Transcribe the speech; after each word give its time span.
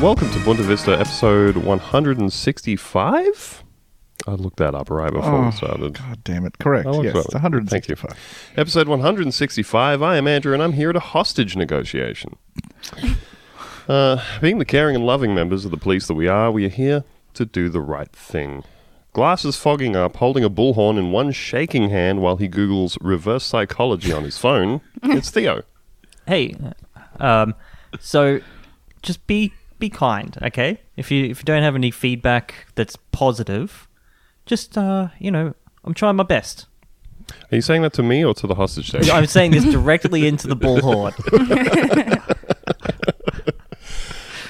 welcome 0.00 0.30
to 0.30 0.38
Bunta 0.40 0.62
Vista 0.62 0.92
episode 0.98 1.56
165. 1.58 3.64
I 4.26 4.30
looked 4.32 4.56
that 4.58 4.74
up 4.74 4.90
right 4.90 5.12
before 5.12 5.40
we 5.42 5.46
Oh, 5.48 5.50
started. 5.50 5.94
God 5.94 6.22
damn 6.24 6.44
it. 6.46 6.58
Correct. 6.58 6.86
I 6.86 6.90
looked 6.90 7.04
yes, 7.04 7.12
that 7.14 7.24
it's 7.26 7.34
up. 7.34 7.42
Thank 7.42 7.54
you. 7.88 7.94
165. 7.96 8.16
Episode 8.56 8.88
165. 8.88 10.02
I 10.02 10.16
am 10.16 10.26
Andrew, 10.28 10.54
and 10.54 10.62
I'm 10.62 10.72
here 10.74 10.90
at 10.90 10.96
a 10.96 11.00
hostage 11.00 11.56
negotiation. 11.56 12.36
Uh, 13.88 14.22
being 14.40 14.58
the 14.58 14.64
caring 14.64 14.94
and 14.94 15.04
loving 15.04 15.34
members 15.34 15.64
of 15.64 15.72
the 15.72 15.76
police 15.76 16.06
that 16.06 16.14
we 16.14 16.28
are, 16.28 16.52
we 16.52 16.64
are 16.64 16.68
here 16.68 17.02
to 17.34 17.44
do 17.44 17.68
the 17.68 17.80
right 17.80 18.12
thing. 18.12 18.62
Glasses 19.12 19.56
fogging 19.56 19.96
up, 19.96 20.18
holding 20.18 20.44
a 20.44 20.50
bullhorn 20.50 20.96
in 20.96 21.10
one 21.10 21.32
shaking 21.32 21.90
hand 21.90 22.22
while 22.22 22.36
he 22.36 22.48
Googles 22.48 22.96
reverse 23.00 23.42
psychology 23.42 24.12
on 24.12 24.22
his 24.22 24.38
phone. 24.38 24.80
It's 25.02 25.30
Theo. 25.30 25.62
Hey, 26.28 26.54
um, 27.18 27.56
so 27.98 28.38
just 29.02 29.26
be 29.26 29.52
be 29.80 29.90
kind, 29.90 30.36
okay? 30.42 30.80
If 30.96 31.10
you 31.10 31.24
if 31.24 31.40
you 31.40 31.44
don't 31.44 31.62
have 31.62 31.74
any 31.74 31.90
feedback 31.90 32.66
that's 32.74 32.96
positive, 33.10 33.88
just 34.46 34.78
uh, 34.78 35.08
you 35.18 35.30
know, 35.30 35.54
I'm 35.84 35.94
trying 35.94 36.16
my 36.16 36.22
best. 36.22 36.66
Are 37.50 37.56
you 37.56 37.62
saying 37.62 37.82
that 37.82 37.92
to 37.94 38.02
me 38.02 38.24
or 38.24 38.34
to 38.34 38.46
the 38.46 38.54
hostage 38.54 38.90
taker? 38.92 39.10
I'm 39.12 39.26
saying 39.26 39.52
this 39.52 39.64
directly 39.64 40.26
into 40.26 40.46
the 40.48 40.56
bullhorn. 40.56 41.14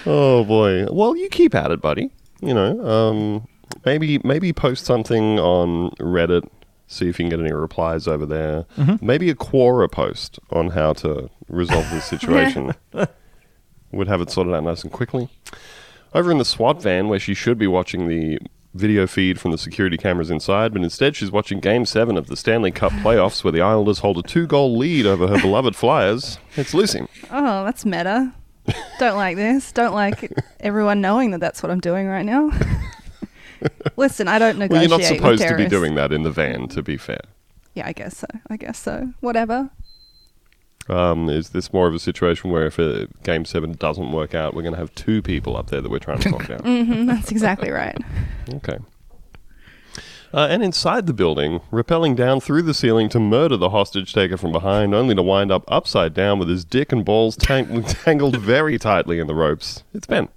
Oh 0.07 0.45
boy. 0.45 0.87
Well, 0.91 1.15
you 1.15 1.29
keep 1.29 1.55
at 1.55 1.71
it, 1.71 1.81
buddy. 1.81 2.11
You 2.41 2.55
know, 2.55 2.81
um, 2.89 3.47
maybe 3.85 4.19
maybe 4.25 4.53
post 4.53 4.87
something 4.87 5.39
on 5.39 5.91
Reddit. 6.01 6.49
See 6.87 7.09
if 7.09 7.19
you 7.21 7.25
can 7.25 7.29
get 7.29 7.39
any 7.39 7.53
replies 7.53 8.09
over 8.09 8.27
there. 8.27 8.65
Maybe 9.01 9.31
a 9.31 9.35
Quora 9.35 9.91
post 9.93 10.41
on 10.51 10.71
how 10.71 10.95
to 10.95 11.31
resolve 11.49 11.89
this 11.91 12.07
situation. 12.07 12.73
Would 13.93 14.09
have 14.09 14.21
it 14.21 14.31
sorted 14.31 14.55
out 14.55 14.65
nice 14.65 14.83
and 14.83 14.93
quickly. 14.93 15.29
Over 16.15 16.31
in 16.31 16.39
the 16.39 16.45
SWAT 16.45 16.83
van, 16.83 17.09
where 17.09 17.19
she 17.19 17.35
should 17.35 17.59
be 17.59 17.67
watching 17.67 18.09
the 18.09 18.39
video 18.75 19.07
feed 19.07 19.41
from 19.41 19.51
the 19.51 19.59
security 19.59 19.97
cameras 19.97 20.31
inside, 20.31 20.73
but 20.73 20.83
instead 20.83 21.17
she's 21.17 21.31
watching 21.31 21.59
Game 21.61 21.85
7 21.85 22.17
of 22.17 22.29
the 22.29 22.37
Stanley 22.37 22.71
Cup 22.71 22.93
playoffs, 23.05 23.43
where 23.43 23.53
the 23.53 23.61
Islanders 23.61 24.01
hold 24.01 24.19
a 24.19 24.23
two 24.23 24.47
goal 24.47 24.77
lead 24.77 25.07
over 25.07 25.27
her 25.29 25.41
beloved 25.41 25.75
Flyers. 25.75 26.39
It's 26.57 26.75
Lucy. 26.75 27.07
Oh, 27.31 27.65
that's 27.65 27.85
meta. 27.85 28.33
Don't 28.99 29.17
like 29.17 29.37
this. 29.37 29.73
Don't 29.73 29.95
like 29.95 30.33
everyone 30.61 31.01
knowing 31.01 31.33
that 31.33 31.41
that's 31.41 31.63
what 31.63 31.71
I'm 31.73 31.81
doing 31.81 32.07
right 32.07 32.25
now. 32.25 32.51
Listen, 33.97 34.29
I 34.29 34.39
don't 34.39 34.59
negotiate. 34.59 34.91
Well, 34.91 35.01
you're 35.01 35.09
not 35.11 35.17
supposed 35.17 35.49
to 35.49 35.57
be 35.57 35.67
doing 35.67 35.95
that 35.97 36.13
in 36.13 36.23
the 36.23 36.31
van, 36.31 36.69
to 36.69 36.83
be 36.83 36.97
fair. 36.97 37.21
Yeah, 37.75 37.87
I 37.87 37.93
guess 37.93 38.17
so. 38.19 38.27
I 38.49 38.57
guess 38.57 38.79
so. 38.79 39.13
Whatever. 39.21 39.71
Um, 40.91 41.29
is 41.29 41.51
this 41.51 41.73
more 41.73 41.87
of 41.87 41.95
a 41.95 41.99
situation 42.01 42.51
where 42.51 42.67
if 42.67 42.79
uh 42.81 43.07
game 43.23 43.45
seven 43.45 43.73
doesn't 43.73 44.11
work 44.13 44.35
out, 44.35 44.55
we're 44.55 44.63
going 44.63 44.75
to 44.75 44.81
have 44.81 44.95
two 44.95 45.23
people 45.23 45.57
up 45.57 45.71
there 45.71 45.81
that 45.81 45.91
we're 45.91 45.99
trying 46.01 46.19
to 46.19 46.31
talk 46.31 46.47
down? 46.49 46.59
hmm 46.85 47.07
that's 47.07 47.31
exactly 47.31 47.71
right. 47.71 47.97
Okay. 48.55 48.79
Uh, 50.33 50.47
and 50.49 50.63
inside 50.63 51.07
the 51.07 51.13
building, 51.13 51.61
rappelling 51.73 52.15
down 52.15 52.41
through 52.41 52.63
the 52.63 52.75
ceiling 52.75 53.09
to 53.09 53.19
murder 53.19 53.57
the 53.57 53.71
hostage 53.71 54.13
taker 54.13 54.37
from 54.37 54.53
behind, 54.53 54.95
only 54.95 55.15
to 55.15 55.23
wind 55.23 55.51
up 55.51 55.65
upside 55.67 56.15
down 56.15 56.39
with 56.39 56.49
his 56.49 56.65
dick 56.65 56.93
and 56.93 57.05
balls 57.05 57.37
tang- 57.37 57.83
tangled 58.05 58.37
very 58.37 58.79
tightly 58.79 59.19
in 59.19 59.27
the 59.27 59.35
ropes. 59.35 59.83
It's 59.93 60.07
Ben. 60.07 60.29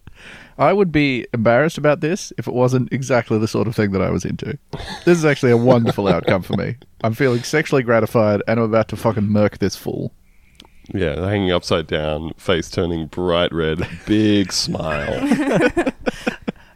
I 0.57 0.73
would 0.73 0.91
be 0.91 1.27
embarrassed 1.33 1.77
about 1.77 2.01
this 2.01 2.31
if 2.37 2.47
it 2.47 2.53
wasn't 2.53 2.91
exactly 2.93 3.37
the 3.39 3.47
sort 3.47 3.67
of 3.67 3.75
thing 3.75 3.91
that 3.91 4.01
I 4.01 4.09
was 4.11 4.23
into. 4.23 4.57
This 5.05 5.17
is 5.17 5.25
actually 5.25 5.51
a 5.51 5.57
wonderful 5.57 6.07
outcome 6.07 6.43
for 6.43 6.53
me. 6.53 6.75
I'm 7.03 7.13
feeling 7.13 7.43
sexually 7.43 7.81
gratified 7.83 8.41
and 8.47 8.59
I'm 8.59 8.65
about 8.65 8.87
to 8.89 8.95
fucking 8.95 9.27
murk 9.27 9.57
this 9.57 9.75
fool. 9.75 10.13
Yeah, 10.91 11.15
hanging 11.27 11.51
upside 11.51 11.87
down, 11.87 12.33
face 12.37 12.69
turning 12.69 13.07
bright 13.07 13.53
red, 13.53 13.87
big 14.05 14.51
smile. 14.51 15.13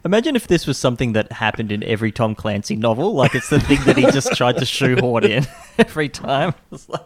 Imagine 0.04 0.36
if 0.36 0.46
this 0.46 0.66
was 0.66 0.78
something 0.78 1.12
that 1.12 1.30
happened 1.32 1.70
in 1.70 1.82
every 1.82 2.10
Tom 2.10 2.34
Clancy 2.34 2.76
novel. 2.76 3.12
Like 3.12 3.34
it's 3.34 3.50
the 3.50 3.60
thing 3.60 3.80
that 3.84 3.96
he 3.98 4.04
just 4.10 4.34
tried 4.34 4.56
to 4.58 4.64
shoehorn 4.64 5.24
in 5.24 5.46
every 5.78 6.08
time. 6.08 6.54
It's 6.72 6.88
like, 6.88 7.04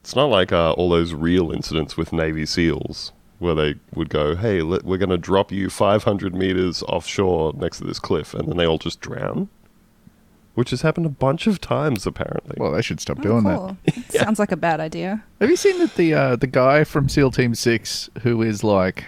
It's 0.00 0.14
not 0.14 0.26
like 0.26 0.52
uh, 0.52 0.72
all 0.72 0.88
those 0.90 1.12
real 1.14 1.50
incidents 1.50 1.96
with 1.96 2.12
Navy 2.12 2.46
SEALs 2.46 3.12
where 3.40 3.54
they 3.54 3.74
would 3.94 4.08
go, 4.10 4.36
"Hey, 4.36 4.62
let, 4.62 4.84
we're 4.84 4.98
going 4.98 5.10
to 5.10 5.18
drop 5.18 5.50
you 5.50 5.70
500 5.70 6.34
meters 6.34 6.82
offshore 6.84 7.52
next 7.54 7.78
to 7.78 7.84
this 7.84 7.98
cliff," 7.98 8.34
and 8.34 8.48
then 8.48 8.56
they 8.56 8.66
all 8.66 8.78
just 8.78 9.00
drown, 9.00 9.48
which 10.58 10.70
has 10.70 10.82
happened 10.82 11.06
a 11.06 11.10
bunch 11.10 11.46
of 11.46 11.60
times 11.60 12.04
apparently. 12.06 12.56
Well, 12.58 12.72
they 12.72 12.82
should 12.82 13.00
stop 13.00 13.18
Oh, 13.20 13.22
doing 13.22 13.44
that. 13.44 13.56
cool. 13.56 13.76
Sounds 14.10 14.38
like 14.40 14.50
a 14.52 14.56
bad 14.56 14.80
idea. 14.80 15.22
Have 15.40 15.48
you 15.50 15.56
seen 15.56 15.78
that 15.78 15.94
the 15.94 16.12
uh, 16.14 16.36
the 16.36 16.48
guy 16.48 16.82
from 16.84 17.08
SEAL 17.08 17.30
Team 17.30 17.54
Six 17.54 18.10
who 18.22 18.42
is 18.42 18.64
like 18.64 19.04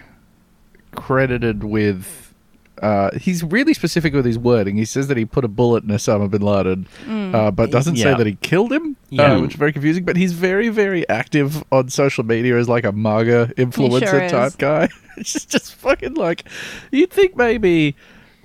credited 0.93 1.65
with 1.65 2.35
uh, 2.83 3.11
he's 3.19 3.43
really 3.45 3.75
specific 3.75 4.15
with 4.15 4.25
his 4.25 4.39
wording. 4.39 4.77
He 4.79 4.87
says 4.87 5.09
that 5.09 5.19
he 5.19 5.27
put 5.27 5.45
a 5.45 5.49
bullet 5.49 5.85
in 5.85 5.91
Osama 5.91 6.31
bin 6.31 6.41
Laden, 6.41 6.89
uh, 7.35 7.51
but 7.51 7.71
doesn't 7.71 7.97
say 7.97 8.09
Yeah. 8.11 8.17
that 8.17 8.27
he 8.27 8.37
killed 8.37 8.73
him, 8.73 8.97
Yeah. 9.11 9.35
uh, 9.35 9.41
which 9.43 9.51
is 9.53 9.57
very 9.59 9.73
confusing. 9.73 10.05
But 10.07 10.17
he's 10.17 10.33
very, 10.33 10.71
very 10.71 11.07
active 11.11 11.63
on 11.71 11.91
social 11.91 12.25
media 12.25 12.57
as 12.57 12.71
like 12.71 12.85
a 12.85 12.93
MAGA 12.93 13.53
influencer 13.59 14.09
sure 14.09 14.23
is. 14.23 14.33
type 14.33 14.57
guy. 14.57 14.89
it's 15.19 15.33
just, 15.35 15.51
just 15.51 15.75
fucking 15.75 16.15
like 16.15 16.45
you'd 16.91 17.11
think 17.11 17.37
maybe. 17.37 17.97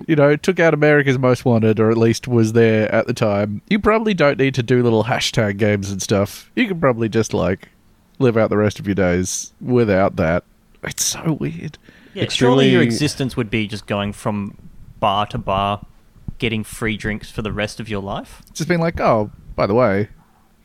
You 0.06 0.16
know, 0.16 0.36
took 0.36 0.60
out 0.60 0.74
America's 0.74 1.18
Most 1.18 1.44
Wanted, 1.44 1.80
or 1.80 1.90
at 1.90 1.96
least 1.96 2.28
was 2.28 2.52
there 2.52 2.92
at 2.94 3.06
the 3.06 3.14
time. 3.14 3.62
You 3.68 3.78
probably 3.78 4.14
don't 4.14 4.38
need 4.38 4.54
to 4.54 4.62
do 4.62 4.82
little 4.82 5.04
hashtag 5.04 5.56
games 5.56 5.90
and 5.90 6.02
stuff. 6.02 6.50
You 6.54 6.68
can 6.68 6.78
probably 6.78 7.08
just 7.08 7.32
like 7.32 7.68
live 8.18 8.36
out 8.36 8.50
the 8.50 8.56
rest 8.58 8.78
of 8.78 8.86
your 8.86 8.94
days 8.94 9.52
without 9.60 10.16
that. 10.16 10.44
It's 10.82 11.04
so 11.04 11.32
weird. 11.32 11.78
yeah, 12.14 12.28
surely 12.28 12.68
your 12.70 12.82
existence 12.82 13.36
would 13.36 13.50
be 13.50 13.66
just 13.66 13.86
going 13.86 14.12
from 14.12 14.56
bar 15.00 15.26
to 15.26 15.38
bar, 15.38 15.84
getting 16.38 16.62
free 16.62 16.96
drinks 16.96 17.30
for 17.30 17.42
the 17.42 17.52
rest 17.52 17.80
of 17.80 17.88
your 17.88 18.02
life. 18.02 18.42
It's 18.48 18.58
just 18.58 18.68
being 18.68 18.80
like, 18.80 19.00
oh, 19.00 19.30
by 19.54 19.66
the 19.66 19.74
way, 19.74 20.08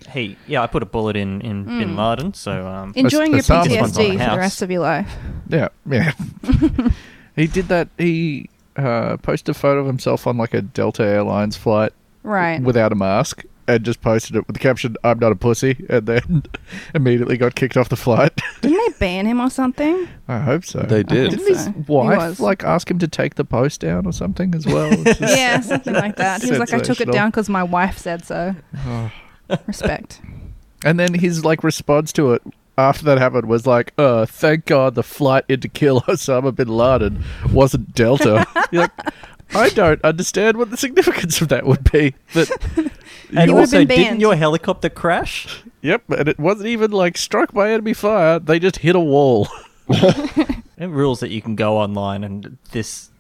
Hey, 0.08 0.36
yeah, 0.48 0.63
I 0.63 0.68
put 0.68 0.81
a 0.81 0.86
bullet 0.88 1.16
in 1.16 1.42
in 1.42 1.63
Bin 1.66 1.96
Laden, 1.96 2.34
so 2.34 2.66
um, 2.68 2.92
Enjoying 2.96 3.31
your 3.34 3.42
Osama's 3.42 3.69
one's 3.78 3.98
PTSD 3.98 4.12
for 4.25 4.31
the 4.31 4.38
rest 4.38 4.62
of 4.63 4.72
your 4.72 4.81
life. 4.81 5.16
yeah, 5.48 5.68
yeah. 5.88 6.12
he 7.36 7.46
did 7.48 7.68
that. 7.68 7.90
He 8.00 8.50
uh, 8.81 9.18
posted 9.18 9.50
a 9.56 9.58
photo 9.58 9.80
of 9.81 9.88
himself 9.88 10.28
on 10.28 10.38
like 10.38 10.53
a 10.53 10.62
Delta 10.62 11.03
Airlines 11.03 11.56
flight 11.56 11.94
Right. 12.24 12.62
without 12.62 12.92
a 12.92 12.96
mask 12.96 13.44
and 13.68 13.84
just 13.86 14.02
posted 14.02 14.36
it 14.36 14.46
with 14.47 14.56
the 14.56 14.59
caption, 14.59 14.96
I'm 15.03 15.19
not 15.19 15.31
a 15.31 15.36
pussy, 15.36 15.86
and 15.90 16.06
then 16.06 16.44
immediately 16.96 17.38
got 17.38 17.56
kicked 17.56 17.78
off 17.78 17.90
the 17.90 17.96
flight. 17.96 18.31
Didn't 18.62 18.78
they 18.78 18.97
ban 19.00 19.25
him 19.25 19.40
or 19.40 19.50
something? 19.50 20.08
I 20.28 20.40
hope 20.40 20.66
so. 20.66 20.80
They 20.81 21.03
did. 21.03 21.30
Didn't 21.31 21.47
his 21.47 21.66
so. 21.66 21.72
He 21.72 21.80
wife 21.88 22.40
like 22.40 22.64
ask 22.64 22.90
him 22.92 23.00
to 23.00 23.08
take 23.08 23.36
the 23.36 23.46
post 23.46 23.80
down 23.81 24.06
or 24.06 24.12
something 24.14 24.53
as 24.56 24.66
well? 24.66 24.90
Just- 25.03 25.22
Yeah, 25.22 25.62
something 25.62 25.94
like 25.94 26.18
that. 26.18 26.42
He 26.42 26.50
was 26.50 26.59
like, 26.59 26.74
I 26.74 26.80
took 26.80 27.00
it 27.02 27.12
down 27.12 27.30
because 27.30 27.50
my 27.50 27.63
wife 27.63 27.98
said 27.98 28.25
so. 28.25 28.56
Respect. 29.68 30.22
And 30.84 31.00
then 31.00 31.13
his 31.13 31.46
like 31.46 31.63
response 31.63 32.12
to 32.13 32.34
it 32.34 32.42
after 32.90 33.06
that 33.06 33.18
happened 33.18 33.47
was 33.47 33.66
like, 33.66 33.94
"Uh, 33.97 34.25
thank 34.25 34.66
God 34.66 34.96
the 34.96 35.03
flight 35.03 35.46
in 35.47 35.59
to 35.62 35.68
kill 35.68 36.02
Osama 36.02 36.53
bin 36.53 36.68
Laden 36.68 37.24
wasn't 37.52 37.94
Delta." 37.96 38.46
You're 38.72 38.84
like, 38.84 39.14
I 39.53 39.69
don't 39.69 40.03
understand 40.03 40.57
what 40.57 40.72
the 40.72 40.78
significance 40.78 41.42
of 41.42 41.50
that 41.50 41.66
would 41.66 41.92
be. 41.92 42.16
That 42.33 42.50
and 43.36 43.50
You 43.50 43.57
also, 43.57 43.83
didn't 43.83 44.19
your 44.19 44.36
helicopter 44.36 44.89
crash? 44.89 45.63
yep, 45.81 46.04
and 46.10 46.28
it 46.28 46.39
wasn't 46.39 46.68
even 46.68 46.92
like 46.92 47.18
struck 47.18 47.54
by 47.54 47.72
enemy 47.72 47.94
fire. 47.94 48.39
They 48.39 48.60
just 48.60 48.78
hit 48.78 48.95
a 48.95 49.00
wall. 49.00 49.48
It 50.81 50.88
rules 50.88 51.19
that 51.19 51.30
you 51.30 51.44
can 51.44 51.56
go 51.56 51.77
online 51.77 52.24
and 52.24 52.57
this, 52.72 53.12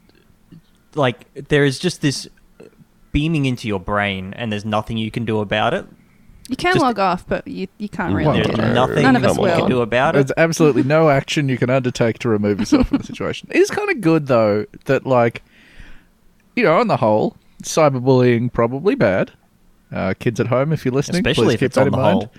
like, 0.95 1.31
there 1.35 1.63
is 1.63 1.77
just 1.77 2.01
this 2.01 2.27
beaming 3.11 3.45
into 3.45 3.67
your 3.67 3.79
brain, 3.79 4.33
and 4.33 4.51
there's 4.51 4.65
nothing 4.65 4.97
you 4.97 5.11
can 5.11 5.25
do 5.25 5.41
about 5.41 5.71
it. 5.75 5.85
You 6.51 6.57
can 6.57 6.73
Just- 6.73 6.83
log 6.83 6.99
off, 6.99 7.25
but 7.27 7.47
you, 7.47 7.67
you 7.79 7.87
can't 7.89 8.11
You 8.11 8.17
really 8.17 8.27
won't. 8.41 8.43
There's 8.45 8.57
do 8.57 8.61
it. 8.63 8.73
nothing 8.73 9.03
None 9.03 9.15
of 9.15 9.23
us 9.23 9.35
Come 9.37 9.45
on. 9.45 9.51
can 9.51 9.59
will. 9.61 9.67
do 9.69 9.81
about 9.81 10.13
There's 10.15 10.29
it. 10.31 10.37
absolutely 10.37 10.83
no 10.83 11.09
action 11.09 11.47
you 11.49 11.57
can 11.57 11.69
undertake 11.69 12.19
to 12.19 12.29
remove 12.29 12.59
yourself 12.59 12.89
from 12.89 12.97
the 12.99 13.03
situation. 13.11 13.47
It 13.51 13.57
is 13.57 13.71
kind 13.71 13.89
of 13.89 14.01
good 14.01 14.27
though 14.27 14.65
that 14.85 15.05
like, 15.07 15.43
you 16.55 16.63
know, 16.63 16.77
on 16.77 16.87
the 16.87 16.97
whole, 16.97 17.37
cyberbullying 17.63 18.51
probably 18.51 18.95
bad. 18.95 19.31
Uh, 19.93 20.13
kids 20.19 20.39
at 20.39 20.47
home, 20.47 20.71
if 20.73 20.83
you're 20.85 20.93
listening, 20.93 21.19
Especially 21.25 21.45
please 21.45 21.53
if 21.55 21.59
keep 21.61 21.65
it's 21.67 21.75
that 21.75 21.81
on 21.81 21.87
in 21.87 21.91
the 21.93 21.97
mind. 21.97 22.29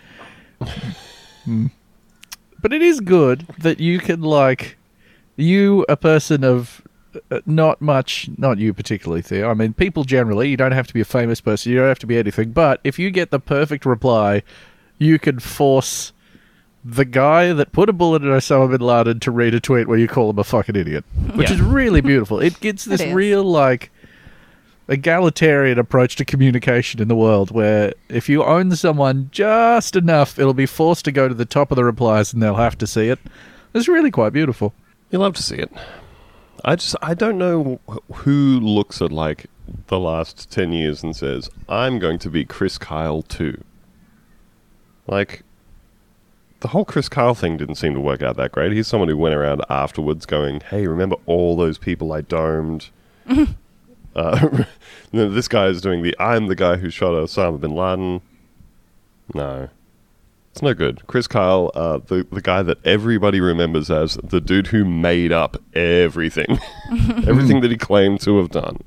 whole. 0.61 1.71
but 2.63 2.73
it 2.73 2.83
is 2.83 3.01
good 3.01 3.47
that 3.59 3.81
you 3.81 3.99
can 3.99 4.21
like 4.23 4.77
you 5.37 5.85
a 5.89 5.97
person 5.97 6.45
of 6.45 6.83
Uh, 7.31 7.41
not 7.45 7.81
much 7.83 8.29
not 8.39 8.57
you 8.59 8.73
particularly 8.73 9.21
theo 9.21 9.51
i 9.51 9.55
mean 9.55 9.73
people 9.75 10.03
generally 10.03 10.49
you 10.49 10.57
don't 10.57 10.73
have 10.73 10.87
to 10.87 10.95
be 10.95 11.01
a 11.01 11.05
famous 11.05 11.41
person 11.43 11.71
you 11.71 11.79
don't 11.79 11.89
have 11.89 11.99
to 11.99 12.07
be 12.07 12.17
anything 12.17 12.51
but 12.53 12.81
if 12.85 12.99
you 12.99 13.11
get 13.11 13.31
the 13.31 13.39
perfect 13.39 13.85
reply 13.85 14.43
you 14.99 15.19
can 15.19 15.39
force 15.39 16.13
the 16.85 17.05
guy 17.05 17.53
that 17.53 17.71
put 17.73 17.89
a 17.89 17.93
bullet 17.93 18.23
in 18.23 18.29
Osama 18.29 18.71
bin 18.71 18.81
Laden 18.81 19.21
to 19.21 19.31
read 19.31 19.55
a 19.55 19.61
tweet 19.61 19.87
where 19.89 19.99
you 19.99 20.09
call 20.09 20.31
him 20.31 20.39
a 20.41 20.43
fucking 20.45 20.75
idiot, 20.75 21.05
which 21.35 21.49
Yeah. 21.49 21.55
is 21.55 21.61
really 21.63 22.01
beautiful. 22.01 22.41
It 22.41 22.59
gets 22.61 22.85
this 22.87 23.01
It 23.01 23.09
is. 23.09 23.15
real 23.15 23.45
like 23.45 23.93
egalitarian 24.89 25.79
approach 25.79 26.17
to 26.17 26.25
communication 26.25 27.01
in 27.01 27.09
the 27.09 27.15
world 27.15 27.51
where 27.53 27.95
if 28.09 28.29
you 28.29 28.43
own 28.43 28.75
someone 28.75 29.29
just 29.33 29.95
enough, 29.97 30.39
it'll 30.39 30.55
be 30.55 30.67
forced 30.67 31.05
to 31.05 31.13
go 31.13 31.29
to 31.29 31.35
the 31.35 31.45
top 31.45 31.71
of 31.71 31.77
the 31.77 31.85
replies 31.85 32.33
and 32.33 32.43
they'll 32.43 32.57
have 32.57 32.77
to 32.79 32.87
see 32.87 33.09
it. 33.09 33.19
It's 33.75 33.87
really 33.89 34.11
quite 34.11 34.33
beautiful. 34.33 34.75
You 35.11 35.19
love 35.21 35.35
to 35.37 35.43
see 35.43 35.57
it. 35.57 35.71
I 36.65 36.77
just 36.77 36.97
I 37.03 37.15
don't 37.15 37.39
know 37.39 37.81
who 38.13 38.61
looks 38.61 39.03
at 39.03 39.13
like 39.13 39.47
the 39.89 39.99
last 39.99 40.51
ten 40.51 40.73
years 40.73 41.03
and 41.03 41.15
says 41.15 41.51
I'm 41.69 41.99
going 41.99 42.19
to 42.21 42.31
be 42.31 42.45
Chris 42.45 42.79
Kyle 42.79 43.23
too. 43.23 43.63
Like 45.07 45.43
the 46.61 46.69
whole 46.69 46.85
Chris 46.85 47.09
Kyle 47.09 47.35
thing 47.35 47.57
didn't 47.57 47.75
seem 47.75 47.95
to 47.95 48.01
work 48.01 48.23
out 48.23 48.37
that 48.37 48.53
great. 48.53 48.73
He's 48.73 48.87
someone 48.87 49.09
who 49.09 49.17
went 49.17 49.35
around 49.35 49.63
afterwards 49.69 50.25
going, 50.27 50.61
"Hey, 50.61 50.87
remember 50.87 51.17
all 51.27 51.57
those 51.57 51.79
people 51.79 52.13
I 52.13 52.21
domed?" 52.21 52.91
uh, 54.17 54.65
this 55.13 55.49
guy 55.49 55.67
is 55.67 55.81
doing 55.81 56.03
the 56.03 56.15
"I'm 56.21 56.47
the 56.47 56.55
guy 56.55 56.77
who 56.77 56.91
shot 56.91 57.13
Osama 57.13 57.61
bin 57.61 57.75
Laden." 57.75 58.21
No, 59.35 59.69
it's 60.53 60.61
no 60.61 60.75
good. 60.75 61.03
Chris 61.07 61.27
Kyle, 61.27 61.71
uh, 61.75 61.99
the 61.99 62.27
the 62.31 62.43
guy 62.43 62.63
that 62.63 62.77
everybody 62.87 63.41
remembers 63.41 63.91
as 63.91 64.19
the 64.23 64.39
dude 64.41 64.67
who 64.67 64.85
made 64.85 65.33
up 65.33 65.57
everything, 65.75 66.59
everything 67.27 67.63
that 67.63 67.71
he 67.71 67.77
claimed 67.79 68.21
to 68.21 68.37
have 68.39 68.51
done. 68.51 68.79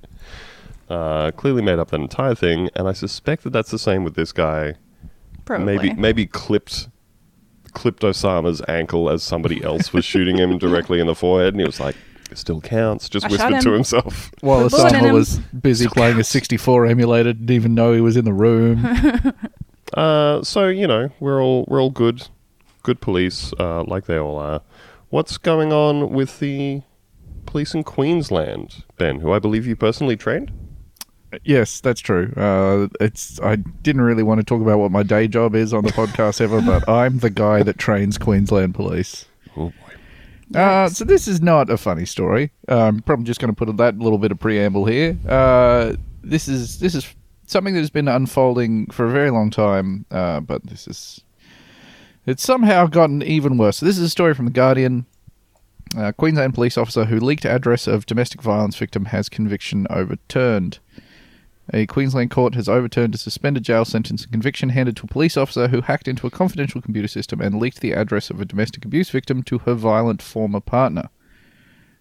Uh, 0.87 1.31
clearly 1.31 1.63
made 1.63 1.79
up 1.79 1.89
that 1.89 1.99
entire 1.99 2.35
thing, 2.35 2.69
and 2.75 2.87
I 2.87 2.93
suspect 2.93 3.43
that 3.43 3.49
that's 3.49 3.71
the 3.71 3.79
same 3.79 4.03
with 4.03 4.13
this 4.13 4.31
guy. 4.31 4.75
Probably. 5.43 5.65
Maybe 5.65 5.93
maybe 5.93 6.25
clipped 6.27 6.87
clipped 7.73 8.03
Osama's 8.03 8.61
ankle 8.67 9.09
as 9.09 9.23
somebody 9.23 9.63
else 9.63 9.91
was 9.91 10.05
shooting 10.05 10.37
him 10.37 10.59
directly 10.59 10.99
in 10.99 11.07
the 11.07 11.15
forehead, 11.15 11.55
and 11.55 11.61
he 11.61 11.65
was 11.65 11.79
like, 11.79 11.95
"It 12.29 12.37
still 12.37 12.61
counts." 12.61 13.09
Just 13.09 13.25
I 13.25 13.29
shot 13.29 13.39
whispered 13.51 13.61
to 13.63 13.69
him. 13.69 13.73
himself. 13.73 14.31
While 14.41 14.63
The 14.65 14.69
bullet 14.69 14.93
in 14.93 14.99
Osama 14.99 15.07
him. 15.07 15.13
was 15.15 15.37
busy 15.39 15.87
playing 15.87 16.19
a 16.19 16.23
64 16.23 16.85
emulator, 16.85 17.33
didn't 17.33 17.49
even 17.49 17.73
know 17.73 17.91
he 17.93 18.01
was 18.01 18.15
in 18.15 18.25
the 18.25 18.33
room. 18.33 18.85
Uh, 19.93 20.43
so 20.43 20.67
you 20.67 20.87
know, 20.87 21.09
we're 21.19 21.41
all 21.41 21.65
we're 21.67 21.81
all 21.81 21.91
good, 21.91 22.27
good 22.83 23.01
police, 23.01 23.53
uh, 23.59 23.83
like 23.83 24.05
they 24.05 24.17
all 24.17 24.37
are. 24.37 24.61
What's 25.09 25.37
going 25.37 25.71
on 25.71 26.09
with 26.09 26.39
the 26.39 26.81
police 27.45 27.73
in 27.73 27.83
Queensland, 27.83 28.83
Ben? 28.97 29.19
Who 29.19 29.31
I 29.31 29.39
believe 29.39 29.65
you 29.67 29.75
personally 29.75 30.17
trained. 30.17 30.51
yes, 31.43 31.79
that's 31.81 32.01
true. 32.01 32.33
Uh, 32.35 32.87
it's 32.99 33.39
I 33.41 33.57
didn't 33.57 34.01
really 34.01 34.23
want 34.23 34.39
to 34.39 34.43
talk 34.43 34.61
about 34.61 34.79
what 34.79 34.91
my 34.91 35.03
day 35.03 35.27
job 35.27 35.55
is 35.55 35.73
on 35.73 35.83
the 35.83 35.91
podcast 35.91 36.41
ever, 36.41 36.61
but 36.61 36.87
I'm 36.89 37.19
the 37.19 37.29
guy 37.29 37.63
that 37.63 37.77
trains 37.77 38.17
Queensland 38.17 38.75
police. 38.75 39.25
Oh 39.55 39.69
boy. 39.69 40.59
Uh, 40.59 40.87
so 40.89 41.03
this 41.03 41.27
is 41.27 41.41
not 41.41 41.69
a 41.69 41.77
funny 41.77 42.05
story. 42.05 42.51
I'm 42.67 43.01
probably 43.01 43.25
just 43.25 43.39
going 43.39 43.53
to 43.53 43.65
put 43.65 43.75
that 43.77 43.97
little 43.97 44.19
bit 44.19 44.31
of 44.31 44.39
preamble 44.39 44.85
here. 44.85 45.17
Uh, 45.27 45.95
this 46.23 46.47
is 46.47 46.79
this 46.79 46.93
is 46.93 47.07
something 47.45 47.73
that 47.73 47.79
has 47.79 47.89
been 47.89 48.07
unfolding 48.07 48.87
for 48.87 49.05
a 49.05 49.11
very 49.11 49.29
long 49.29 49.49
time, 49.49 50.05
uh, 50.11 50.39
but 50.39 50.65
this 50.65 50.87
is 50.87 51.21
it's 52.25 52.43
somehow 52.43 52.87
gotten 52.87 53.21
even 53.21 53.57
worse. 53.57 53.77
So 53.77 53.85
this 53.85 53.97
is 53.97 54.03
a 54.03 54.09
story 54.09 54.33
from 54.33 54.45
the 54.45 54.51
Guardian. 54.51 55.05
Uh, 55.95 56.11
Queensland 56.11 56.53
police 56.55 56.77
officer 56.77 57.05
who 57.05 57.19
leaked 57.19 57.45
address 57.45 57.87
of 57.87 58.07
domestic 58.07 58.41
violence 58.41 58.75
victim 58.75 59.05
has 59.05 59.29
conviction 59.29 59.85
overturned. 59.89 60.79
A 61.73 61.85
Queensland 61.85 62.31
court 62.31 62.55
has 62.55 62.67
overturned 62.67 63.15
a 63.15 63.17
suspended 63.17 63.63
jail 63.63 63.85
sentence 63.85 64.23
and 64.23 64.31
conviction 64.31 64.69
handed 64.69 64.95
to 64.97 65.05
a 65.05 65.07
police 65.07 65.37
officer 65.37 65.67
who 65.67 65.81
hacked 65.81 66.07
into 66.07 66.27
a 66.27 66.31
confidential 66.31 66.81
computer 66.81 67.07
system 67.07 67.41
and 67.41 67.59
leaked 67.59 67.81
the 67.81 67.93
address 67.93 68.29
of 68.29 68.41
a 68.41 68.45
domestic 68.45 68.85
abuse 68.85 69.09
victim 69.09 69.41
to 69.43 69.59
her 69.59 69.73
violent 69.73 70.21
former 70.21 70.59
partner. 70.59 71.09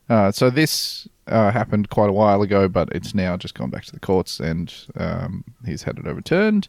Uh, 0.08 0.30
so 0.30 0.50
this 0.50 1.08
uh, 1.26 1.50
happened 1.50 1.90
quite 1.90 2.10
a 2.10 2.12
while 2.12 2.42
ago, 2.42 2.68
but 2.68 2.88
it's 2.92 3.14
now 3.14 3.36
just 3.36 3.54
gone 3.54 3.70
back 3.70 3.84
to 3.84 3.92
the 3.92 4.00
courts, 4.00 4.40
and 4.40 4.72
um, 4.96 5.44
he's 5.64 5.82
had 5.84 5.98
it 5.98 6.06
overturned 6.06 6.68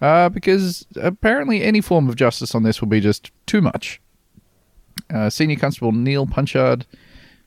uh, 0.00 0.28
because 0.28 0.86
apparently 0.96 1.62
any 1.62 1.80
form 1.80 2.08
of 2.08 2.16
justice 2.16 2.54
on 2.54 2.62
this 2.62 2.80
will 2.80 2.88
be 2.88 3.00
just 3.00 3.30
too 3.46 3.60
much. 3.60 4.00
Uh, 5.12 5.30
Senior 5.30 5.56
Constable 5.56 5.92
Neil 5.92 6.26
Punchard 6.26 6.86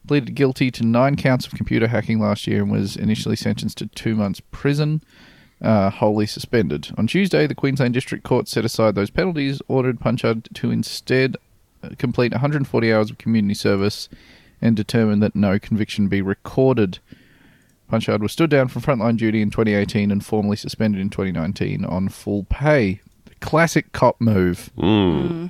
pleaded 0.07 0.33
guilty 0.33 0.71
to 0.71 0.85
nine 0.85 1.15
counts 1.15 1.45
of 1.45 1.53
computer 1.53 1.87
hacking 1.87 2.19
last 2.19 2.47
year 2.47 2.63
and 2.63 2.71
was 2.71 2.95
initially 2.95 3.35
sentenced 3.35 3.77
to 3.77 3.87
two 3.87 4.15
months 4.15 4.41
prison, 4.51 5.01
uh, 5.61 5.89
wholly 5.89 6.25
suspended. 6.25 6.89
On 6.97 7.05
Tuesday, 7.05 7.45
the 7.45 7.55
Queensland 7.55 7.93
District 7.93 8.23
Court 8.23 8.47
set 8.47 8.65
aside 8.65 8.95
those 8.95 9.11
penalties, 9.11 9.61
ordered 9.67 9.99
Punchard 9.99 10.49
to 10.55 10.71
instead 10.71 11.37
uh, 11.83 11.89
complete 11.97 12.31
140 12.31 12.93
hours 12.93 13.11
of 13.11 13.17
community 13.17 13.53
service, 13.53 14.09
and 14.61 14.75
determined 14.75 15.21
that 15.23 15.35
no 15.35 15.59
conviction 15.59 16.07
be 16.07 16.21
recorded. 16.21 16.99
Punchard 17.87 18.21
was 18.21 18.31
stood 18.31 18.49
down 18.49 18.67
from 18.69 18.81
frontline 18.81 19.17
duty 19.17 19.41
in 19.41 19.49
2018 19.49 20.11
and 20.11 20.25
formally 20.25 20.55
suspended 20.55 21.01
in 21.01 21.09
2019 21.09 21.83
on 21.83 22.07
full 22.07 22.45
pay. 22.45 23.01
The 23.25 23.35
classic 23.35 23.91
cop 23.91 24.21
move. 24.21 24.69
Mm. 24.77 25.49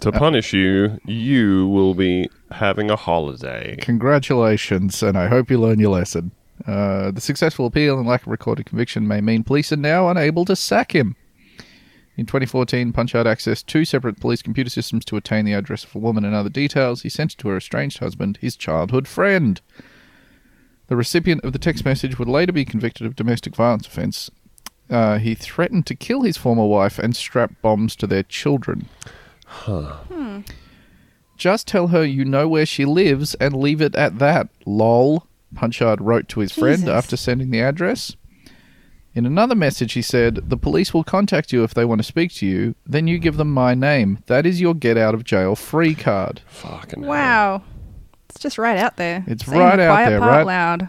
To 0.00 0.10
punish 0.10 0.52
you, 0.52 0.98
you 1.04 1.68
will 1.68 1.94
be 1.94 2.28
having 2.50 2.90
a 2.90 2.96
holiday. 2.96 3.76
Congratulations, 3.80 5.00
and 5.02 5.16
I 5.16 5.28
hope 5.28 5.48
you 5.48 5.58
learn 5.60 5.78
your 5.78 5.92
lesson. 5.92 6.32
Uh, 6.66 7.10
the 7.10 7.20
successful 7.20 7.66
appeal 7.66 7.98
and 7.98 8.08
lack 8.08 8.22
of 8.22 8.28
recorded 8.28 8.66
conviction 8.66 9.06
may 9.06 9.20
mean 9.20 9.44
police 9.44 9.72
are 9.72 9.76
now 9.76 10.08
unable 10.08 10.44
to 10.46 10.56
sack 10.56 10.92
him. 10.92 11.14
In 12.16 12.26
2014, 12.26 12.92
Punchard 12.92 13.26
accessed 13.26 13.66
two 13.66 13.84
separate 13.84 14.20
police 14.20 14.42
computer 14.42 14.68
systems 14.68 15.04
to 15.06 15.16
attain 15.16 15.44
the 15.46 15.54
address 15.54 15.84
of 15.84 15.94
a 15.94 15.98
woman 15.98 16.24
and 16.24 16.34
other 16.34 16.50
details 16.50 17.02
he 17.02 17.08
sent 17.08 17.32
it 17.32 17.38
to 17.38 17.48
her 17.48 17.56
estranged 17.56 17.98
husband, 17.98 18.38
his 18.40 18.54
childhood 18.54 19.08
friend. 19.08 19.60
The 20.88 20.96
recipient 20.96 21.42
of 21.42 21.54
the 21.54 21.58
text 21.58 21.86
message 21.86 22.18
would 22.18 22.28
later 22.28 22.52
be 22.52 22.66
convicted 22.66 23.06
of 23.06 23.16
domestic 23.16 23.56
violence 23.56 23.86
offence. 23.86 24.30
Uh, 24.90 25.18
he 25.18 25.34
threatened 25.34 25.86
to 25.86 25.94
kill 25.94 26.20
his 26.22 26.36
former 26.36 26.66
wife 26.66 26.98
and 26.98 27.16
strap 27.16 27.52
bombs 27.62 27.96
to 27.96 28.06
their 28.06 28.22
children. 28.24 28.88
Just 31.38 31.66
tell 31.66 31.88
her 31.88 32.04
you 32.04 32.26
know 32.26 32.46
where 32.46 32.66
she 32.66 32.84
lives 32.84 33.34
and 33.36 33.56
leave 33.56 33.80
it 33.80 33.94
at 33.94 34.18
that. 34.18 34.48
Lol. 34.66 35.26
Punchard 35.54 36.00
wrote 36.00 36.28
to 36.28 36.40
his 36.40 36.52
friend 36.52 36.88
after 36.88 37.16
sending 37.16 37.50
the 37.50 37.60
address. 37.60 38.16
In 39.14 39.26
another 39.26 39.54
message, 39.54 39.92
he 39.92 40.02
said, 40.02 40.36
The 40.48 40.56
police 40.56 40.94
will 40.94 41.04
contact 41.04 41.52
you 41.52 41.64
if 41.64 41.74
they 41.74 41.84
want 41.84 41.98
to 42.00 42.02
speak 42.04 42.32
to 42.34 42.46
you. 42.46 42.74
Then 42.86 43.06
you 43.06 43.18
give 43.18 43.36
them 43.36 43.50
my 43.50 43.74
name. 43.74 44.20
That 44.26 44.46
is 44.46 44.60
your 44.60 44.74
get 44.74 44.96
out 44.96 45.14
of 45.14 45.24
jail 45.24 45.54
free 45.54 45.94
card. 45.94 46.40
Fucking 46.46 47.02
hell. 47.02 47.10
Wow. 47.10 47.62
It's 48.30 48.40
just 48.40 48.56
right 48.56 48.78
out 48.78 48.96
there. 48.96 49.22
It's 49.26 49.44
Saying 49.44 49.60
right 49.60 49.76
the 49.76 49.82
out 49.82 49.90
quiet 49.94 50.10
there, 50.10 50.20
part 50.20 50.32
right? 50.32 50.46
loud. 50.46 50.88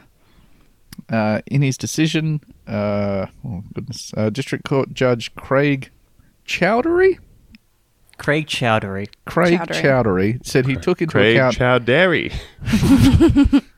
Uh, 1.09 1.41
in 1.47 1.61
his 1.61 1.77
decision, 1.77 2.39
uh, 2.65 3.25
oh 3.45 3.63
goodness, 3.73 4.13
uh, 4.15 4.29
District 4.29 4.63
Court 4.63 4.93
Judge 4.93 5.35
Craig 5.35 5.91
Chowdhury? 6.47 7.19
Craig 8.17 8.47
Chowdhury. 8.47 9.09
Craig 9.25 9.59
Chowdhury. 9.59 9.81
Chowdhury 9.81 10.45
said 10.45 10.65
he 10.65 10.75
took 10.75 11.01
into 11.01 11.11
Craig 11.11 11.35
account 11.35 11.57
Chowdhury. 11.85 12.31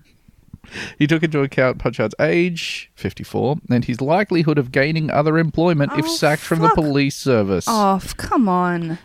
He 1.00 1.08
took 1.08 1.24
into 1.24 1.42
account 1.42 1.78
Punchard's 1.80 2.16
age, 2.20 2.92
54, 2.96 3.58
and 3.70 3.86
his 3.86 4.02
likelihood 4.02 4.58
of 4.58 4.72
gaining 4.72 5.10
other 5.12 5.38
employment 5.38 5.92
if 5.98 6.06
Oh, 6.06 6.16
sacked 6.16 6.42
from 6.42 6.60
the 6.60 6.68
fuck 6.70 6.76
police 6.76 7.16
service. 7.16 7.66
Oh, 7.68 8.02
come 8.18 8.48
on. 8.50 8.98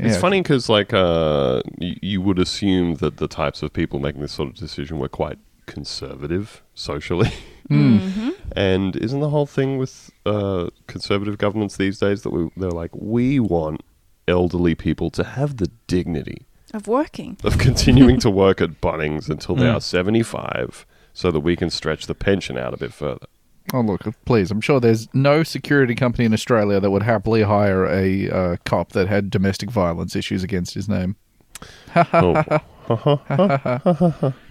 It's 0.00 0.14
Yeah. 0.16 0.20
funny 0.20 0.40
because, 0.42 0.68
like, 0.68 0.92
uh, 0.92 1.62
y- 1.78 1.96
you 2.02 2.20
would 2.20 2.38
assume 2.38 2.96
that 2.96 3.16
the 3.16 3.26
types 3.28 3.62
of 3.62 3.72
people 3.72 3.98
making 3.98 4.20
this 4.20 4.32
sort 4.32 4.50
of 4.50 4.54
decision 4.56 4.98
were 4.98 5.08
quite 5.08 5.38
conservative 5.66 6.62
socially. 6.74 7.30
Mm-hmm. 7.70 8.30
and 8.56 8.96
isn't 8.96 9.20
the 9.20 9.28
whole 9.28 9.44
thing 9.44 9.76
with 9.76 10.10
uh, 10.24 10.68
conservative 10.86 11.36
governments 11.36 11.76
these 11.76 11.98
days 11.98 12.22
that 12.22 12.30
we, 12.30 12.48
they're 12.56 12.70
like, 12.70 12.90
we 12.94 13.38
want 13.38 13.82
elderly 14.26 14.74
people 14.74 15.10
to 15.10 15.22
have 15.22 15.58
the 15.58 15.70
dignity 15.86 16.46
Of 16.74 16.86
working. 16.86 17.36
of 17.44 17.58
continuing 17.58 18.20
to 18.20 18.30
work 18.30 18.60
at 18.60 18.80
Bunnings 18.80 19.28
until 19.30 19.54
they 19.56 19.64
Mm. 19.64 19.76
are 19.76 19.80
75 19.80 20.84
so 21.14 21.30
that 21.30 21.40
we 21.40 21.56
can 21.56 21.70
stretch 21.70 22.06
the 22.06 22.14
pension 22.14 22.58
out 22.58 22.74
a 22.74 22.76
bit 22.76 22.92
further. 22.92 23.26
Oh, 23.74 23.80
look, 23.80 24.02
please. 24.24 24.50
I'm 24.50 24.60
sure 24.60 24.80
there's 24.80 25.08
no 25.14 25.42
security 25.42 25.94
company 25.94 26.24
in 26.24 26.32
Australia 26.32 26.80
that 26.80 26.90
would 26.90 27.02
happily 27.02 27.42
hire 27.42 27.86
a 27.86 28.30
uh, 28.30 28.56
cop 28.64 28.92
that 28.92 29.08
had 29.08 29.28
domestic 29.30 29.70
violence 29.70 30.14
issues 30.16 30.42
against 30.42 30.74
his 30.74 30.88
name. 30.88 31.16
oh, 32.12 32.42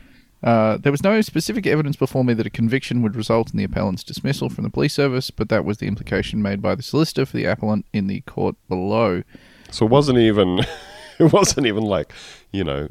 Uh, 0.43 0.77
there 0.77 0.91
was 0.91 1.01
no 1.03 1.19
specific 1.21 1.65
evidence 1.65 1.95
before 1.95 2.23
me 2.23 2.31
that 2.31 2.45
a 2.45 2.49
conviction 2.51 3.01
would 3.01 3.15
result 3.15 3.49
in 3.51 3.57
the 3.57 3.63
appellant's 3.63 4.03
dismissal 4.03 4.49
from 4.49 4.63
the 4.63 4.69
police 4.69 4.93
service, 4.93 5.31
but 5.31 5.49
that 5.49 5.65
was 5.65 5.79
the 5.79 5.87
implication 5.87 6.43
made 6.43 6.61
by 6.61 6.75
the 6.75 6.83
solicitor 6.83 7.25
for 7.25 7.35
the 7.35 7.45
appellant 7.45 7.87
in 7.91 8.05
the 8.05 8.21
court 8.21 8.55
below. 8.69 9.23
so 9.71 9.87
it 9.87 9.89
wasn't 9.89 10.17
even, 10.19 10.59
it 11.25 11.33
wasn't 11.33 11.67
even 11.67 11.83
like, 11.83 12.11
you 12.51 12.63
know, 12.63 12.89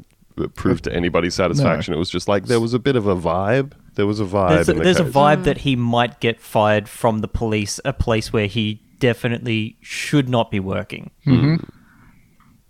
proved 0.55 0.83
to 0.85 0.93
anybody's 0.93 1.33
satisfaction. 1.35 1.93
It 1.93 1.97
was 1.97 2.09
just 2.09 2.27
like 2.27 2.45
there 2.45 2.59
was 2.59 2.73
a 2.73 2.79
bit 2.79 2.95
of 2.95 3.07
a 3.07 3.15
vibe. 3.15 3.73
There 3.95 4.05
was 4.05 4.19
a 4.19 4.25
vibe. 4.25 4.49
There's, 4.49 4.69
a, 4.69 4.73
the 4.73 4.79
there's 4.81 4.99
a 4.99 5.03
vibe 5.03 5.43
that 5.45 5.59
he 5.59 5.75
might 5.75 6.19
get 6.19 6.39
fired 6.39 6.87
from 6.87 7.19
the 7.19 7.27
police, 7.27 7.79
a 7.83 7.93
place 7.93 8.31
where 8.31 8.45
he 8.47 8.81
definitely 8.99 9.77
should 9.81 10.29
not 10.29 10.51
be 10.51 10.59
working. 10.59 11.09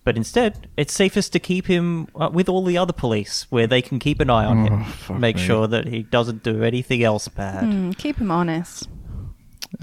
But 0.04 0.16
instead, 0.16 0.70
it's 0.78 0.94
safest 0.94 1.34
to 1.34 1.40
keep 1.40 1.68
him 1.68 2.08
uh, 2.16 2.30
with 2.32 2.48
all 2.48 2.64
the 2.64 2.78
other 2.78 2.94
police, 2.94 3.46
where 3.50 3.68
they 3.68 3.82
can 3.82 4.00
keep 4.00 4.22
an 4.22 4.30
eye 4.30 4.46
on 4.46 4.60
Oh, 4.60 4.76
him, 4.84 5.20
make 5.20 5.36
me. 5.36 5.42
sure 5.42 5.68
that 5.68 5.86
he 5.86 6.04
doesn't 6.04 6.44
do 6.44 6.64
anything 6.64 7.04
else 7.04 7.28
bad. 7.28 7.66
Mm, 7.66 7.98
keep 7.98 8.16
him 8.16 8.32
honest. 8.32 8.88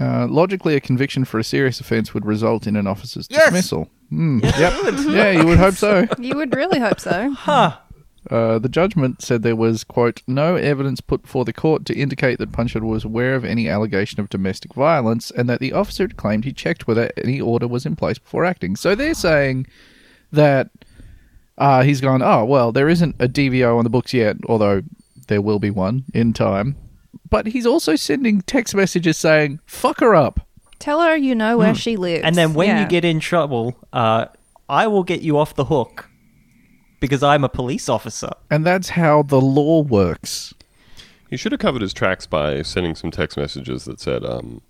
Uh, 0.01 0.25
logically, 0.27 0.75
a 0.75 0.79
conviction 0.79 1.25
for 1.25 1.37
a 1.37 1.43
serious 1.43 1.79
offence 1.79 2.15
would 2.15 2.25
result 2.25 2.65
in 2.65 2.75
an 2.75 2.87
officer's 2.87 3.27
dismissal. 3.27 3.87
Mm, 4.11 4.43
yep. 4.43 4.73
Yeah, 5.15 5.31
you 5.31 5.45
would 5.47 5.57
hope 5.57 5.75
so. 5.75 6.07
You 6.19 6.35
would 6.35 6.55
really 6.55 6.79
hope 6.79 6.99
so. 6.99 7.31
Huh. 7.31 7.77
Uh, 8.29 8.57
the 8.57 8.69
judgment 8.69 9.21
said 9.21 9.43
there 9.43 9.55
was, 9.55 9.83
quote, 9.83 10.23
no 10.27 10.55
evidence 10.55 10.99
put 10.99 11.21
before 11.21 11.45
the 11.45 11.53
court 11.53 11.85
to 11.85 11.95
indicate 11.95 12.39
that 12.39 12.51
Punchard 12.51 12.83
was 12.83 13.03
aware 13.05 13.35
of 13.35 13.45
any 13.45 13.69
allegation 13.69 14.19
of 14.19 14.29
domestic 14.29 14.73
violence 14.73 15.29
and 15.31 15.47
that 15.47 15.59
the 15.59 15.73
officer 15.73 16.03
had 16.03 16.17
claimed 16.17 16.43
he 16.43 16.51
checked 16.53 16.87
whether 16.87 17.11
any 17.17 17.39
order 17.39 17.67
was 17.67 17.85
in 17.85 17.95
place 17.95 18.17
before 18.17 18.43
acting. 18.43 18.75
So 18.75 18.95
they're 18.95 19.13
saying 19.13 19.67
that 20.31 20.71
uh, 21.57 21.83
he's 21.83 22.01
gone, 22.01 22.23
oh, 22.23 22.43
well, 22.45 22.71
there 22.71 22.89
isn't 22.89 23.15
a 23.19 23.27
DVO 23.27 23.77
on 23.77 23.83
the 23.83 23.89
books 23.91 24.13
yet, 24.13 24.37
although 24.47 24.81
there 25.27 25.41
will 25.41 25.59
be 25.59 25.69
one 25.69 26.05
in 26.13 26.33
time. 26.33 26.75
But 27.29 27.47
he's 27.47 27.65
also 27.65 27.95
sending 27.95 28.41
text 28.41 28.73
messages 28.73 29.17
saying, 29.17 29.59
fuck 29.65 29.99
her 29.99 30.15
up. 30.15 30.39
Tell 30.79 31.01
her 31.01 31.15
you 31.15 31.35
know 31.35 31.57
where 31.57 31.73
she 31.75 31.95
lives. 31.97 32.23
And 32.23 32.35
then 32.35 32.53
when 32.53 32.67
Yeah. 32.67 32.81
you 32.83 32.87
get 32.87 33.05
in 33.05 33.19
trouble, 33.19 33.75
uh, 33.93 34.25
I 34.69 34.87
will 34.87 35.03
get 35.03 35.21
you 35.21 35.37
off 35.37 35.55
the 35.55 35.65
hook 35.65 36.09
because 36.99 37.23
I'm 37.23 37.43
a 37.43 37.49
police 37.49 37.87
officer. 37.89 38.29
And 38.51 38.65
that's 38.65 38.89
how 38.89 39.23
the 39.23 39.39
law 39.41 39.81
works. 39.81 40.53
He 41.29 41.37
should 41.37 41.51
have 41.51 41.59
covered 41.59 41.81
his 41.81 41.93
tracks 41.93 42.25
by 42.27 42.61
sending 42.61 42.95
some 42.95 43.11
text 43.11 43.37
messages 43.37 43.85
that 43.85 43.99
said, 43.99 44.23
um, 44.23 44.61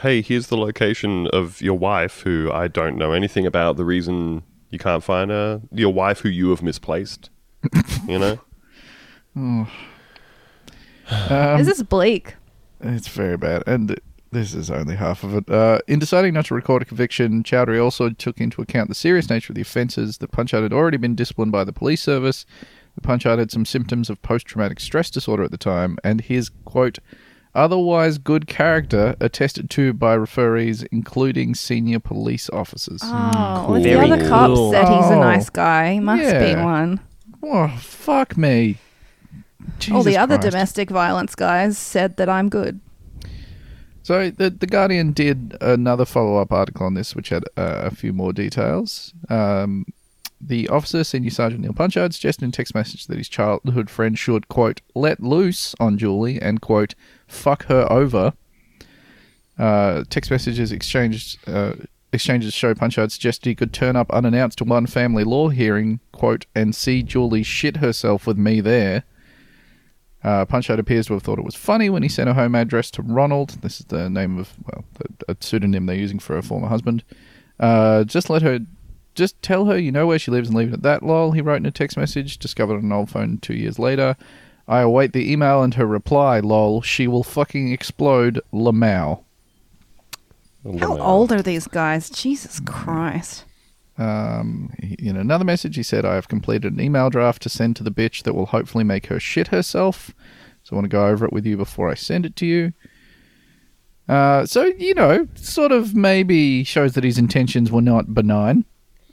"Hey, 0.00 0.22
here's 0.22 0.46
the 0.48 0.56
location 0.56 1.26
of 1.28 1.60
your 1.60 1.76
wife, 1.78 2.20
who 2.22 2.50
I 2.52 2.68
don't 2.68 2.96
know 2.96 3.12
anything 3.12 3.44
about. 3.46 3.76
The 3.76 3.84
reason 3.84 4.42
you 4.70 4.78
can't 4.78 5.02
find 5.02 5.30
her, 5.30 5.60
your 5.72 5.92
wife 5.92 6.20
who 6.20 6.28
you 6.28 6.50
have 6.50 6.62
misplaced." 6.62 7.30
you 8.08 8.18
know, 8.18 8.38
Um, 9.34 9.66
This 11.58 11.68
is 11.68 11.82
bleak. 11.82 12.34
It's 12.80 13.08
very 13.08 13.36
bad, 13.36 13.62
and 13.66 13.98
this 14.32 14.54
is 14.54 14.70
only 14.70 14.96
half 14.96 15.24
of 15.24 15.34
it. 15.34 15.48
Uh, 15.50 15.78
in 15.86 15.98
deciding 15.98 16.34
not 16.34 16.46
to 16.46 16.54
record 16.54 16.82
a 16.82 16.84
conviction, 16.84 17.42
Chowdhury 17.42 17.82
also 17.82 18.10
took 18.10 18.40
into 18.40 18.60
account 18.62 18.88
the 18.88 18.94
serious 18.94 19.30
nature 19.30 19.52
of 19.52 19.54
the 19.54 19.62
offences. 19.62 20.18
The 20.18 20.28
Punchard 20.28 20.62
had 20.62 20.72
already 20.72 20.96
been 20.96 21.14
disciplined 21.14 21.52
by 21.52 21.64
the 21.64 21.72
police 21.72 22.02
service. 22.02 22.44
The 22.94 23.00
Punchard 23.02 23.38
had 23.38 23.50
some 23.50 23.64
symptoms 23.64 24.08
of 24.10 24.20
post-traumatic 24.22 24.80
stress 24.80 25.10
disorder 25.10 25.42
at 25.44 25.50
the 25.50 25.58
time, 25.58 25.98
and 26.04 26.20
his 26.22 26.50
quote 26.64 26.98
otherwise 27.54 28.18
good 28.18 28.46
character 28.46 29.16
attested 29.20 29.70
to 29.70 29.92
by 29.94 30.14
referees, 30.16 30.82
including 30.84 31.54
senior 31.54 31.98
police 31.98 32.50
officers. 32.50 33.00
Oh, 33.04 33.62
cool. 33.64 33.72
well, 33.74 33.82
the 33.82 33.88
Very 33.88 34.10
other 34.12 34.28
cops 34.28 34.54
cool. 34.54 34.72
said 34.72 34.82
he's 34.88 35.10
a 35.10 35.14
Oh. 35.14 35.20
nice 35.20 35.48
guy. 35.50 35.94
He 35.94 36.00
must 36.00 36.38
be 36.38 36.54
one. 36.54 37.00
Oh, 37.42 37.68
fuck 37.78 38.36
me! 38.36 38.78
All 39.92 40.02
the 40.02 40.16
other 40.16 40.36
Christ. 40.36 40.50
domestic 40.50 40.90
violence 40.90 41.34
guys 41.34 41.78
said 41.78 42.16
that 42.16 42.28
I'm 42.28 42.48
good. 42.48 42.80
So 44.06 44.30
the 44.30 44.50
the 44.50 44.68
Guardian 44.68 45.10
did 45.10 45.56
another 45.60 46.04
follow 46.04 46.36
up 46.36 46.52
article 46.52 46.86
on 46.86 46.94
this, 46.94 47.16
which 47.16 47.30
had 47.30 47.42
uh, 47.56 47.82
a 47.86 47.90
few 47.90 48.12
more 48.12 48.32
details. 48.32 49.12
Um, 49.28 49.84
the 50.40 50.68
officer, 50.68 51.02
Senior 51.02 51.30
Sergeant 51.30 51.62
Neil 51.62 51.72
Punchard, 51.72 52.14
suggested 52.14 52.44
in 52.44 52.52
text 52.52 52.72
message 52.72 53.08
that 53.08 53.18
his 53.18 53.28
childhood 53.28 53.90
friend 53.90 54.16
should 54.16 54.46
quote 54.46 54.80
let 54.94 55.20
loose 55.20 55.74
on 55.80 55.98
Julie 55.98 56.40
and 56.40 56.60
quote 56.60 56.94
fuck 57.26 57.64
her 57.64 57.90
over. 57.90 58.34
Uh, 59.58 60.04
text 60.08 60.30
messages 60.30 60.70
exchanged. 60.70 61.40
Uh, 61.48 61.72
Exchanges 62.12 62.54
show 62.54 62.76
Punchard 62.76 63.10
suggested 63.10 63.48
he 63.48 63.56
could 63.56 63.72
turn 63.72 63.96
up 63.96 64.08
unannounced 64.12 64.58
to 64.58 64.64
one 64.64 64.86
family 64.86 65.24
law 65.24 65.48
hearing, 65.48 65.98
quote, 66.12 66.46
and 66.54 66.76
see 66.76 67.02
Julie 67.02 67.42
shit 67.42 67.78
herself 67.78 68.24
with 68.24 68.38
me 68.38 68.60
there. 68.60 69.02
Uh, 70.26 70.44
Punchard 70.44 70.80
appears 70.80 71.06
to 71.06 71.12
have 71.12 71.22
thought 71.22 71.38
it 71.38 71.44
was 71.44 71.54
funny 71.54 71.88
when 71.88 72.02
he 72.02 72.08
sent 72.08 72.28
a 72.28 72.34
home 72.34 72.56
address 72.56 72.90
to 72.90 73.00
Ronald. 73.02 73.50
This 73.62 73.78
is 73.78 73.86
the 73.86 74.10
name 74.10 74.38
of 74.38 74.52
well, 74.64 74.84
a, 75.28 75.32
a 75.32 75.36
pseudonym 75.38 75.86
they're 75.86 75.94
using 75.94 76.18
for 76.18 76.34
her 76.34 76.42
former 76.42 76.66
husband. 76.66 77.04
Uh, 77.60 78.02
just 78.02 78.28
let 78.28 78.42
her, 78.42 78.58
just 79.14 79.40
tell 79.40 79.66
her 79.66 79.78
you 79.78 79.92
know 79.92 80.04
where 80.08 80.18
she 80.18 80.32
lives 80.32 80.48
and 80.48 80.58
leave 80.58 80.70
it 80.70 80.74
at 80.74 80.82
that. 80.82 81.04
Lol. 81.04 81.30
He 81.30 81.40
wrote 81.40 81.58
in 81.58 81.66
a 81.66 81.70
text 81.70 81.96
message 81.96 82.38
discovered 82.38 82.78
on 82.78 82.86
an 82.86 82.92
old 82.92 83.08
phone 83.08 83.38
two 83.38 83.54
years 83.54 83.78
later. 83.78 84.16
I 84.66 84.80
await 84.80 85.12
the 85.12 85.30
email 85.30 85.62
and 85.62 85.74
her 85.74 85.86
reply. 85.86 86.40
Lol. 86.40 86.82
She 86.82 87.06
will 87.06 87.22
fucking 87.22 87.70
explode. 87.70 88.40
Lamau. 88.52 89.22
How 90.80 90.98
old 90.98 91.30
are 91.30 91.42
these 91.42 91.68
guys? 91.68 92.10
Jesus 92.10 92.58
Christ. 92.58 93.44
Um, 93.98 94.72
in 94.98 95.16
another 95.16 95.44
message, 95.44 95.76
he 95.76 95.82
said, 95.82 96.04
I 96.04 96.14
have 96.16 96.28
completed 96.28 96.72
an 96.72 96.80
email 96.80 97.08
draft 97.10 97.42
to 97.42 97.48
send 97.48 97.76
to 97.76 97.82
the 97.84 97.90
bitch 97.90 98.22
that 98.24 98.34
will 98.34 98.46
hopefully 98.46 98.84
make 98.84 99.06
her 99.06 99.18
shit 99.18 99.48
herself. 99.48 100.12
So 100.62 100.74
I 100.74 100.76
want 100.76 100.84
to 100.84 100.88
go 100.90 101.06
over 101.06 101.24
it 101.24 101.32
with 101.32 101.46
you 101.46 101.56
before 101.56 101.88
I 101.90 101.94
send 101.94 102.26
it 102.26 102.36
to 102.36 102.46
you. 102.46 102.72
Uh, 104.08 104.46
so, 104.46 104.64
you 104.66 104.94
know, 104.94 105.26
sort 105.34 105.72
of 105.72 105.94
maybe 105.94 106.62
shows 106.64 106.92
that 106.94 107.04
his 107.04 107.18
intentions 107.18 107.70
were 107.72 107.82
not 107.82 108.14
benign, 108.14 108.64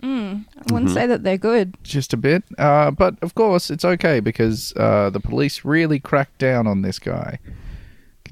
Mm, 0.01 0.43
I 0.69 0.73
wouldn't 0.73 0.91
say 0.91 1.07
that 1.07 1.23
they're 1.23 1.37
good. 1.37 1.75
just 1.81 2.11
a 2.11 2.17
bit. 2.17 2.43
Uh, 2.57 2.91
but 2.91 3.15
of 3.23 3.35
course, 3.35 3.71
it's 3.71 3.85
okay 3.85 4.19
because 4.19 4.73
uh, 4.75 5.09
the 5.09 5.21
police 5.21 5.63
really 5.63 5.97
cracked 5.97 6.39
down 6.39 6.67
on 6.67 6.81
this 6.81 6.99
guy. 6.99 7.39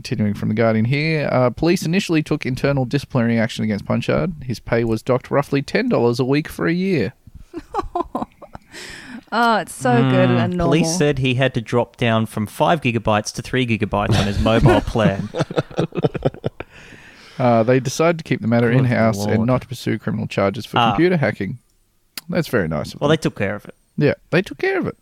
Continuing 0.04 0.34
from 0.34 0.50
The 0.50 0.56
Guardian 0.56 0.86
here, 0.86 1.30
uh, 1.32 1.52
police 1.52 1.86
initially 1.86 2.24
took 2.24 2.44
internal 2.44 2.86
disciplinary 2.86 3.38
action 3.38 3.64
against 3.64 3.86
Punchard. 3.86 4.34
His 4.46 4.60
pay 4.60 4.84
was 4.84 5.04
docked 5.04 5.30
roughly 5.30 5.62
$10 5.62 6.20
a 6.20 6.26
week 6.26 6.48
for 6.48 6.66
a 6.68 6.74
year. 6.74 7.14
Oh, 9.34 9.56
it's 9.60 9.74
so 9.74 9.96
good 10.10 10.30
and 10.30 10.58
normal. 10.58 10.68
Police 10.76 10.98
said 10.98 11.20
he 11.20 11.36
had 11.36 11.54
to 11.54 11.62
drop 11.62 11.96
down 11.96 12.26
from 12.26 12.46
five 12.46 12.82
gigabytes 12.82 13.34
to 13.36 13.42
three 13.42 13.66
gigabytes 13.66 14.14
on 14.20 14.28
his 14.28 14.40
mobile 14.42 14.82
plan. 14.82 15.30
Uh, 17.40 17.64
they 17.64 17.80
decided 17.80 18.18
to 18.20 18.24
keep 18.26 18.40
the 18.42 18.48
matter 18.48 18.70
Good 18.70 18.80
in 18.80 18.86
house 18.86 19.24
and 19.26 19.38
lord. 19.38 19.48
not 19.48 19.62
to 19.62 19.68
pursue 19.68 19.98
criminal 19.98 20.28
charges 20.28 20.64
for 20.66 20.78
Ah. 20.78 20.92
computer 20.92 21.18
hacking. 21.18 21.58
That's 22.30 22.50
very 22.50 22.68
nice. 22.68 22.88
Of 22.88 22.92
them. 22.92 23.00
Well, 23.02 23.10
they 23.10 23.18
took 23.18 23.36
care 23.36 23.56
of 23.56 23.66
it. 23.66 23.74
yeah, 23.98 24.14
they 24.30 24.42
took 24.44 24.60
care 24.60 24.78
of 24.78 24.86
it. 24.86 24.96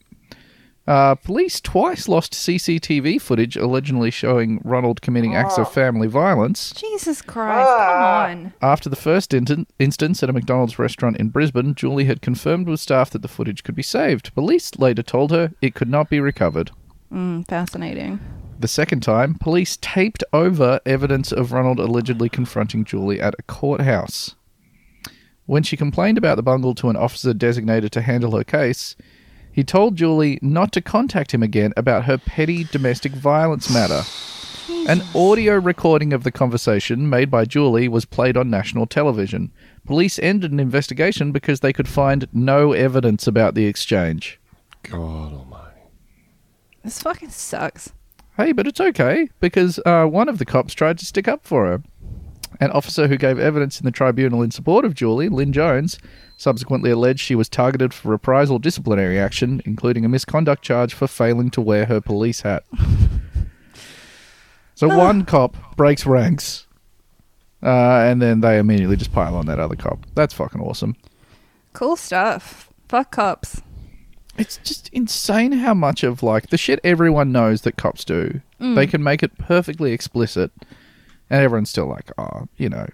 Uh, 0.89 1.13
police 1.13 1.62
twice 1.62 2.08
lost 2.08 2.34
CCTV 2.34 3.22
footage 3.22 3.55
allegedly 3.55 4.10
showing 4.10 4.60
Ronald 4.63 5.03
committing 5.03 5.36
acts 5.36 5.60
of 5.60 5.72
family 5.72 6.08
violence. 6.08 6.72
Jesus 6.72 7.22
Christ, 7.22 7.69
come 7.69 8.01
on. 8.01 8.53
After 8.60 8.89
the 8.89 8.96
first 8.96 9.31
in- 9.31 9.67
instance 9.77 10.24
at 10.24 10.31
a 10.31 10.34
McDonald's 10.34 10.79
restaurant 10.79 11.17
in 11.17 11.29
Brisbane, 11.29 11.75
Julie 11.75 12.05
had 12.05 12.24
confirmed 12.24 12.67
with 12.67 12.79
staff 12.79 13.12
that 13.12 13.22
the 13.22 13.27
footage 13.27 13.63
could 13.63 13.75
be 13.75 13.84
saved. 13.84 14.34
Police 14.34 14.79
later 14.79 15.03
told 15.03 15.29
her 15.29 15.51
it 15.62 15.75
could 15.75 15.89
not 15.89 16.10
be 16.10 16.19
recovered. 16.19 16.72
Mm, 17.13 17.48
fascinating. 17.48 18.19
The 18.60 18.67
second 18.67 19.01
time, 19.01 19.36
police 19.36 19.77
taped 19.79 20.24
over 20.34 20.79
evidence 20.88 21.31
of 21.31 21.51
Ronald 21.51 21.79
allegedly 21.79 22.29
confronting 22.29 22.84
Julie 22.84 23.22
at 23.22 23.36
a 23.38 23.43
courthouse. 23.43 24.34
When 25.46 25.62
she 25.62 25.77
complained 25.77 26.17
about 26.17 26.38
the 26.38 26.43
bungle 26.43 26.74
to 26.74 26.89
an 26.89 26.96
officer 26.96 27.36
designated 27.36 27.91
to 27.91 28.01
handle 28.01 28.36
her 28.36 28.43
case, 28.43 28.96
he 29.51 29.63
told 29.63 29.96
Julie 29.96 30.39
not 30.41 30.72
to 30.74 30.82
contact 30.82 31.34
him 31.34 31.44
again 31.44 31.74
about 31.75 32.06
her 32.06 32.18
petty 32.18 32.63
domestic 32.63 33.12
violence 33.12 33.70
matter. 33.70 34.03
An 34.88 35.03
audio 35.13 35.56
recording 35.56 36.13
of 36.13 36.24
the 36.24 36.32
conversation 36.32 37.10
made 37.10 37.29
by 37.29 37.46
Julie 37.46 37.88
was 37.88 38.06
played 38.06 38.38
on 38.38 38.50
national 38.50 38.86
television. 38.86 39.51
Police 39.86 40.20
ended 40.20 40.51
an 40.51 40.60
investigation 40.60 41.32
because 41.32 41.60
they 41.60 41.74
could 41.74 41.88
find 41.88 42.27
no 42.32 42.74
evidence 42.74 43.27
about 43.27 43.56
the 43.56 43.65
exchange. 43.65 44.39
God 44.84 45.34
Almighty. 45.34 45.82
This 46.84 47.01
fucking 47.01 47.29
sucks. 47.29 47.94
Hey, 48.38 48.51
but 48.51 48.68
it's 48.68 48.79
okay 48.79 49.29
because 49.39 49.79
uh, 49.86 50.06
one 50.06 50.29
of 50.29 50.38
the 50.38 50.46
cops 50.46 50.74
tried 50.74 50.98
to 51.00 51.06
stick 51.06 51.27
up 51.27 51.46
for 51.46 51.65
her. 51.65 51.84
An 52.60 52.72
officer 52.72 53.08
who 53.08 53.18
gave 53.18 53.39
evidence 53.39 53.79
in 53.79 53.86
the 53.86 53.91
tribunal 53.91 54.41
in 54.41 54.51
support 54.51 54.86
of 54.86 54.94
Julie, 54.94 55.29
Lynn 55.29 55.53
Jones, 55.53 55.98
subsequently 56.38 56.91
alleged 56.91 57.20
she 57.22 57.36
was 57.36 57.48
targeted 57.50 57.94
for 57.94 58.10
reprisal 58.10 58.60
disciplinary 58.60 59.20
action, 59.20 59.62
including 59.65 60.06
a 60.06 60.10
misconduct 60.10 60.63
charge 60.63 60.94
for 60.94 61.08
failing 61.08 61.50
to 61.51 61.62
wear 61.62 61.86
her 61.86 62.01
police 62.01 62.41
hat. 62.41 62.63
so 64.75 64.88
one 64.88 65.25
cop 65.25 65.75
breaks 65.75 66.06
ranks, 66.06 66.68
uh, 67.63 68.00
and 68.10 68.22
then 68.22 68.41
they 68.41 68.58
immediately 68.58 68.96
just 68.98 69.12
pile 69.12 69.36
on 69.36 69.46
that 69.46 69.60
other 69.60 69.75
cop. 69.75 70.06
That's 70.15 70.34
fucking 70.34 70.62
awesome. 70.62 70.96
Cool 71.74 71.96
stuff. 71.96 72.70
Fuck 72.88 73.12
cops. 73.12 73.62
It's 74.38 74.58
just 74.63 74.89
insane 74.94 75.51
how 75.51 75.74
much 75.74 76.03
of 76.03 76.24
like 76.24 76.48
the 76.50 76.58
shit 76.58 76.79
everyone 76.84 77.32
knows 77.32 77.62
that 77.62 77.75
cops 77.75 78.06
do. 78.06 78.41
They 78.60 78.88
can 78.88 79.03
make 79.03 79.22
it 79.24 79.38
perfectly 79.38 79.91
explicit, 79.91 80.51
and 81.30 81.44
everyone's 81.44 81.70
still 81.70 81.88
like, 81.88 82.12
oh, 82.18 82.48
you 82.58 82.70
know, 82.70 82.88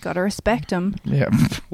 Gotta 0.00 0.20
respect 0.22 0.70
them. 0.70 0.96
yeah. 1.04 1.28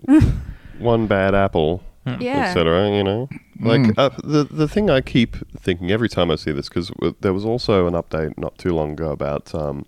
One 0.79 1.07
bad 1.07 1.35
apple, 1.35 1.83
Yeah. 2.07 2.47
etc. 2.49 2.91
You 2.91 3.03
know, 3.05 3.29
like 3.61 3.81
Mm. 3.81 3.95
uh, 3.99 4.11
the 4.23 4.45
the 4.45 4.69
thing 4.69 4.91
I 4.91 5.00
keep 5.00 5.37
thinking 5.59 5.91
every 5.91 6.09
time 6.09 6.31
I 6.31 6.37
see 6.37 6.53
this 6.53 6.69
because 6.69 6.88
w- 6.88 7.15
there 7.21 7.33
was 7.33 7.45
also 7.45 7.87
an 7.87 7.95
update 7.95 8.37
not 8.38 8.57
too 8.59 8.73
long 8.75 8.93
ago 8.93 9.11
about 9.11 9.55
um, 9.55 9.87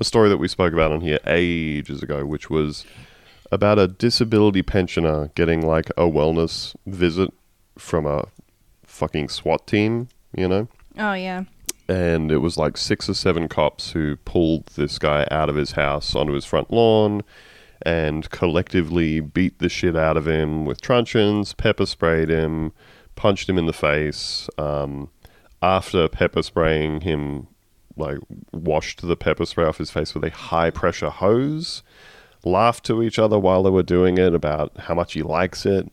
a 0.00 0.04
story 0.04 0.28
that 0.28 0.36
we 0.36 0.48
spoke 0.48 0.72
about 0.72 0.92
on 0.92 1.00
here 1.00 1.18
ages 1.26 2.02
ago, 2.02 2.24
which 2.24 2.48
was 2.50 2.84
about 3.50 3.78
a 3.78 3.88
disability 3.88 4.62
pensioner 4.62 5.30
getting 5.34 5.66
like 5.66 5.88
a 5.90 6.02
wellness 6.02 6.74
visit 6.86 7.32
from 7.78 8.06
a 8.06 8.26
fucking 8.84 9.28
SWAT 9.28 9.66
team. 9.66 10.08
You 10.36 10.46
know, 10.48 10.68
Oh, 10.98 11.14
yeah. 11.14 11.44
And 11.88 12.32
it 12.32 12.38
was 12.38 12.56
like 12.56 12.76
six 12.76 13.08
or 13.08 13.14
seven 13.14 13.48
cops 13.48 13.92
who 13.92 14.16
pulled 14.16 14.66
this 14.68 14.98
guy 14.98 15.26
out 15.30 15.48
of 15.48 15.56
his 15.56 15.72
house 15.72 16.14
onto 16.14 16.32
his 16.32 16.44
front 16.44 16.70
lawn 16.72 17.22
and 17.82 18.28
collectively 18.30 19.20
beat 19.20 19.58
the 19.58 19.68
shit 19.68 19.96
out 19.96 20.16
of 20.16 20.26
him 20.26 20.64
with 20.64 20.80
truncheons, 20.80 21.52
pepper 21.54 21.86
sprayed 21.86 22.28
him, 22.28 22.72
punched 23.14 23.48
him 23.48 23.58
in 23.58 23.66
the 23.66 23.72
face. 23.72 24.48
Um, 24.58 25.10
after 25.62 26.08
pepper 26.08 26.42
spraying 26.42 27.02
him, 27.02 27.46
like 27.96 28.18
washed 28.52 29.06
the 29.06 29.16
pepper 29.16 29.46
spray 29.46 29.66
off 29.66 29.78
his 29.78 29.90
face 29.90 30.14
with 30.14 30.24
a 30.24 30.30
high 30.30 30.70
pressure 30.70 31.10
hose. 31.10 31.82
Laughed 32.44 32.84
to 32.86 33.02
each 33.02 33.18
other 33.18 33.38
while 33.38 33.62
they 33.62 33.70
were 33.70 33.82
doing 33.82 34.18
it 34.18 34.34
about 34.34 34.72
how 34.78 34.94
much 34.94 35.14
he 35.14 35.22
likes 35.22 35.66
it, 35.66 35.90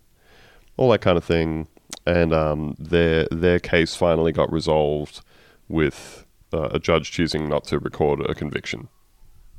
all 0.77 0.91
that 0.91 1.01
kind 1.01 1.17
of 1.17 1.23
thing. 1.23 1.67
And 2.05 2.33
um, 2.33 2.75
their 2.77 3.27
their 3.31 3.59
case 3.59 3.95
finally 3.95 4.31
got 4.31 4.51
resolved 4.51 5.21
with 5.67 6.25
uh, 6.53 6.69
a 6.71 6.79
judge 6.79 7.11
choosing 7.11 7.49
not 7.49 7.65
to 7.65 7.79
record 7.79 8.21
a 8.21 8.33
conviction 8.33 8.89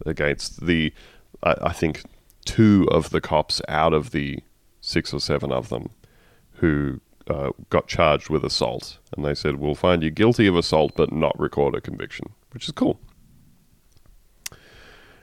against 0.07 0.67
the, 0.67 0.93
I, 1.43 1.55
I 1.63 1.73
think, 1.73 2.03
two 2.45 2.89
of 2.91 3.11
the 3.11 3.21
cops 3.21 3.61
out 3.69 3.93
of 3.93 4.11
the 4.11 4.41
six 4.81 5.13
or 5.13 5.21
seven 5.21 5.51
of 5.51 5.71
them 5.71 5.91
who 6.55 7.01
uh, 7.29 7.51
got 7.71 7.89
charged 7.89 8.29
with 8.29 8.45
assault. 8.45 8.99
And 9.17 9.25
they 9.25 9.35
said, 9.35 9.57
we'll 9.57 9.75
find 9.75 10.03
you 10.03 10.11
guilty 10.11 10.47
of 10.47 10.57
assault, 10.57 10.93
but 10.95 11.13
not 11.13 11.39
record 11.39 11.75
a 11.75 11.81
conviction, 11.81 12.31
which 12.53 12.67
is 12.67 12.73
cool. 12.73 13.01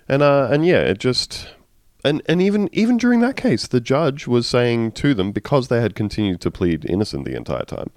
And 0.08 0.22
uh, 0.22 0.50
and 0.52 0.66
yeah, 0.66 0.82
it 0.82 0.98
just 0.98 1.48
and 2.04 2.22
and 2.28 2.42
even 2.42 2.70
even 2.74 2.98
during 2.98 3.22
that 3.22 3.38
case, 3.38 3.68
the 3.68 3.80
judge 3.80 4.28
was 4.28 4.46
saying 4.46 4.92
to 4.94 5.14
them 5.14 5.32
because 5.32 5.68
they 5.68 5.80
had 5.80 5.96
continued 5.96 6.42
to 6.42 6.52
plead 6.52 6.84
innocent 6.86 7.24
the 7.24 7.36
entire 7.36 7.64
time. 7.64 7.92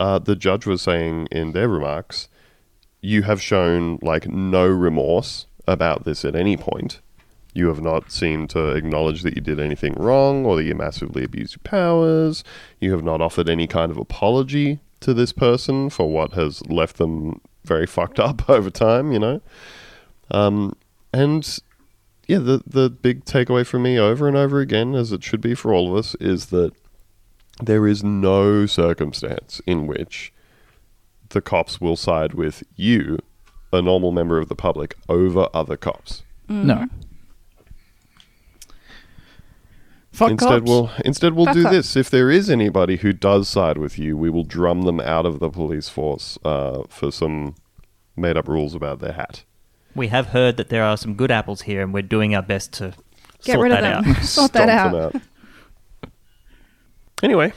Uh, 0.00 0.18
the 0.18 0.36
judge 0.36 0.66
was 0.66 0.82
saying 0.82 1.28
in 1.30 1.52
their 1.52 1.68
remarks, 1.68 2.28
"You 3.00 3.22
have 3.22 3.42
shown 3.42 3.98
like 4.02 4.28
no 4.28 4.66
remorse 4.66 5.46
about 5.66 6.04
this 6.04 6.24
at 6.24 6.36
any 6.36 6.56
point. 6.56 7.00
You 7.54 7.68
have 7.68 7.80
not 7.80 8.12
seemed 8.12 8.50
to 8.50 8.68
acknowledge 8.70 9.22
that 9.22 9.34
you 9.34 9.40
did 9.40 9.58
anything 9.58 9.94
wrong 9.94 10.44
or 10.46 10.56
that 10.56 10.64
you 10.64 10.74
massively 10.74 11.24
abused 11.24 11.56
your 11.56 11.62
powers. 11.64 12.44
You 12.80 12.92
have 12.92 13.02
not 13.02 13.20
offered 13.20 13.48
any 13.48 13.66
kind 13.66 13.90
of 13.90 13.98
apology 13.98 14.78
to 15.00 15.14
this 15.14 15.32
person 15.32 15.90
for 15.90 16.10
what 16.10 16.32
has 16.34 16.64
left 16.66 16.98
them 16.98 17.40
very 17.64 17.86
fucked 17.86 18.20
up 18.20 18.48
over 18.56 18.70
time. 18.70 19.12
You 19.12 19.18
know." 19.18 19.40
Um, 20.30 20.76
and 21.12 21.58
yeah, 22.26 22.38
the 22.38 22.62
the 22.66 22.90
big 22.90 23.24
takeaway 23.24 23.66
for 23.66 23.78
me 23.78 23.98
over 23.98 24.28
and 24.28 24.36
over 24.36 24.60
again, 24.60 24.94
as 24.94 25.12
it 25.12 25.24
should 25.24 25.40
be 25.40 25.54
for 25.54 25.72
all 25.72 25.90
of 25.90 25.96
us, 25.96 26.14
is 26.16 26.46
that 26.46 26.72
there 27.62 27.86
is 27.86 28.04
no 28.04 28.66
circumstance 28.66 29.60
in 29.66 29.86
which 29.86 30.32
the 31.30 31.40
cops 31.40 31.80
will 31.80 31.96
side 31.96 32.34
with 32.34 32.62
you, 32.76 33.18
a 33.72 33.82
normal 33.82 34.12
member 34.12 34.38
of 34.38 34.48
the 34.48 34.54
public, 34.54 34.94
over 35.08 35.48
other 35.52 35.76
cops. 35.76 36.22
No. 36.48 36.86
Fuck 40.12 40.30
instead, 40.32 40.48
cops. 40.60 40.68
we'll 40.68 40.90
instead 41.04 41.34
we'll 41.34 41.44
Fuck 41.46 41.54
do 41.54 41.62
cops. 41.64 41.74
this. 41.76 41.96
If 41.96 42.10
there 42.10 42.30
is 42.30 42.50
anybody 42.50 42.96
who 42.96 43.12
does 43.12 43.48
side 43.48 43.78
with 43.78 43.98
you, 43.98 44.16
we 44.16 44.30
will 44.30 44.42
drum 44.44 44.82
them 44.82 45.00
out 45.00 45.26
of 45.26 45.38
the 45.38 45.50
police 45.50 45.88
force 45.88 46.38
uh, 46.44 46.82
for 46.88 47.12
some 47.12 47.54
made 48.16 48.36
up 48.36 48.48
rules 48.48 48.74
about 48.74 48.98
their 49.00 49.12
hat. 49.12 49.44
We 49.94 50.08
have 50.08 50.28
heard 50.28 50.56
that 50.56 50.70
there 50.70 50.82
are 50.82 50.96
some 50.96 51.14
good 51.14 51.30
apples 51.30 51.62
here, 51.62 51.82
and 51.82 51.92
we're 51.94 52.02
doing 52.02 52.34
our 52.34 52.42
best 52.42 52.72
to 52.74 52.94
Get 53.44 53.54
sort 53.54 53.64
rid 53.64 53.72
of 53.72 53.80
that 53.82 54.04
them. 54.04 54.14
out. 54.16 54.22
Sort 54.24 54.52
that 54.54 54.88
Stomp 54.90 55.14
out. 55.14 55.22
Them 57.22 57.30
Anyway, 57.30 57.52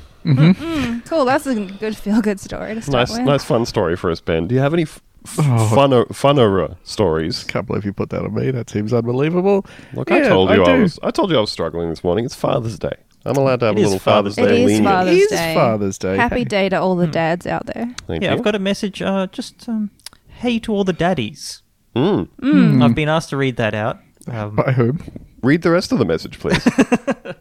Cool. 1.08 1.26
That's 1.26 1.48
a 1.48 1.56
good 1.66 1.98
feel 1.98 2.22
good 2.22 2.40
story 2.40 2.76
to 2.76 2.82
start 2.82 3.10
nice, 3.10 3.18
with. 3.18 3.22
nice, 3.26 3.44
fun 3.44 3.66
story 3.66 3.96
for 3.96 4.12
us, 4.12 4.22
Ben. 4.22 4.48
Do 4.48 4.54
you 4.56 4.62
have 4.62 4.74
any 4.74 4.84
f- 4.84 5.02
f- 5.26 5.40
Oh. 5.40 5.72
funner, 5.76 6.06
funner 6.10 6.76
stories? 6.84 7.44
Can't 7.46 7.66
believe 7.66 7.86
you 7.86 7.94
put 7.94 8.12
that 8.12 8.22
on 8.22 8.34
me. 8.36 8.52
That 8.52 8.70
seems 8.70 8.94
unbelievable. 8.94 9.66
Look, 9.94 10.12
I 10.12 10.20
Yeah, 10.20 10.30
told 10.30 10.50
you 10.52 10.62
I, 10.64 10.76
do. 10.76 10.82
was. 10.84 11.00
I 11.02 11.10
told 11.12 11.32
you 11.32 11.38
I 11.38 11.42
was 11.42 11.52
struggling 11.52 11.90
this 11.90 12.04
morning. 12.04 12.26
It's 12.26 12.36
Father's 12.36 12.78
Day. 12.78 12.94
I'm 13.26 13.36
allowed 13.36 13.60
to 13.62 13.68
have 13.68 13.76
It 13.78 13.80
a 13.80 13.84
is 13.84 13.88
little 13.88 14.00
Father's 14.00 14.36
Father's, 14.36 14.52
It 14.52 14.56
Day 14.56 14.62
is 14.64 14.68
lenient. 14.68 14.86
Father's 14.86 15.16
It 15.18 15.22
is 15.24 15.30
Day. 15.30 15.54
Father's 15.56 15.98
Day. 15.98 16.18
Happy 16.18 16.46
day 16.46 16.70
to 16.70 16.80
all 16.80 16.96
the 16.96 17.06
Hmm. 17.06 17.12
dads 17.12 17.48
out 17.48 17.66
there. 17.68 17.90
Thank 18.08 18.24
yeah, 18.24 18.32
you. 18.32 18.38
I've 18.38 18.44
got 18.44 18.54
a 18.56 18.60
message. 18.60 19.02
Uh, 19.02 19.28
just 19.32 19.68
um, 19.70 19.90
hey 20.28 20.60
to 20.60 20.72
all 20.74 20.84
the 20.84 20.94
daddies. 20.94 21.62
Mm. 21.96 22.82
I've 22.84 22.96
been 22.96 23.10
asked 23.10 23.30
to 23.32 23.38
read 23.38 23.58
that 23.58 23.74
out. 23.74 23.98
Um, 24.28 24.56
By 24.56 24.72
whom? 24.72 25.02
Read 25.44 25.62
the 25.64 25.72
rest 25.72 25.92
of 25.92 25.98
the 26.00 26.06
message, 26.06 26.40
please. 26.40 26.64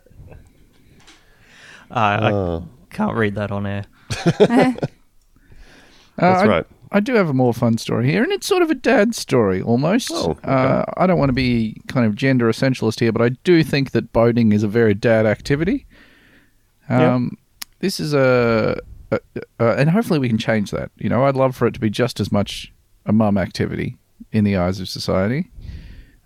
I, 1.91 2.15
Uh, 2.17 2.61
I 2.91 2.95
can't 2.95 3.17
read 3.17 3.35
that 3.37 3.51
on 3.51 3.67
air. 3.67 3.85
Uh, 6.19 6.33
That's 6.35 6.43
I, 6.43 6.47
right. 6.47 6.67
I 6.93 7.01
do 7.01 7.15
have 7.15 7.31
a 7.31 7.33
more 7.33 7.55
fun 7.55 7.79
story 7.79 8.11
here, 8.11 8.23
and 8.23 8.31
it's 8.31 8.47
sort 8.47 8.63
of 8.63 8.71
a 8.71 8.75
dad 8.75 9.15
story 9.15 9.63
almost. 9.63 10.11
Oh, 10.13 10.33
okay. 10.33 10.51
uh, 10.51 10.85
I 10.99 11.07
don't 11.07 11.19
want 11.19 11.31
to 11.31 11.35
be 11.35 11.81
kind 11.87 12.05
of 12.05 12.15
gender 12.15 12.47
essentialist 12.51 13.01
here, 13.01 13.11
but 13.13 13.23
I 13.23 13.31
do 13.43 13.63
think 13.65 13.93
that 13.93 14.13
boating 14.13 14.53
is 14.53 14.63
a 14.63 14.69
very 14.69 14.93
dad 14.93 15.25
activity. 15.25 15.87
Yeah. 16.91 17.15
Um, 17.15 17.39
This 17.79 18.01
is 18.01 18.13
a, 18.13 18.79
a, 19.13 19.21
a, 19.61 19.65
and 19.79 19.89
hopefully 19.89 20.19
we 20.19 20.29
can 20.29 20.37
change 20.37 20.73
that. 20.73 20.91
You 20.99 21.09
know, 21.09 21.25
I'd 21.25 21.37
love 21.37 21.57
for 21.57 21.67
it 21.67 21.73
to 21.75 21.81
be 21.81 21.89
just 21.89 22.21
as 22.21 22.31
much 22.31 22.71
a 23.07 23.13
mum 23.13 23.39
activity 23.39 23.97
in 24.33 24.45
the 24.45 24.57
eyes 24.59 24.79
of 24.81 24.89
society. 24.91 25.51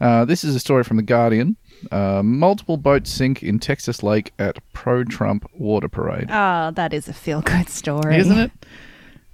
Uh, 0.01 0.25
this 0.25 0.43
is 0.43 0.57
a 0.57 0.61
story 0.61 0.83
from 0.83 0.97
The 0.97 1.05
Guardian. 1.05 1.57
Uh, 1.91 2.23
multiple 2.23 2.77
boats 2.77 3.11
sink 3.11 3.43
in 3.43 3.59
Texas 3.59 4.03
Lake 4.03 4.33
at 4.39 4.59
pro 4.73 5.05
Trump 5.05 5.49
water 5.55 5.89
parade. 5.89 6.31
Oh, 6.31 6.71
that 6.73 6.93
is 6.93 7.09
a 7.09 7.13
feel 7.13 7.43
good 7.43 7.69
story. 7.69 8.17
Isn't 8.17 8.39
it? 8.39 8.51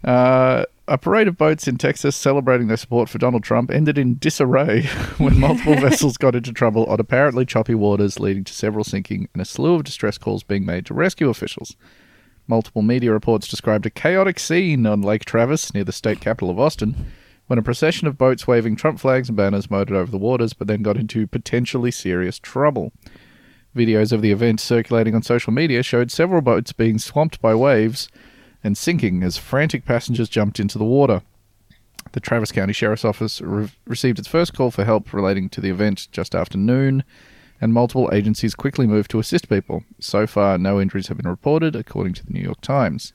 Uh, 0.04 0.64
a 0.88 0.98
parade 0.98 1.28
of 1.28 1.36
boats 1.36 1.68
in 1.68 1.76
Texas 1.76 2.16
celebrating 2.16 2.66
their 2.66 2.76
support 2.76 3.08
for 3.08 3.18
Donald 3.18 3.44
Trump 3.44 3.70
ended 3.70 3.96
in 3.96 4.18
disarray 4.18 4.82
when 5.18 5.38
multiple 5.38 5.74
vessels 5.80 6.16
got 6.16 6.34
into 6.34 6.52
trouble 6.52 6.84
on 6.86 6.98
apparently 6.98 7.44
choppy 7.44 7.74
waters, 7.74 8.18
leading 8.18 8.44
to 8.44 8.52
several 8.52 8.84
sinking 8.84 9.28
and 9.32 9.40
a 9.40 9.44
slew 9.44 9.74
of 9.74 9.84
distress 9.84 10.18
calls 10.18 10.42
being 10.42 10.66
made 10.66 10.86
to 10.86 10.94
rescue 10.94 11.28
officials. 11.28 11.76
Multiple 12.48 12.82
media 12.82 13.12
reports 13.12 13.46
described 13.46 13.86
a 13.86 13.90
chaotic 13.90 14.40
scene 14.40 14.84
on 14.84 15.02
Lake 15.02 15.24
Travis 15.24 15.72
near 15.72 15.84
the 15.84 15.92
state 15.92 16.20
capital 16.20 16.50
of 16.50 16.58
Austin 16.58 17.12
when 17.50 17.58
a 17.58 17.62
procession 17.62 18.06
of 18.06 18.16
boats 18.16 18.46
waving 18.46 18.76
Trump 18.76 19.00
flags 19.00 19.28
and 19.28 19.36
banners 19.36 19.68
motored 19.68 19.96
over 19.96 20.08
the 20.08 20.16
waters 20.16 20.52
but 20.52 20.68
then 20.68 20.84
got 20.84 20.96
into 20.96 21.26
potentially 21.26 21.90
serious 21.90 22.38
trouble. 22.38 22.92
Videos 23.74 24.12
of 24.12 24.22
the 24.22 24.30
event 24.30 24.60
circulating 24.60 25.16
on 25.16 25.22
social 25.24 25.52
media 25.52 25.82
showed 25.82 26.12
several 26.12 26.42
boats 26.42 26.72
being 26.72 26.96
swamped 26.96 27.42
by 27.42 27.52
waves 27.52 28.08
and 28.62 28.78
sinking 28.78 29.24
as 29.24 29.36
frantic 29.36 29.84
passengers 29.84 30.28
jumped 30.28 30.60
into 30.60 30.78
the 30.78 30.84
water. 30.84 31.22
The 32.12 32.20
Travis 32.20 32.52
County 32.52 32.72
Sheriff's 32.72 33.04
Office 33.04 33.40
re- 33.40 33.72
received 33.84 34.20
its 34.20 34.28
first 34.28 34.54
call 34.54 34.70
for 34.70 34.84
help 34.84 35.12
relating 35.12 35.48
to 35.48 35.60
the 35.60 35.70
event 35.70 36.06
just 36.12 36.36
after 36.36 36.56
noon, 36.56 37.02
and 37.60 37.74
multiple 37.74 38.10
agencies 38.12 38.54
quickly 38.54 38.86
moved 38.86 39.10
to 39.10 39.18
assist 39.18 39.48
people. 39.48 39.82
So 39.98 40.24
far, 40.28 40.56
no 40.56 40.80
injuries 40.80 41.08
have 41.08 41.16
been 41.16 41.28
reported, 41.28 41.74
according 41.74 42.14
to 42.14 42.24
the 42.24 42.32
New 42.32 42.42
York 42.42 42.60
Times. 42.60 43.12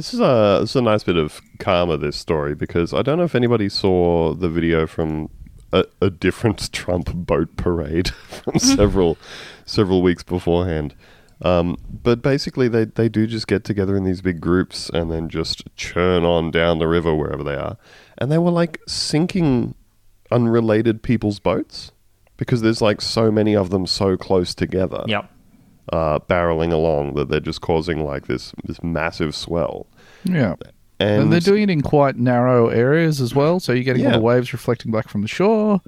This 0.00 0.14
is 0.14 0.20
a 0.20 0.56
this 0.62 0.70
is 0.70 0.76
a 0.76 0.80
nice 0.80 1.04
bit 1.04 1.18
of 1.18 1.42
karma. 1.58 1.98
This 1.98 2.16
story 2.16 2.54
because 2.54 2.94
I 2.94 3.02
don't 3.02 3.18
know 3.18 3.24
if 3.24 3.34
anybody 3.34 3.68
saw 3.68 4.32
the 4.32 4.48
video 4.48 4.86
from 4.86 5.28
a, 5.74 5.84
a 6.00 6.08
different 6.08 6.72
Trump 6.72 7.12
boat 7.14 7.54
parade 7.58 8.08
from 8.28 8.58
several 8.58 9.18
several 9.66 10.00
weeks 10.00 10.22
beforehand. 10.22 10.94
Um, 11.42 11.76
but 12.02 12.22
basically, 12.22 12.66
they 12.66 12.86
they 12.86 13.10
do 13.10 13.26
just 13.26 13.46
get 13.46 13.62
together 13.62 13.94
in 13.94 14.04
these 14.04 14.22
big 14.22 14.40
groups 14.40 14.88
and 14.88 15.10
then 15.10 15.28
just 15.28 15.64
churn 15.76 16.24
on 16.24 16.50
down 16.50 16.78
the 16.78 16.88
river 16.88 17.14
wherever 17.14 17.42
they 17.42 17.56
are, 17.56 17.76
and 18.16 18.32
they 18.32 18.38
were 18.38 18.50
like 18.50 18.80
sinking 18.88 19.74
unrelated 20.30 21.02
people's 21.02 21.40
boats 21.40 21.92
because 22.38 22.62
there's 22.62 22.80
like 22.80 23.02
so 23.02 23.30
many 23.30 23.54
of 23.54 23.68
them 23.68 23.86
so 23.86 24.16
close 24.16 24.54
together 24.54 25.04
Yep. 25.06 25.30
uh, 25.92 26.18
barreling 26.20 26.72
along 26.72 27.16
that 27.16 27.28
they're 27.28 27.38
just 27.40 27.60
causing 27.60 28.02
like 28.02 28.28
this 28.28 28.54
this 28.64 28.82
massive 28.82 29.34
swell. 29.34 29.86
Yeah. 30.24 30.54
And, 30.98 31.22
And, 31.22 31.32
they're 31.32 31.40
doing 31.40 31.62
it 31.64 31.70
in 31.70 31.80
quite 31.80 32.16
narrow 32.16 32.68
areas 32.68 33.20
as 33.22 33.34
well, 33.34 33.58
so 33.58 33.72
you're 33.72 33.84
getting 33.84 34.04
all 34.04 34.12
Yeah. 34.12 34.18
the 34.18 34.22
waves 34.22 34.52
reflecting 34.52 34.92
back 34.92 35.08
from 35.08 35.22
the 35.22 35.28
shore. 35.28 35.80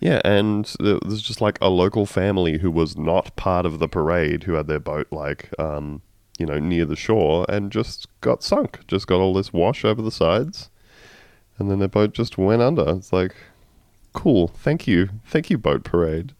yeah, 0.00 0.20
and 0.24 0.74
there's 0.80 1.22
just 1.22 1.40
like 1.40 1.58
a 1.60 1.68
local 1.68 2.04
family 2.06 2.58
who 2.58 2.70
was 2.70 2.96
not 2.96 3.36
part 3.36 3.64
of 3.66 3.78
the 3.78 3.86
parade 3.88 4.44
who 4.44 4.54
had 4.54 4.66
their 4.66 4.80
boat 4.80 5.06
like 5.12 5.50
um, 5.58 6.00
you 6.38 6.46
know 6.46 6.58
near 6.58 6.84
the 6.86 6.96
shore 6.96 7.44
and 7.48 7.70
just 7.70 8.06
got 8.22 8.42
sunk, 8.42 8.80
just 8.88 9.06
got 9.06 9.20
all 9.20 9.34
this 9.34 9.52
wash 9.52 9.84
over 9.84 10.00
the 10.02 10.10
sides, 10.10 10.68
and 11.58 11.70
then 11.70 11.78
their 11.78 11.88
boat 11.88 12.12
just 12.14 12.36
went 12.38 12.60
under. 12.62 12.84
It's 12.96 13.12
like 13.12 13.34
cool, 14.14 14.48
thank 14.48 14.88
you, 14.88 15.10
thank 15.26 15.48
you, 15.50 15.58
boat 15.58 15.84
parade. 15.84 16.32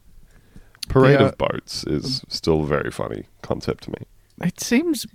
Parade 0.88 1.20
Yeah. 1.20 1.26
of 1.28 1.38
boats 1.38 1.84
is 1.84 2.24
still 2.28 2.62
a 2.62 2.66
very 2.66 2.90
funny 2.90 3.26
concept 3.42 3.84
to 3.84 3.90
me. 3.90 3.98
It 4.42 4.58
seems, 4.58 5.06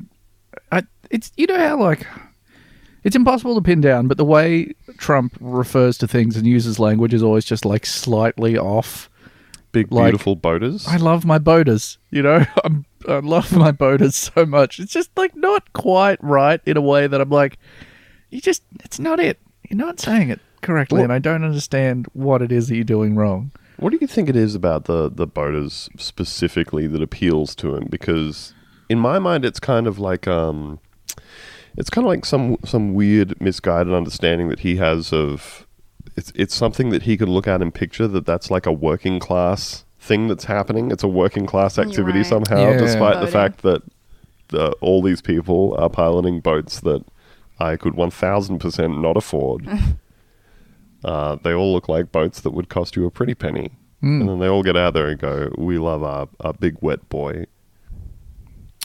it's 1.11 1.31
you 1.37 1.47
know 1.47 1.57
how 1.57 1.79
like 1.79 2.05
it's 3.03 3.15
impossible 3.15 3.55
to 3.55 3.61
pin 3.61 3.81
down, 3.81 4.07
but 4.07 4.17
the 4.17 4.25
way 4.25 4.73
Trump 4.97 5.37
refers 5.39 5.97
to 5.99 6.07
things 6.07 6.35
and 6.35 6.47
uses 6.47 6.79
language 6.79 7.13
is 7.13 7.21
always 7.21 7.45
just 7.45 7.63
like 7.65 7.85
slightly 7.85 8.57
off. 8.57 9.09
Big 9.71 9.91
Like, 9.91 10.05
beautiful 10.11 10.35
boaters. 10.35 10.87
I 10.87 10.95
love 10.97 11.25
my 11.25 11.37
boaters, 11.37 11.97
you 12.09 12.21
know. 12.21 12.45
I'm, 12.63 12.85
I 13.07 13.19
love 13.19 13.51
my 13.55 13.71
boaters 13.71 14.15
so 14.15 14.45
much. 14.45 14.79
It's 14.79 14.93
just 14.93 15.11
like 15.17 15.35
not 15.35 15.73
quite 15.73 16.17
right 16.23 16.61
in 16.65 16.77
a 16.77 16.81
way 16.81 17.07
that 17.07 17.19
I'm 17.21 17.29
like, 17.29 17.59
you 18.29 18.41
just 18.41 18.63
it's 18.83 18.99
not 18.99 19.19
it. 19.19 19.39
You're 19.69 19.77
not 19.77 19.99
saying 19.99 20.29
it 20.29 20.39
correctly, 20.61 20.97
Well- 20.97 21.03
and 21.05 21.13
I 21.13 21.19
don't 21.19 21.43
understand 21.43 22.07
what 22.13 22.41
it 22.41 22.51
is 22.51 22.69
that 22.69 22.75
you're 22.75 22.83
doing 22.85 23.15
wrong. 23.15 23.51
What 23.77 23.89
do 23.91 23.97
you 23.99 24.07
think 24.07 24.29
it 24.29 24.37
is 24.37 24.55
about 24.55 24.85
the 24.85 25.11
the 25.13 25.27
boaters 25.27 25.89
specifically 25.97 26.87
that 26.87 27.01
appeals 27.01 27.53
to 27.55 27.75
him? 27.75 27.87
Because 27.89 28.53
in 28.89 28.97
my 28.97 29.19
mind, 29.19 29.43
it's 29.43 29.59
kind 29.59 29.85
of 29.85 29.99
like 29.99 30.27
um, 30.27 30.79
it's 31.77 31.89
kind 31.89 32.05
of 32.05 32.09
like 32.09 32.25
some 32.25 32.57
some 32.63 32.93
weird 32.93 33.39
misguided 33.41 33.93
understanding 33.93 34.49
that 34.49 34.59
he 34.59 34.77
has 34.77 35.11
of 35.11 35.67
it's 36.15 36.31
it's 36.35 36.55
something 36.55 36.89
that 36.89 37.03
he 37.03 37.17
could 37.17 37.29
look 37.29 37.47
at 37.47 37.61
and 37.61 37.73
picture 37.73 38.07
that 38.07 38.25
that's 38.25 38.49
like 38.49 38.65
a 38.65 38.71
working 38.71 39.19
class 39.19 39.85
thing 39.99 40.27
that's 40.27 40.45
happening. 40.45 40.91
It's 40.91 41.03
a 41.03 41.07
working 41.07 41.45
class 41.45 41.77
activity 41.79 42.19
right. 42.19 42.25
somehow, 42.25 42.71
Yeah. 42.71 42.77
despite 42.77 43.19
the 43.19 43.27
fact 43.27 43.63
that 43.63 43.81
the, 44.49 44.71
all 44.73 45.01
these 45.01 45.21
people 45.21 45.75
are 45.79 45.89
piloting 45.89 46.39
boats 46.39 46.79
that 46.81 47.03
I 47.59 47.75
could 47.75 47.95
one 47.95 48.11
thousand 48.11 48.59
percent 48.59 49.01
not 49.01 49.17
afford. 49.17 49.67
uh, 51.03 51.37
they 51.43 51.53
all 51.53 51.73
look 51.73 51.89
like 51.89 52.11
boats 52.11 52.39
that 52.41 52.51
would 52.51 52.69
cost 52.69 52.95
you 52.95 53.05
a 53.05 53.11
pretty 53.11 53.33
penny. 53.35 53.71
Hmm. 54.01 54.21
And 54.21 54.29
then 54.29 54.39
they 54.39 54.47
all 54.47 54.63
get 54.63 54.77
out 54.77 54.93
there 54.93 55.07
and 55.07 55.19
go, 55.19 55.51
"We 55.57 55.77
love 55.77 56.03
our, 56.03 56.27
our 56.39 56.53
big 56.53 56.77
wet 56.81 57.09
boy." 57.09 57.45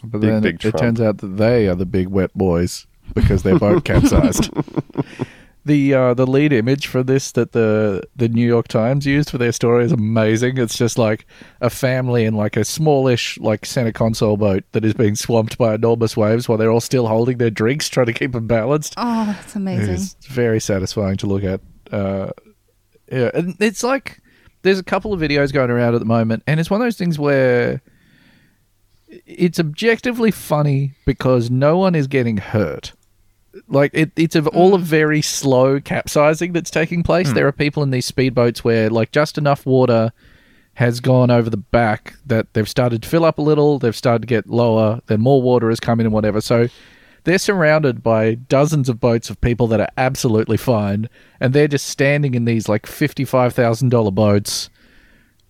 But 0.03 0.21
Big, 0.21 0.31
then 0.31 0.43
big 0.43 0.65
it, 0.65 0.75
it 0.75 0.79
turns 0.79 1.01
out 1.01 1.19
that 1.19 1.37
they 1.37 1.69
are 1.69 1.75
the 1.75 1.87
big 1.87 2.09
wet 2.09 2.33
boys 2.35 2.87
because 3.15 3.43
their 3.43 3.59
boat 3.59 3.85
capsized. 3.85 4.51
The 5.67 5.93
uh, 5.93 6.15
the 6.15 6.27
lead 6.27 6.55
image 6.55 6.87
for 6.87 7.03
this 7.03 7.33
that 7.33 7.53
the 7.53 8.03
the 8.17 8.31
New 8.31 8.47
York 8.47 8.67
Times 8.67 9.05
used 9.05 9.29
for 9.29 9.37
their 9.37 9.53
story 9.53 9.85
is 9.85 9.93
amazing. 9.93 10.57
It's 10.57 10.77
just 10.77 10.97
like 10.97 11.27
a 11.61 11.69
family 11.69 12.25
in 12.25 12.35
like 12.35 12.57
a 12.57 12.65
smallish 12.65 13.39
like 13.39 13.67
center 13.67 13.93
console 13.93 14.39
boat 14.39 14.65
that 14.73 14.87
is 14.87 14.95
being 14.95 15.17
swamped 15.17 15.59
by 15.59 15.75
enormous 15.75 16.17
waves 16.17 16.49
while 16.49 16.57
they're 16.57 16.73
all 16.73 16.81
still 16.81 17.07
holding 17.07 17.37
their 17.37 17.51
drinks, 17.51 17.91
trying 17.91 18.07
to 18.07 18.15
keep 18.15 18.33
them 18.33 18.47
balanced. 18.47 18.95
Oh, 18.97 19.27
that's 19.27 19.55
amazing. 19.55 19.97
It's 19.97 20.15
very 20.27 20.61
satisfying 20.61 21.19
to 21.19 21.27
look 21.27 21.45
at. 21.45 21.61
Uh, 21.93 22.31
yeah, 23.13 23.31
and 23.35 23.55
it's 23.61 23.83
like 23.83 24.23
there's 24.63 24.79
a 24.79 24.85
couple 24.85 25.13
of 25.13 25.21
videos 25.21 25.53
going 25.53 25.71
around 25.71 25.95
at 25.95 26.01
the 26.01 26.07
moment, 26.07 26.43
and 26.47 26.59
it's 26.59 26.71
one 26.71 26.81
of 26.81 26.87
those 26.87 26.97
things 26.97 27.19
where 27.19 27.83
it's 29.27 29.59
objectively 29.59 30.31
funny 30.31 30.92
because 31.05 31.51
no 31.51 31.77
one 31.79 31.94
is 31.94 32.07
getting 32.07 32.37
hurt. 32.37 32.92
Like 33.68 33.90
it, 33.94 34.12
it's 34.16 34.37
of 34.37 34.46
all 34.49 34.70
hmm. 34.70 34.75
of 34.77 34.83
very 34.83 35.23
slow 35.23 35.81
capsizing 35.81 36.53
that's 36.53 36.70
taking 36.70 37.03
place. 37.03 37.29
Hmm. 37.29 37.35
There 37.35 37.46
are 37.46 37.53
people 37.53 37.83
in 37.83 37.90
these 37.90 38.11
speedboats 38.11 38.59
where 38.59 38.88
like 38.88 39.12
just 39.12 39.38
enough 39.38 39.66
water 39.66 40.12
has 40.75 41.01
gone 41.01 41.31
over 41.31 41.51
the 41.51 41.57
back 41.57 42.14
that 42.25 42.53
they've 42.55 42.68
started 42.68 43.03
to 43.03 43.09
fill 43.09 43.25
up 43.25 43.38
a 43.38 43.42
little, 43.42 43.79
they've 43.79 43.96
started 43.96 44.23
to 44.23 44.27
get 44.27 44.49
lower, 44.49 45.01
then 45.07 45.20
more 45.20 45.42
water 45.42 45.68
has 45.68 45.81
come 45.81 46.01
in 46.01 46.07
and 46.07 46.14
whatever. 46.14 46.40
So 46.40 46.68
they're 47.25 47.38
surrounded 47.38 48.03
by 48.03 48.35
dozens 48.35 48.88
of 48.88 49.01
boats 49.01 49.29
of 49.31 49.40
people 49.40 49.66
that 49.68 49.81
are 49.81 49.90
absolutely 49.96 50.57
fine, 50.57 51.09
and 51.38 51.53
they're 51.53 51.68
just 51.68 51.87
standing 51.87 52.35
in 52.35 52.44
these 52.44 52.68
like 52.68 52.87
fifty-five 52.87 53.53
thousand 53.53 53.90
dollar 53.90 54.11
boats, 54.11 54.70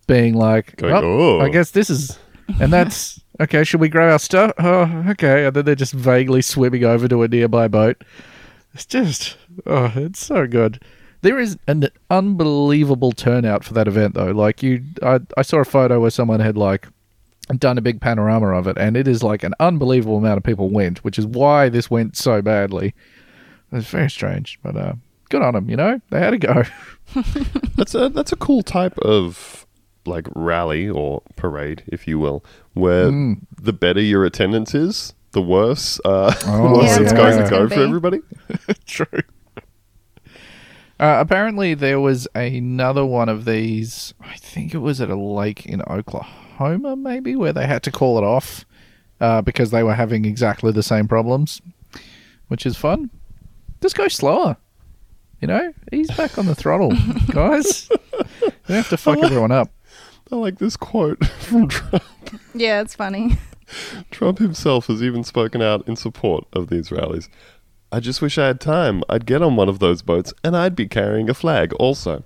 being 0.07 0.33
like, 0.33 0.75
Going, 0.77 0.93
"Oh, 0.93 0.99
"Oh." 1.03 1.39
I 1.39 1.49
guess 1.49 1.71
this 1.71 1.89
is," 1.89 2.19
and 2.59 2.73
that's 2.73 3.20
okay. 3.41 3.63
Should 3.63 3.81
we 3.81 3.89
grab 3.89 4.11
our 4.11 4.19
stuff? 4.19 4.53
Oh, 4.57 5.05
okay. 5.09 5.45
And 5.45 5.55
then 5.55 5.65
they're 5.65 5.75
just 5.75 5.93
vaguely 5.93 6.41
swimming 6.41 6.83
over 6.83 7.07
to 7.07 7.23
a 7.23 7.27
nearby 7.27 7.67
boat. 7.67 8.03
It's 8.73 8.85
just, 8.85 9.37
oh, 9.65 9.91
it's 9.95 10.25
so 10.25 10.47
good. 10.47 10.81
There 11.21 11.39
is 11.39 11.57
an 11.67 11.89
unbelievable 12.09 13.11
turnout 13.11 13.63
for 13.63 13.73
that 13.73 13.87
event, 13.87 14.15
though. 14.15 14.31
Like 14.31 14.63
you, 14.63 14.83
I, 15.03 15.19
I 15.37 15.41
saw 15.43 15.57
a 15.59 15.65
photo 15.65 15.99
where 15.99 16.09
someone 16.09 16.39
had 16.39 16.57
like 16.57 16.87
done 17.57 17.77
a 17.77 17.81
big 17.81 18.01
panorama 18.01 18.57
of 18.57 18.67
it, 18.67 18.77
and 18.77 18.97
it 18.97 19.07
is 19.07 19.21
like 19.21 19.43
an 19.43 19.53
unbelievable 19.59 20.17
amount 20.17 20.37
of 20.37 20.43
people 20.43 20.69
went, 20.69 21.03
which 21.03 21.19
is 21.19 21.27
why 21.27 21.69
this 21.69 21.91
went 21.91 22.15
so 22.15 22.41
badly. 22.41 22.95
It's 23.71 23.87
very 23.87 24.09
strange, 24.09 24.59
but 24.63 24.75
uh, 24.75 24.93
good 25.29 25.41
on 25.41 25.53
them. 25.53 25.69
You 25.69 25.75
know, 25.75 26.01
they 26.09 26.19
had 26.19 26.31
to 26.31 26.37
go. 26.37 26.63
That's 27.75 27.95
a 27.95 28.09
that's 28.09 28.31
a 28.31 28.37
cool 28.37 28.61
type 28.61 28.97
of 28.99 29.65
like 30.05 30.27
rally 30.35 30.89
or 30.89 31.21
parade, 31.35 31.83
if 31.87 32.07
you 32.07 32.17
will, 32.19 32.43
where 32.73 33.09
Mm. 33.11 33.41
the 33.61 33.73
better 33.73 34.01
your 34.01 34.25
attendance 34.25 34.73
is, 34.75 35.13
the 35.31 35.41
worse 35.41 35.99
uh, 36.05 36.33
Oh, 36.45 36.73
worse 36.79 36.85
Yeah, 36.85 36.99
it's 37.01 37.11
the 37.11 37.17
going 37.17 37.43
to 37.43 37.49
go 37.49 37.67
for 37.69 37.81
everybody. 37.81 38.19
True. 38.85 39.05
Uh, 40.99 41.17
apparently, 41.19 41.73
there 41.73 41.99
was 41.99 42.27
another 42.35 43.03
one 43.05 43.27
of 43.27 43.45
these. 43.45 44.13
I 44.21 44.35
think 44.37 44.73
it 44.75 44.79
was 44.79 45.01
at 45.01 45.09
a 45.09 45.15
lake 45.15 45.65
in 45.65 45.81
Oklahoma, 45.83 46.95
maybe, 46.95 47.35
where 47.35 47.53
they 47.53 47.65
had 47.65 47.81
to 47.83 47.91
call 47.91 48.19
it 48.19 48.23
off 48.23 48.65
uh, 49.19 49.41
because 49.41 49.71
they 49.71 49.81
were 49.81 49.95
having 49.95 50.25
exactly 50.25 50.71
the 50.71 50.83
same 50.83 51.07
problems, 51.07 51.59
which 52.49 52.67
is 52.67 52.77
fun. 52.77 53.09
Just 53.81 53.95
go 53.95 54.07
slower. 54.07 54.57
You 55.39 55.47
know, 55.47 55.73
he's 55.91 56.11
back 56.11 56.37
on 56.37 56.45
the 56.45 56.53
throttle, 56.53 56.91
guys. 57.31 57.89
You 57.89 58.51
don't 58.67 58.77
have 58.77 58.89
to 58.89 58.97
fuck 58.97 59.17
everyone 59.23 59.51
up. 59.51 59.71
I 60.31 60.35
like 60.35 60.59
this 60.59 60.77
quote 60.77 61.23
from 61.39 61.67
Trump. 61.67 62.03
yeah, 62.53 62.81
it's 62.81 62.95
funny. 62.95 63.37
Trump 64.11 64.39
himself 64.39 64.87
has 64.87 65.01
even 65.03 65.23
spoken 65.23 65.61
out 65.61 65.87
in 65.87 65.95
support 65.95 66.45
of 66.53 66.69
these 66.69 66.91
rallies. 66.91 67.29
I 67.91 67.99
just 67.99 68.21
wish 68.21 68.37
I 68.37 68.47
had 68.47 68.61
time. 68.61 69.03
I'd 69.09 69.25
get 69.25 69.41
on 69.41 69.55
one 69.57 69.67
of 69.69 69.79
those 69.79 70.01
boats 70.01 70.33
and 70.43 70.55
I'd 70.55 70.75
be 70.75 70.87
carrying 70.87 71.29
a 71.29 71.33
flag 71.33 71.73
also. 71.73 72.23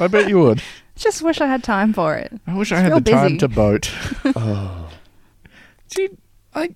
I 0.00 0.06
bet 0.08 0.28
you 0.28 0.38
would. 0.40 0.62
Just 0.94 1.22
wish 1.22 1.40
I 1.40 1.46
had 1.46 1.62
time 1.64 1.92
for 1.92 2.14
it. 2.16 2.32
I 2.46 2.54
wish 2.56 2.70
I 2.72 2.76
It's 2.76 2.82
had 2.82 2.88
real 2.92 3.00
the 3.00 3.10
time 3.10 3.24
busy. 3.32 3.38
to 3.38 3.48
boat. 3.48 3.90
Oh. 4.36 4.88
See, 5.88 6.08
I, 6.54 6.74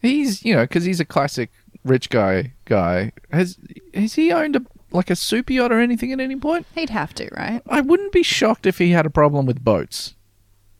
he's 0.00 0.44
you 0.44 0.54
know 0.54 0.62
because 0.64 0.84
he's 0.84 1.00
a 1.00 1.04
classic 1.04 1.50
rich 1.84 2.08
guy 2.10 2.52
guy. 2.64 3.12
Has 3.32 3.58
has 3.94 4.14
he 4.14 4.32
owned 4.32 4.56
a 4.56 4.60
like 4.96 5.10
a 5.10 5.16
super 5.16 5.52
yacht 5.52 5.70
or 5.72 5.78
anything 5.80 6.12
at 6.12 6.20
any 6.20 6.36
point? 6.36 6.66
He'd 6.74 6.90
have 6.90 7.14
to, 7.14 7.28
right? 7.36 7.62
I 7.68 7.80
wouldn't 7.80 8.12
be 8.12 8.22
shocked 8.22 8.66
if 8.66 8.78
he 8.78 8.90
had 8.90 9.06
a 9.06 9.10
problem 9.10 9.46
with 9.46 9.62
boats. 9.64 10.14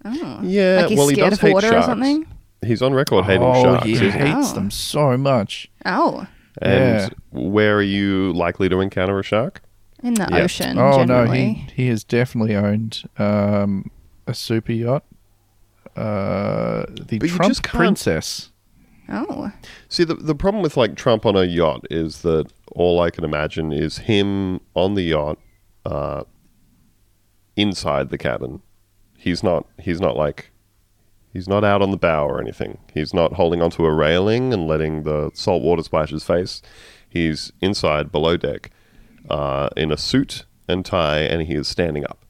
Oh. 0.04 0.40
Yeah, 0.42 0.78
like 0.82 0.88
he's 0.90 0.98
well, 0.98 1.08
he 1.08 1.14
scared 1.16 1.30
does 1.30 1.38
of 1.38 1.42
hate 1.42 1.54
water 1.54 1.68
sharks. 1.68 1.86
or 1.86 1.90
something. 1.90 2.26
He's 2.64 2.80
on 2.82 2.94
record 2.94 3.24
hating 3.26 3.42
oh, 3.42 3.62
sharks. 3.62 3.84
he 3.84 3.92
isn't 3.94 4.12
he? 4.12 4.18
hates 4.18 4.50
Oh. 4.50 4.54
them 4.54 4.70
so 4.70 5.16
much. 5.16 5.70
Oh, 5.84 6.26
And 6.62 7.00
Yeah. 7.02 7.08
where 7.38 7.76
are 7.76 7.82
you 7.82 8.32
likely 8.32 8.68
to 8.68 8.80
encounter 8.80 9.18
a 9.18 9.22
shark? 9.22 9.62
in 10.02 10.14
the 10.14 10.28
Yeah. 10.30 10.38
ocean. 10.44 10.78
oh 10.78 10.98
generally. 10.98 11.28
no, 11.28 11.34
he 11.34 11.66
he 11.74 11.88
has 11.88 12.04
definitely 12.04 12.54
owned 12.54 13.02
um, 13.18 13.90
a 14.26 14.34
super 14.34 14.72
yacht. 14.72 15.04
Uh, 15.96 16.84
the 16.90 17.18
But 17.18 17.30
you 17.30 17.36
Trump 17.36 17.50
just 17.50 17.62
can't- 17.62 17.74
Princess. 17.76 18.52
Oh, 19.08 19.52
See, 19.88 20.02
the 20.04 20.14
the 20.14 20.34
problem 20.34 20.62
with 20.62 20.76
like 20.76 20.96
Trump 20.96 21.24
on 21.26 21.36
a 21.36 21.44
yacht 21.44 21.86
is 21.90 22.22
that 22.22 22.52
all 22.76 23.00
I 23.00 23.10
can 23.10 23.24
imagine 23.24 23.72
is 23.72 23.98
him 23.98 24.60
on 24.74 24.94
the 24.94 25.02
yacht, 25.02 25.38
uh, 25.84 26.24
inside 27.56 28.10
the 28.10 28.18
cabin. 28.18 28.60
He's 29.16 29.42
not. 29.42 29.66
He's 29.80 30.00
not 30.00 30.16
like. 30.16 30.52
He's 31.32 31.48
not 31.48 31.64
out 31.64 31.82
on 31.82 31.90
the 31.90 31.96
bow 31.96 32.26
or 32.26 32.40
anything. 32.40 32.78
He's 32.94 33.12
not 33.12 33.34
holding 33.34 33.60
onto 33.60 33.84
a 33.84 33.92
railing 33.92 34.54
and 34.54 34.66
letting 34.66 35.02
the 35.02 35.30
salt 35.34 35.62
water 35.62 35.82
splash 35.82 36.10
his 36.10 36.24
face. 36.24 36.62
He's 37.08 37.52
inside 37.60 38.12
below 38.12 38.36
deck, 38.36 38.70
uh, 39.28 39.68
in 39.76 39.90
a 39.90 39.96
suit 39.96 40.44
and 40.68 40.84
tie, 40.84 41.20
and 41.20 41.42
he 41.42 41.54
is 41.54 41.68
standing 41.68 42.04
up. 42.04 42.25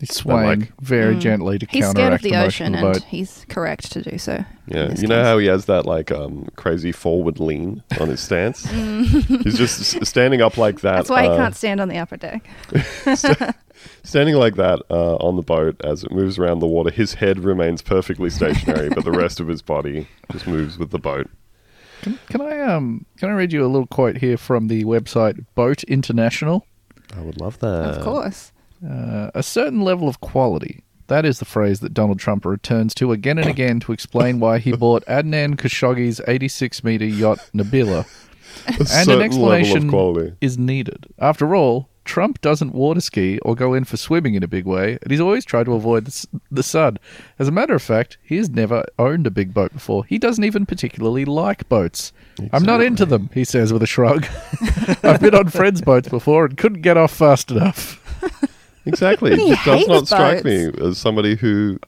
He's 0.00 0.14
swaying 0.14 0.60
like- 0.60 0.80
very 0.80 1.16
gently 1.16 1.58
to 1.58 1.66
Mm. 1.66 1.70
he's 1.70 1.88
scared 1.88 2.12
of 2.12 2.20
counteract 2.20 2.22
the 2.24 2.30
motion 2.32 2.74
ocean, 2.74 2.74
of 2.74 2.80
the 2.94 3.00
and 3.00 3.04
he's 3.04 3.46
correct 3.48 3.92
to 3.92 4.02
do 4.02 4.18
so. 4.18 4.44
Yeah, 4.66 4.92
you 4.96 5.06
know 5.06 5.16
case. 5.16 5.26
how 5.26 5.38
he 5.38 5.46
has 5.46 5.64
that 5.66 5.86
like 5.86 6.10
um, 6.10 6.48
crazy 6.56 6.92
forward 6.92 7.38
lean 7.40 7.82
on 8.00 8.08
his 8.08 8.20
stance. 8.20 8.66
He's 8.70 9.58
just 9.58 10.04
standing 10.06 10.40
up 10.40 10.56
like 10.56 10.80
that. 10.80 10.96
That's 10.96 11.10
why 11.10 11.22
he 11.24 11.28
uh, 11.28 11.36
can't 11.36 11.54
stand 11.54 11.80
on 11.80 11.88
the 11.88 11.98
upper 11.98 12.16
deck. 12.16 12.46
Standing 14.02 14.34
like 14.36 14.54
that 14.56 14.80
uh, 14.90 15.16
on 15.16 15.36
the 15.36 15.42
boat 15.42 15.76
as 15.84 16.04
it 16.04 16.12
moves 16.12 16.38
around 16.38 16.60
the 16.60 16.66
water, 16.66 16.90
his 16.90 17.14
head 17.14 17.40
remains 17.40 17.82
perfectly 17.82 18.30
stationary, 18.30 18.88
but 18.88 19.04
the 19.04 19.10
rest 19.12 19.40
of 19.40 19.48
his 19.48 19.60
body 19.62 20.06
just 20.32 20.46
moves 20.46 20.78
with 20.78 20.90
the 20.90 20.98
boat. 20.98 21.28
Can, 22.02 22.18
can 22.28 22.40
I 22.40 22.60
um 22.60 23.04
can 23.18 23.30
I 23.30 23.32
read 23.32 23.52
you 23.52 23.64
a 23.64 23.68
little 23.68 23.86
quote 23.86 24.18
here 24.18 24.36
from 24.36 24.68
the 24.68 24.84
website 24.84 25.44
Boat 25.54 25.82
International? 25.84 26.66
I 27.16 27.20
would 27.20 27.40
love 27.40 27.58
that. 27.60 27.66
of 27.96 28.04
course. 28.04 28.52
Uh, 28.82 29.30
a 29.34 29.42
certain 29.42 29.80
level 29.80 30.08
of 30.08 30.20
quality. 30.20 30.82
That 31.08 31.26
is 31.26 31.38
the 31.38 31.44
phrase 31.44 31.80
that 31.80 31.92
Donald 31.92 32.18
Trump 32.18 32.44
returns 32.44 32.94
to 32.94 33.12
again 33.12 33.38
and 33.38 33.48
again 33.48 33.78
to 33.80 33.92
explain 33.92 34.40
why 34.40 34.58
he 34.58 34.72
bought 34.72 35.04
Adnan 35.06 35.56
Khashoggi's 35.56 36.20
86 36.26 36.82
meter 36.82 37.04
yacht 37.04 37.38
Nabila. 37.54 38.06
And 38.68 39.08
an 39.08 39.20
explanation 39.20 39.84
of 39.84 39.88
quality. 39.90 40.36
is 40.40 40.56
needed. 40.56 41.06
After 41.18 41.56
all, 41.56 41.88
Trump 42.04 42.40
doesn't 42.40 42.74
water 42.74 43.00
ski 43.00 43.38
or 43.40 43.54
go 43.54 43.74
in 43.74 43.84
for 43.84 43.96
swimming 43.96 44.34
in 44.34 44.42
a 44.42 44.48
big 44.48 44.64
way, 44.64 44.98
and 45.02 45.10
he's 45.10 45.20
always 45.20 45.44
tried 45.44 45.64
to 45.64 45.74
avoid 45.74 46.06
the, 46.50 46.62
sun. 46.62 46.98
As 47.38 47.48
a 47.48 47.52
matter 47.52 47.74
of 47.74 47.82
fact, 47.82 48.18
he 48.22 48.36
has 48.36 48.50
never 48.50 48.84
owned 48.98 49.26
a 49.26 49.30
big 49.30 49.54
boat 49.54 49.72
before. 49.72 50.04
He 50.04 50.18
doesn't 50.18 50.44
even 50.44 50.66
particularly 50.66 51.24
like 51.24 51.68
boats. 51.68 52.12
I'm 52.52 52.64
not 52.64 52.82
into 52.82 53.06
them, 53.06 53.30
he 53.32 53.44
says 53.44 53.72
with 53.72 53.82
a 53.82 53.86
shrug. 53.86 54.26
I've 55.02 55.20
been 55.20 55.34
on 55.34 55.48
friends' 55.48 55.80
boats 55.80 56.08
before 56.08 56.44
and 56.44 56.56
couldn't 56.56 56.82
get 56.82 56.96
off 56.96 57.12
fast 57.12 57.50
enough. 57.50 58.00
Exactly. 58.86 59.32
It 59.32 59.38
He 59.38 59.48
just 59.50 59.64
does 59.64 59.86
not 59.88 60.06
strike 60.06 60.44
me 60.44 60.70
as 60.82 60.98
somebody 60.98 61.36
who 61.36 61.78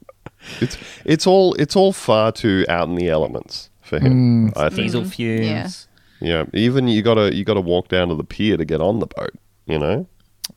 it's 0.60 0.78
it's 1.04 1.26
all 1.26 1.54
it's 1.54 1.76
all 1.76 1.92
far 1.92 2.32
too 2.32 2.64
out 2.68 2.88
in 2.88 2.94
the 2.94 3.08
elements 3.08 3.70
for 3.82 3.98
him. 3.98 4.48
I 4.56 4.68
think. 4.68 4.82
Diesel 4.82 5.02
Mm, 5.02 5.10
fumes. 5.14 5.88
Yeah. 6.20 6.44
Even 6.54 6.88
you 6.88 7.02
gotta 7.02 7.34
you 7.34 7.44
gotta 7.44 7.60
walk 7.60 7.88
down 7.88 8.08
to 8.08 8.14
the 8.14 8.24
pier 8.24 8.56
to 8.56 8.64
get 8.64 8.80
on 8.80 9.00
the 9.00 9.06
boat. 9.06 9.34
You 9.66 9.78
know, 9.78 10.06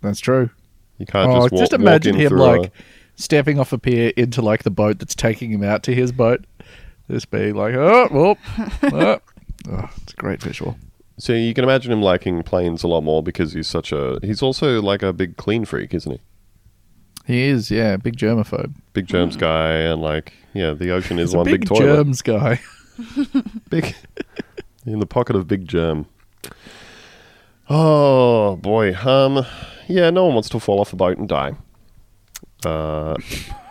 That's 0.01 0.19
true. 0.19 0.49
you 0.99 1.05
can't 1.05 1.29
Oh, 1.29 1.41
just 1.41 1.51
walk, 1.51 1.59
just 1.59 1.71
walk 1.73 1.81
imagine 1.81 2.15
in 2.15 2.21
him 2.21 2.37
like 2.37 2.67
a- 2.67 2.71
stepping 3.15 3.59
off 3.59 3.73
a 3.73 3.77
pier 3.77 4.13
into 4.15 4.41
like 4.41 4.63
the 4.63 4.69
boat 4.71 4.99
that's 4.99 5.15
taking 5.15 5.51
him 5.51 5.63
out 5.63 5.83
to 5.83 5.95
his 5.95 6.11
boat. 6.11 6.45
Just 7.09 7.31
be 7.31 7.51
like, 7.51 7.73
oh, 7.73 8.07
whoop, 8.11 8.37
oh. 8.93 9.19
Oh, 9.69 9.89
it's 10.03 10.13
a 10.13 10.15
great 10.15 10.41
visual. 10.41 10.77
So 11.17 11.33
you 11.33 11.53
can 11.53 11.63
imagine 11.65 11.91
him 11.91 12.01
liking 12.03 12.43
planes 12.43 12.83
a 12.83 12.87
lot 12.87 13.01
more 13.01 13.21
because 13.23 13.51
he's 13.51 13.67
such 13.67 13.91
a. 13.91 14.19
He's 14.21 14.41
also 14.43 14.81
like 14.81 15.01
a 15.03 15.11
big 15.11 15.35
clean 15.35 15.65
freak, 15.65 15.93
isn't 15.93 16.11
he? 16.11 16.19
He 17.29 17.43
is, 17.43 17.69
yeah, 17.69 17.95
big 17.95 18.17
germaphobe. 18.17 18.73
Big 18.93 19.05
germs 19.05 19.37
guy, 19.37 19.73
and 19.73 20.01
like, 20.01 20.33
yeah, 20.55 20.71
the 20.71 20.89
ocean 20.89 21.19
is 21.19 21.29
He's 21.29 21.33
a 21.35 21.37
one 21.37 21.45
big, 21.45 21.63
toy. 21.63 21.75
big, 21.75 21.83
toilet. 21.85 21.95
germs 21.95 22.21
guy. 22.23 22.59
Big 23.69 23.95
in 24.87 24.97
the 24.97 25.05
pocket 25.05 25.35
of 25.35 25.47
big 25.47 25.67
germ. 25.67 26.07
Oh 27.69 28.55
boy, 28.55 28.95
um, 28.95 29.45
yeah, 29.87 30.09
no 30.09 30.25
one 30.25 30.33
wants 30.33 30.49
to 30.49 30.59
fall 30.59 30.79
off 30.79 30.91
a 30.91 30.95
boat 30.95 31.19
and 31.19 31.29
die. 31.29 31.53
Uh, 32.65 33.15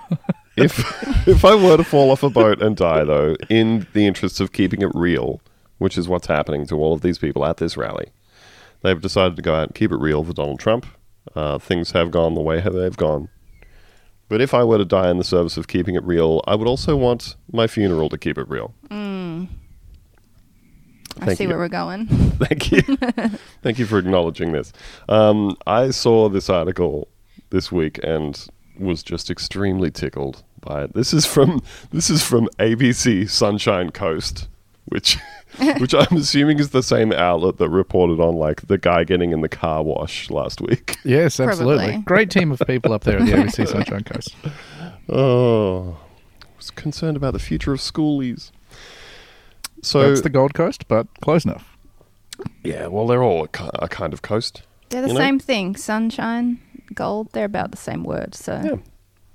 if 0.56 0.78
if 1.26 1.44
I 1.44 1.56
were 1.56 1.76
to 1.78 1.84
fall 1.84 2.12
off 2.12 2.22
a 2.22 2.30
boat 2.30 2.62
and 2.62 2.76
die, 2.76 3.02
though, 3.02 3.34
in 3.50 3.88
the 3.92 4.06
interests 4.06 4.38
of 4.38 4.52
keeping 4.52 4.82
it 4.82 4.92
real, 4.94 5.40
which 5.78 5.98
is 5.98 6.06
what's 6.08 6.28
happening 6.28 6.64
to 6.68 6.76
all 6.76 6.94
of 6.94 7.00
these 7.00 7.18
people 7.18 7.44
at 7.44 7.56
this 7.56 7.76
rally, 7.76 8.12
they've 8.82 9.00
decided 9.02 9.34
to 9.34 9.42
go 9.42 9.56
out 9.56 9.64
and 9.64 9.74
keep 9.74 9.90
it 9.90 9.98
real 9.98 10.22
for 10.22 10.32
Donald 10.32 10.60
Trump. 10.60 10.86
Uh, 11.34 11.58
things 11.58 11.90
have 11.90 12.12
gone 12.12 12.34
the 12.36 12.40
way 12.40 12.60
they've 12.60 12.96
gone. 12.96 13.28
But 14.28 14.40
if 14.40 14.52
I 14.52 14.64
were 14.64 14.78
to 14.78 14.84
die 14.84 15.10
in 15.10 15.18
the 15.18 15.24
service 15.24 15.56
of 15.56 15.68
keeping 15.68 15.94
it 15.94 16.04
real, 16.04 16.42
I 16.46 16.54
would 16.54 16.68
also 16.68 16.96
want 16.96 17.36
my 17.50 17.66
funeral 17.66 18.08
to 18.10 18.18
keep 18.18 18.36
it 18.36 18.48
real. 18.48 18.74
I 21.20 21.26
Thank 21.26 21.38
see 21.38 21.44
you. 21.44 21.48
where 21.50 21.58
we're 21.58 21.68
going. 21.68 22.06
Thank 22.08 22.70
you. 22.72 22.82
Thank 23.62 23.78
you 23.78 23.86
for 23.86 23.98
acknowledging 23.98 24.52
this. 24.52 24.72
Um, 25.08 25.56
I 25.66 25.90
saw 25.90 26.28
this 26.28 26.48
article 26.48 27.08
this 27.50 27.72
week 27.72 27.98
and 28.04 28.46
was 28.78 29.02
just 29.02 29.30
extremely 29.30 29.90
tickled 29.90 30.44
by 30.60 30.84
it. 30.84 30.94
This 30.94 31.12
is 31.12 31.26
from 31.26 31.60
this 31.90 32.08
is 32.10 32.22
from 32.22 32.48
ABC 32.58 33.28
Sunshine 33.28 33.90
Coast, 33.90 34.48
which 34.88 35.18
which 35.78 35.94
I'm 35.94 36.16
assuming 36.16 36.58
is 36.58 36.70
the 36.70 36.82
same 36.82 37.12
outlet 37.12 37.58
that 37.58 37.68
reported 37.68 38.20
on 38.20 38.34
like 38.36 38.66
the 38.68 38.78
guy 38.78 39.04
getting 39.04 39.32
in 39.32 39.40
the 39.40 39.48
car 39.48 39.82
wash 39.82 40.30
last 40.30 40.60
week. 40.60 40.96
Yes, 41.04 41.40
absolutely. 41.40 41.86
Probably. 41.86 42.02
Great 42.02 42.30
team 42.30 42.52
of 42.52 42.60
people 42.66 42.92
up 42.92 43.04
there 43.04 43.18
at 43.18 43.26
the 43.26 43.32
ABC 43.32 43.66
Sunshine 43.68 44.04
Coast. 44.04 44.34
Oh, 45.08 45.96
I 46.42 46.46
was 46.56 46.70
concerned 46.70 47.16
about 47.16 47.32
the 47.32 47.38
future 47.38 47.72
of 47.72 47.80
schoolies. 47.80 48.50
So 49.82 50.10
it's 50.10 50.22
the 50.22 50.28
Gold 50.30 50.54
Coast, 50.54 50.88
but 50.88 51.06
close 51.22 51.44
enough. 51.44 51.76
yeah, 52.64 52.88
well, 52.88 53.06
they're 53.06 53.22
all 53.22 53.44
a, 53.44 53.70
a 53.80 53.88
kind 53.88 54.12
of 54.12 54.22
coast. 54.22 54.62
They're 54.90 55.02
the 55.02 55.08
You 55.08 55.14
know? 55.14 55.20
same 55.20 55.38
thing. 55.38 55.76
Sunshine, 55.76 56.58
gold, 56.94 57.28
they're 57.32 57.44
about 57.44 57.70
the 57.70 57.76
same 57.76 58.02
word. 58.04 58.34
So 58.34 58.60
Yeah, 58.64 58.76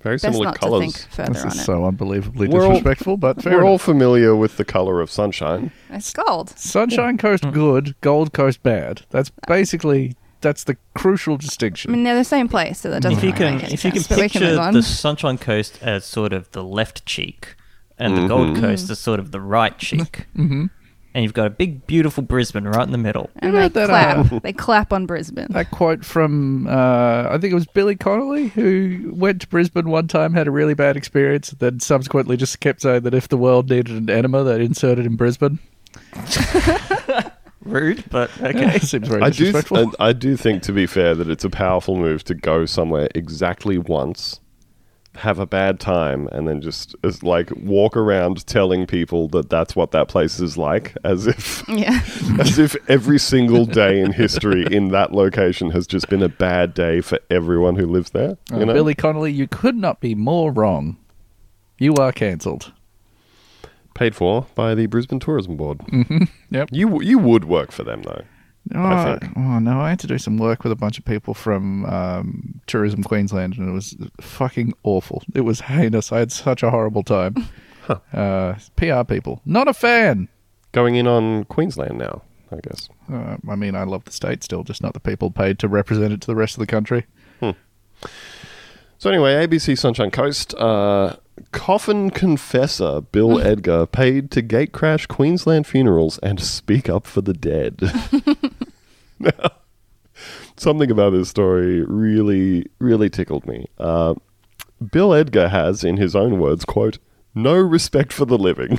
very 0.03 0.15
best 0.15 0.23
similar 0.23 0.45
not 0.45 0.53
to 0.55 0.59
colors. 0.59 0.81
think 0.81 1.11
further 1.13 1.33
This 1.33 1.41
on 1.43 1.47
is 1.47 1.59
it. 1.59 1.63
so 1.63 1.85
unbelievably 1.85 2.47
We're 2.49 2.63
all- 2.63 2.69
disrespectful, 2.71 3.17
but 3.17 3.41
fair 3.41 3.53
We're 3.57 3.63
all 3.63 3.69
enough. 3.71 3.81
familiar 3.81 4.35
with 4.35 4.57
the 4.57 4.65
color 4.65 5.01
of 5.01 5.09
sunshine. 5.09 5.71
It's 5.89 6.11
gold. 6.13 6.49
Sunshine 6.57 7.17
Coast 7.17 7.49
good, 7.51 7.95
Gold 8.01 8.33
Coast 8.33 8.61
bad. 8.63 9.01
That's 9.09 9.31
basically 9.47 10.15
that's 10.41 10.65
the 10.65 10.75
crucial 10.93 11.37
distinction. 11.37 11.91
I 11.91 11.91
distinction. 11.91 11.91
mean, 11.93 12.03
they're 12.03 12.15
the 12.17 12.25
same 12.25 12.49
place, 12.49 12.79
so 12.81 12.89
that 12.89 13.01
doesn't 13.01 13.17
if 13.17 13.23
you 13.23 13.29
really 13.31 13.37
can, 13.45 13.55
make 13.55 13.63
any 13.63 13.73
if 13.73 13.85
you 13.85 13.91
can 13.91 14.01
sense, 14.01 14.07
but 14.09 14.17
we 14.17 14.29
can 14.29 14.41
picture 14.41 14.49
move 14.51 14.59
on. 14.59 14.73
the 14.73 14.83
Sunshine 14.83 15.37
Coast 15.37 15.79
as 15.81 16.03
sort 16.03 16.33
of 16.33 16.51
the 16.51 16.63
left 16.63 17.05
cheek, 17.05 17.55
and 17.97 18.17
the 18.17 18.27
Gold 18.27 18.57
Mhm. 18.57 18.59
Coast 18.59 18.89
as 18.89 18.99
sort 18.99 19.21
of 19.21 19.31
the 19.31 19.39
right 19.39 19.77
cheek, 19.77 20.25
Mm 20.37 20.47
hmm 20.49 20.65
and 21.13 21.23
you've 21.23 21.33
got 21.33 21.47
a 21.47 21.49
big, 21.49 21.85
beautiful 21.87 22.23
Brisbane 22.23 22.65
right 22.65 22.85
in 22.85 22.91
the 22.91 22.97
middle. 22.97 23.29
and 23.37 23.55
they 23.55 23.67
that, 23.67 23.87
clap. 23.87 24.31
uh, 24.31 24.39
they 24.39 24.53
clap 24.53 24.91
on 24.91 25.05
Brisbane. 25.05 25.47
That 25.51 25.71
quote 25.71 26.03
from 26.03 26.67
uh, 26.67 27.27
I 27.29 27.37
think 27.39 27.51
it 27.51 27.55
was 27.55 27.67
Billy 27.67 27.95
Connolly 27.95 28.47
who 28.47 29.11
went 29.15 29.41
to 29.41 29.47
Brisbane 29.47 29.89
one 29.89 30.07
time, 30.07 30.33
had 30.33 30.47
a 30.47 30.51
really 30.51 30.73
bad 30.73 30.97
experience, 30.97 31.51
then 31.51 31.79
subsequently 31.79 32.37
just 32.37 32.59
kept 32.59 32.81
saying 32.81 33.03
that 33.03 33.13
if 33.13 33.27
the 33.27 33.37
world 33.37 33.69
needed 33.69 33.95
an 33.95 34.09
enema, 34.09 34.43
they'd 34.43 34.61
insert 34.61 34.99
it 34.99 35.05
in 35.05 35.15
Brisbane. 35.15 35.59
Rude, 37.61 38.03
but 38.09 38.29
okay. 38.41 38.77
Seems 38.79 39.07
very 39.07 39.21
I 39.21 39.29
do, 39.29 39.45
th- 39.45 39.53
disrespectful. 39.53 39.93
I, 39.97 40.09
I 40.09 40.13
do 40.13 40.35
think, 40.35 40.63
to 40.63 40.73
be 40.73 40.85
fair, 40.85 41.15
that 41.15 41.29
it's 41.29 41.45
a 41.45 41.49
powerful 41.49 41.95
move 41.95 42.23
to 42.25 42.35
go 42.35 42.65
somewhere 42.65 43.07
exactly 43.15 43.77
once, 43.77 44.41
have 45.15 45.39
a 45.39 45.45
bad 45.45 45.79
time, 45.79 46.27
and 46.31 46.47
then 46.47 46.61
just 46.61 46.95
as, 47.03 47.21
like 47.23 47.51
walk 47.55 47.95
around 47.95 48.45
telling 48.47 48.87
people 48.87 49.27
that 49.29 49.49
that's 49.49 49.75
what 49.75 49.91
that 49.91 50.07
place 50.07 50.39
is 50.39 50.57
like, 50.57 50.95
as 51.03 51.27
if 51.27 51.63
yeah. 51.67 52.01
as 52.39 52.57
if 52.57 52.75
every 52.89 53.19
single 53.19 53.65
day 53.65 53.99
in 53.99 54.11
history 54.11 54.65
in 54.71 54.89
that 54.89 55.11
location 55.11 55.69
has 55.71 55.85
just 55.85 56.09
been 56.09 56.23
a 56.23 56.29
bad 56.29 56.73
day 56.73 57.01
for 57.01 57.19
everyone 57.29 57.75
who 57.75 57.85
lives 57.85 58.11
there. 58.11 58.37
Uh, 58.51 58.57
You 58.57 58.65
know? 58.65 58.73
Billy 58.73 58.95
Connolly, 58.95 59.31
you 59.31 59.47
could 59.47 59.75
not 59.75 59.99
be 60.01 60.15
more 60.15 60.51
wrong. 60.51 60.97
You 61.77 61.95
are 61.95 62.11
cancelled. 62.11 62.71
Paid 63.93 64.15
for 64.15 64.47
by 64.55 64.73
the 64.73 64.87
Brisbane 64.87 65.19
Tourism 65.19 65.55
Board. 65.55 65.79
Mm-hmm. 65.79 66.23
Yep. 66.49 66.69
You 66.71 67.01
you 67.01 67.19
would 67.19 67.45
work 67.45 67.71
for 67.71 67.83
them 67.83 68.01
though. 68.01 68.23
Oh, 68.73 69.19
oh, 69.35 69.59
no, 69.59 69.81
I 69.81 69.89
had 69.89 69.99
to 69.99 70.07
do 70.07 70.17
some 70.17 70.37
work 70.37 70.63
with 70.63 70.71
a 70.71 70.75
bunch 70.75 70.97
of 70.97 71.05
people 71.05 71.33
from 71.33 71.85
um, 71.85 72.61
Tourism 72.65 73.03
Queensland, 73.03 73.57
and 73.57 73.67
it 73.67 73.71
was 73.71 73.95
fucking 74.21 74.73
awful. 74.83 75.21
It 75.35 75.41
was 75.41 75.61
heinous. 75.61 76.11
I 76.11 76.19
had 76.19 76.31
such 76.31 76.63
a 76.63 76.69
horrible 76.69 77.03
time. 77.03 77.35
Uh, 78.13 78.57
PR 78.77 79.03
people, 79.03 79.41
not 79.43 79.67
a 79.67 79.73
fan. 79.73 80.29
Going 80.71 80.95
in 80.95 81.05
on 81.05 81.43
Queensland 81.43 81.97
now, 81.97 82.21
I 82.49 82.59
guess. 82.63 82.87
Uh, 83.11 83.35
I 83.49 83.55
mean, 83.55 83.75
I 83.75 83.83
love 83.83 84.05
the 84.05 84.13
state 84.13 84.41
still, 84.41 84.63
just 84.63 84.81
not 84.81 84.93
the 84.93 85.01
people 85.01 85.31
paid 85.31 85.59
to 85.59 85.67
represent 85.67 86.13
it 86.13 86.21
to 86.21 86.27
the 86.27 86.35
rest 86.35 86.55
of 86.55 86.61
the 86.61 86.65
country. 86.65 87.05
So 89.03 89.09
anyway, 89.09 89.45
ABC 89.45 89.77
Sunshine 89.77 90.11
Coast, 90.11 90.53
uh, 90.53 91.17
coffin 91.51 92.09
confessor 92.09 93.01
Bill 93.01 93.39
Edgar 93.45 93.85
paid 93.85 94.31
to 94.31 94.41
gatecrash 94.41 95.07
Queensland 95.07 95.67
funerals 95.67 96.17
and 96.19 96.39
speak 96.39 96.89
up 96.89 97.05
for 97.05 97.21
the 97.21 97.33
dead. 97.33 97.79
Now, 99.19 99.51
Something 100.55 100.91
about 100.91 101.11
this 101.11 101.29
story 101.29 101.81
really, 101.81 102.67
really 102.79 103.09
tickled 103.09 103.45
me. 103.47 103.67
Uh, 103.77 104.15
Bill 104.91 105.13
Edgar 105.13 105.49
has, 105.49 105.83
in 105.83 105.97
his 105.97 106.15
own 106.15 106.39
words, 106.39 106.65
quote, 106.65 106.99
no 107.33 107.55
respect 107.55 108.13
for 108.13 108.25
the 108.25 108.37
living. 108.37 108.77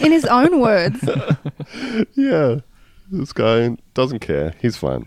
In 0.00 0.12
his 0.12 0.24
own 0.26 0.60
words. 0.60 1.02
yeah, 2.14 2.60
this 3.10 3.32
guy 3.32 3.76
doesn't 3.94 4.20
care. 4.20 4.54
He's 4.60 4.76
fine. 4.76 5.06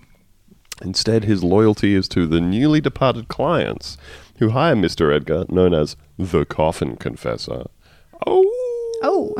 Instead, 0.82 1.23
his 1.23 1.43
loyalty 1.43 1.95
is 1.95 2.08
to 2.10 2.28
the 2.28 2.41
newly 2.41 2.82
departed 2.82 3.28
clients 3.28 3.97
who 4.39 4.49
hire 4.49 4.75
Mr. 4.75 5.13
Edgar, 5.15 5.45
known 5.49 5.73
as 5.73 5.95
the 6.17 6.45
Coffin 6.45 6.95
Confessor. 6.97 7.65
Oh, 8.25 8.45
Oh. 9.02 9.34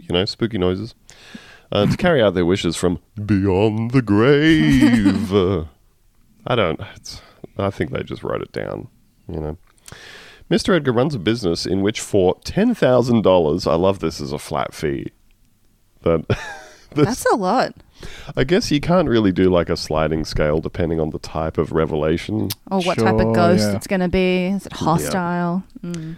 you 0.00 0.08
know, 0.10 0.24
spooky 0.24 0.56
noises. 0.58 0.94
Uh, 1.70 1.84
to 1.84 1.96
carry 1.98 2.22
out 2.22 2.32
their 2.32 2.46
wishes 2.46 2.76
from 2.76 2.98
beyond 3.26 3.90
the 3.90 4.02
grave. 4.02 5.32
Uh, 5.34 5.64
I 6.46 6.54
don't. 6.54 6.80
It's, 6.96 7.20
I 7.58 7.68
think 7.68 7.90
they 7.90 8.02
just 8.02 8.22
wrote 8.22 8.40
it 8.40 8.52
down. 8.52 8.88
You 9.28 9.40
know. 9.40 9.58
Mr. 10.50 10.74
Edgar 10.74 10.92
runs 10.92 11.14
a 11.14 11.18
business 11.18 11.66
in 11.66 11.82
which, 11.82 12.00
for 12.00 12.38
ten 12.44 12.74
thousand 12.74 13.20
dollars, 13.22 13.66
I 13.66 13.74
love 13.74 13.98
this 13.98 14.18
as 14.18 14.32
a 14.32 14.38
flat 14.38 14.72
fee. 14.72 15.08
That 16.04 16.24
That's 16.94 17.24
a 17.26 17.36
lot. 17.36 17.74
I 18.36 18.44
guess 18.44 18.70
you 18.70 18.80
can't 18.80 19.08
really 19.08 19.32
do 19.32 19.50
like 19.50 19.68
a 19.68 19.76
sliding 19.76 20.24
scale 20.24 20.60
depending 20.60 21.00
on 21.00 21.10
the 21.10 21.18
type 21.18 21.58
of 21.58 21.72
revelation. 21.72 22.48
Or 22.70 22.80
what 22.82 22.98
type 22.98 23.18
Sure, 23.18 23.28
of 23.28 23.34
ghost 23.34 23.68
yeah. 23.68 23.76
it's 23.76 23.86
going 23.86 24.00
to 24.00 24.08
be. 24.08 24.46
Is 24.46 24.66
it 24.66 24.72
hostile? 24.72 25.64
Mm. 25.82 26.16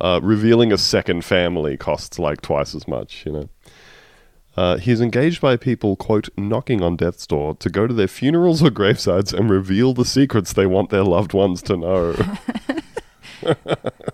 Uh, 0.00 0.20
revealing 0.22 0.72
a 0.72 0.78
second 0.78 1.24
family 1.24 1.76
costs 1.76 2.18
like 2.18 2.40
twice 2.40 2.74
as 2.74 2.88
much, 2.88 3.24
you 3.26 3.32
know. 3.32 3.48
Uh, 4.56 4.76
he's 4.78 5.00
engaged 5.00 5.40
by 5.40 5.56
people, 5.56 5.94
quote, 5.94 6.28
knocking 6.36 6.82
on 6.82 6.96
death's 6.96 7.26
door 7.26 7.54
to 7.56 7.70
go 7.70 7.86
to 7.86 7.94
their 7.94 8.08
funerals 8.08 8.62
or 8.62 8.70
gravesides 8.70 9.32
and 9.32 9.50
reveal 9.50 9.94
the 9.94 10.04
secrets 10.04 10.52
they 10.52 10.66
want 10.66 10.90
their 10.90 11.04
loved 11.04 11.32
ones 11.32 11.62
to 11.62 11.76
know. 11.76 12.14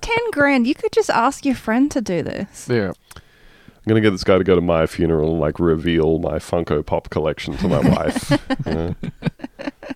Ten 0.00 0.30
grand. 0.32 0.66
You 0.66 0.74
could 0.74 0.92
just 0.92 1.08
ask 1.08 1.46
your 1.46 1.54
friend 1.54 1.90
to 1.92 2.02
do 2.02 2.22
this. 2.22 2.68
Yeah. 2.68 2.92
I'm 3.84 3.90
gonna 3.90 4.00
get 4.00 4.10
this 4.12 4.24
guy 4.24 4.38
to 4.38 4.44
go 4.44 4.54
to 4.54 4.62
my 4.62 4.86
funeral 4.86 5.32
and 5.32 5.40
like 5.40 5.60
reveal 5.60 6.18
my 6.18 6.38
Funko 6.38 6.84
Pop 6.84 7.10
collection 7.10 7.54
to 7.58 7.68
my 7.68 7.80
wife. 7.80 8.30
you, 8.66 8.72
know. 8.74 8.94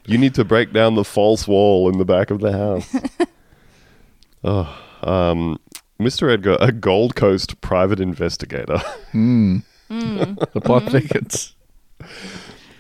You 0.05 0.19
need 0.19 0.35
to 0.35 0.45
break 0.45 0.73
down 0.73 0.95
the 0.95 1.05
false 1.05 1.47
wall 1.49 1.89
in 1.91 1.99
the 1.99 2.05
back 2.05 2.31
of 2.31 2.41
the 2.41 2.53
house. 2.53 2.95
oh, 4.45 4.79
um, 5.03 5.59
Mr. 6.01 6.31
Edgar, 6.31 6.57
a 6.61 6.73
Gold 6.73 7.15
Coast 7.15 7.61
private 7.61 8.01
investigator, 8.01 8.79
Mm. 9.13 9.63
The 10.53 10.61
plot 10.63 10.85
thickens. 10.91 11.55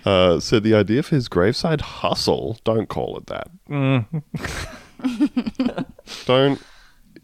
uh, 0.04 0.40
said 0.40 0.62
the 0.62 0.74
idea 0.74 1.02
for 1.02 1.14
his 1.14 1.28
graveside 1.28 1.80
hustle. 1.80 2.58
Don't 2.64 2.88
call 2.88 3.16
it 3.18 3.26
that. 3.26 3.48
don't. 6.26 6.62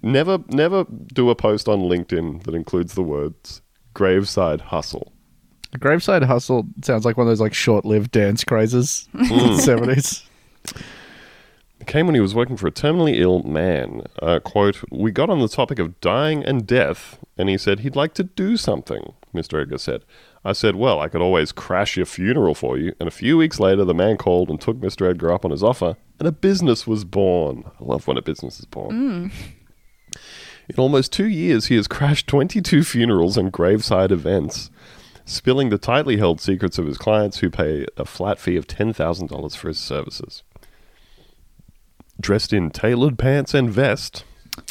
Never, 0.02 0.38
never 0.50 0.84
do 0.84 1.30
a 1.30 1.34
post 1.34 1.66
on 1.68 1.80
LinkedIn 1.80 2.42
that 2.44 2.54
includes 2.54 2.94
the 2.94 3.02
words 3.02 3.62
graveside 3.94 4.60
hustle. 4.60 5.12
Graveside 5.78 6.22
Hustle 6.22 6.66
sounds 6.82 7.04
like 7.04 7.16
one 7.16 7.26
of 7.26 7.30
those 7.30 7.40
like 7.40 7.54
short-lived 7.54 8.12
dance 8.12 8.44
crazes 8.44 9.08
in 9.12 9.28
the 9.28 9.58
seventies. 9.58 10.22
came 11.86 12.06
when 12.06 12.14
he 12.14 12.20
was 12.20 12.34
working 12.34 12.56
for 12.56 12.66
a 12.66 12.72
terminally 12.72 13.18
ill 13.18 13.42
man. 13.42 14.02
Uh, 14.22 14.38
quote, 14.40 14.82
We 14.90 15.10
got 15.10 15.30
on 15.30 15.40
the 15.40 15.48
topic 15.48 15.78
of 15.78 16.00
dying 16.00 16.44
and 16.44 16.66
death, 16.66 17.18
and 17.36 17.48
he 17.48 17.58
said 17.58 17.80
he'd 17.80 17.96
like 17.96 18.14
to 18.14 18.22
do 18.24 18.56
something, 18.56 19.12
Mr. 19.34 19.60
Edgar 19.60 19.78
said. 19.78 20.04
I 20.44 20.52
said, 20.52 20.76
Well, 20.76 21.00
I 21.00 21.08
could 21.08 21.20
always 21.20 21.52
crash 21.52 21.96
your 21.96 22.06
funeral 22.06 22.54
for 22.54 22.78
you. 22.78 22.94
And 23.00 23.08
a 23.08 23.12
few 23.12 23.36
weeks 23.36 23.60
later, 23.60 23.84
the 23.84 23.94
man 23.94 24.16
called 24.16 24.48
and 24.50 24.60
took 24.60 24.76
Mr. 24.76 25.10
Edgar 25.10 25.32
up 25.32 25.44
on 25.44 25.50
his 25.50 25.62
offer, 25.62 25.96
and 26.18 26.28
a 26.28 26.32
business 26.32 26.86
was 26.86 27.04
born. 27.04 27.64
I 27.80 27.84
love 27.84 28.06
when 28.06 28.16
a 28.16 28.22
business 28.22 28.58
is 28.60 28.64
born. 28.66 29.32
In 30.68 30.76
almost 30.78 31.12
two 31.12 31.26
years, 31.28 31.66
he 31.66 31.76
has 31.76 31.86
crashed 31.86 32.26
22 32.26 32.84
funerals 32.84 33.36
and 33.36 33.52
graveside 33.52 34.10
events, 34.10 34.70
spilling 35.26 35.68
the 35.68 35.78
tightly 35.78 36.16
held 36.16 36.40
secrets 36.40 36.78
of 36.78 36.86
his 36.86 36.96
clients 36.98 37.38
who 37.38 37.50
pay 37.50 37.86
a 37.96 38.04
flat 38.04 38.38
fee 38.38 38.56
of 38.56 38.66
$10,000 38.66 39.56
for 39.56 39.68
his 39.68 39.78
services. 39.78 40.42
Dressed 42.20 42.52
in 42.52 42.70
tailored 42.70 43.18
pants 43.18 43.52
and 43.54 43.70
vest. 43.70 44.24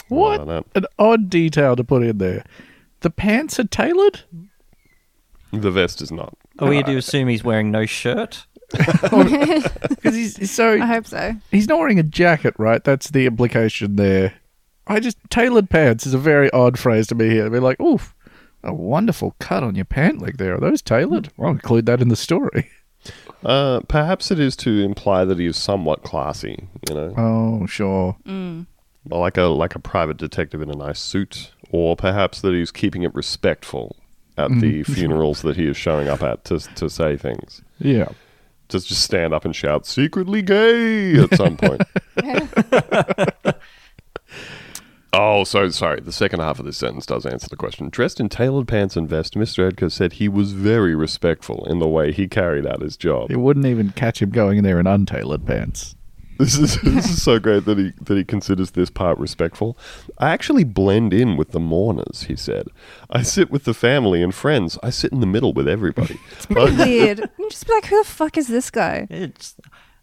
What 0.07 0.47
that- 0.47 0.65
an 0.75 0.85
odd 0.97 1.29
detail 1.29 1.75
to 1.75 1.83
put 1.83 2.03
in 2.03 2.17
there. 2.17 2.43
The 3.01 3.09
pants 3.09 3.59
are 3.59 3.65
tailored. 3.67 4.21
the 5.51 5.69
vest 5.71 6.01
is 6.01 6.11
not. 6.11 6.35
Are 6.59 6.69
we 6.69 6.81
to 6.83 6.95
assume 6.97 7.27
he's 7.27 7.43
wearing 7.43 7.69
no 7.71 7.85
shirt? 7.85 8.45
Because 8.73 10.15
he's 10.15 10.35
he's 10.37 10.51
so 10.51 10.73
I 10.81 10.85
hope 10.85 11.05
so. 11.07 11.35
he's 11.51 11.67
not 11.67 11.77
wearing 11.79 11.99
a 11.99 12.03
jacket, 12.03 12.55
right? 12.57 12.83
That's 12.83 13.09
the 13.11 13.25
implication 13.25 13.95
there. 13.97 14.33
I 14.87 14.99
just 14.99 15.17
tailored 15.29 15.69
pants 15.69 16.05
is 16.05 16.13
a 16.13 16.17
very 16.19 16.49
odd 16.51 16.77
phrase 16.77 17.07
to 17.07 17.15
me 17.15 17.29
here. 17.29 17.45
To 17.45 17.49
be 17.49 17.59
like, 17.59 17.79
oof, 17.79 18.13
a 18.63 18.73
wonderful 18.73 19.35
cut 19.39 19.63
on 19.63 19.75
your 19.75 19.85
pant 19.85 20.21
leg 20.21 20.37
there. 20.37 20.55
Are 20.55 20.59
those 20.59 20.81
tailored? 20.81 21.29
I'll 21.39 21.49
include 21.49 21.85
that 21.85 22.01
in 22.01 22.09
the 22.09 22.15
story. 22.15 22.69
Uh, 23.43 23.81
perhaps 23.89 24.31
it 24.31 24.39
is 24.39 24.55
to 24.55 24.81
imply 24.81 25.25
that 25.25 25.37
he 25.39 25.45
is 25.45 25.57
somewhat 25.57 26.03
classy, 26.03 26.67
you 26.87 26.95
know, 26.95 27.13
Oh, 27.17 27.65
sure. 27.65 28.15
like 29.09 29.35
a 29.37 29.43
like 29.43 29.75
a 29.75 29.79
private 29.79 30.15
detective 30.17 30.61
in 30.61 30.69
a 30.69 30.75
nice 30.75 30.99
suit, 31.01 31.51
or 31.69 31.97
perhaps 31.97 32.39
that 32.41 32.53
he's 32.53 32.71
keeping 32.71 33.03
it 33.03 33.13
respectful 33.13 33.97
at 34.37 34.49
the 34.61 34.83
funerals 34.85 35.41
that 35.41 35.57
he 35.57 35.67
is 35.67 35.75
showing 35.75 36.07
up 36.07 36.23
at 36.23 36.45
to 36.45 36.59
to 36.59 36.89
say 36.89 37.17
things. 37.17 37.61
Yeah. 37.79 38.09
Just 38.69 38.87
just 38.87 39.01
stand 39.03 39.33
up 39.33 39.43
and 39.43 39.53
shout 39.53 39.85
secretly 39.85 40.41
gay 40.41 41.15
at 41.19 41.35
some 41.35 41.57
point. 41.57 41.81
Oh, 45.15 45.43
so 45.43 45.69
sorry. 45.69 45.99
The 46.01 46.11
second 46.11 46.39
half 46.39 46.57
of 46.59 46.65
this 46.65 46.77
sentence 46.77 47.05
does 47.05 47.25
answer 47.25 47.47
the 47.47 47.55
question. 47.55 47.89
Dressed 47.89 48.19
in 48.19 48.29
tailored 48.29 48.67
pants 48.67 48.95
and 48.95 49.07
vest, 49.07 49.35
Mr. 49.35 49.67
Edgar 49.67 49.89
said 49.91 50.13
he 50.13 50.27
was 50.27 50.53
very 50.53 50.95
respectful 50.95 51.65
in 51.65 51.77
the 51.79 51.87
way 51.87 52.11
he 52.11 52.27
carried 52.27 52.65
out 52.65 52.81
his 52.81 52.97
job. 52.97 53.29
It 53.29 53.37
wouldn't 53.39 53.67
even 53.67 53.91
catch 53.91 54.21
him 54.23 54.31
going 54.31 54.57
in 54.57 54.63
there 54.63 54.79
in 54.79 54.87
untailored 54.87 55.45
pants. 55.45 55.95
This 56.39 56.57
is 56.57 56.81
this 56.83 57.05
is 57.11 57.21
so 57.21 57.37
great 57.37 57.65
that 57.65 57.77
he 57.77 57.91
that 58.01 58.17
he 58.17 58.23
considers 58.23 58.71
this 58.71 58.89
part 58.89 59.19
respectful. 59.19 59.77
I 60.17 60.31
actually 60.31 60.63
blend 60.63 61.13
in 61.13 61.37
with 61.37 61.51
the 61.51 61.59
mourners, 61.59 62.23
he 62.23 62.35
said. 62.35 62.69
I 63.11 63.21
sit 63.21 63.51
with 63.51 63.65
the 63.65 63.73
family 63.75 64.23
and 64.23 64.33
friends. 64.33 64.79
I 64.81 64.89
sit 64.89 65.11
in 65.11 65.19
the 65.19 65.27
middle 65.27 65.53
with 65.53 65.67
everybody. 65.67 66.19
Pretty 66.49 66.59
Uh, 66.81 66.85
weird. 66.85 67.19
You 67.37 67.49
just 67.51 67.67
be 67.67 67.73
like, 67.73 67.85
who 67.85 68.01
the 68.01 68.09
fuck 68.09 68.35
is 68.35 68.47
this 68.47 68.71
guy? 68.71 69.05
It's 69.11 69.55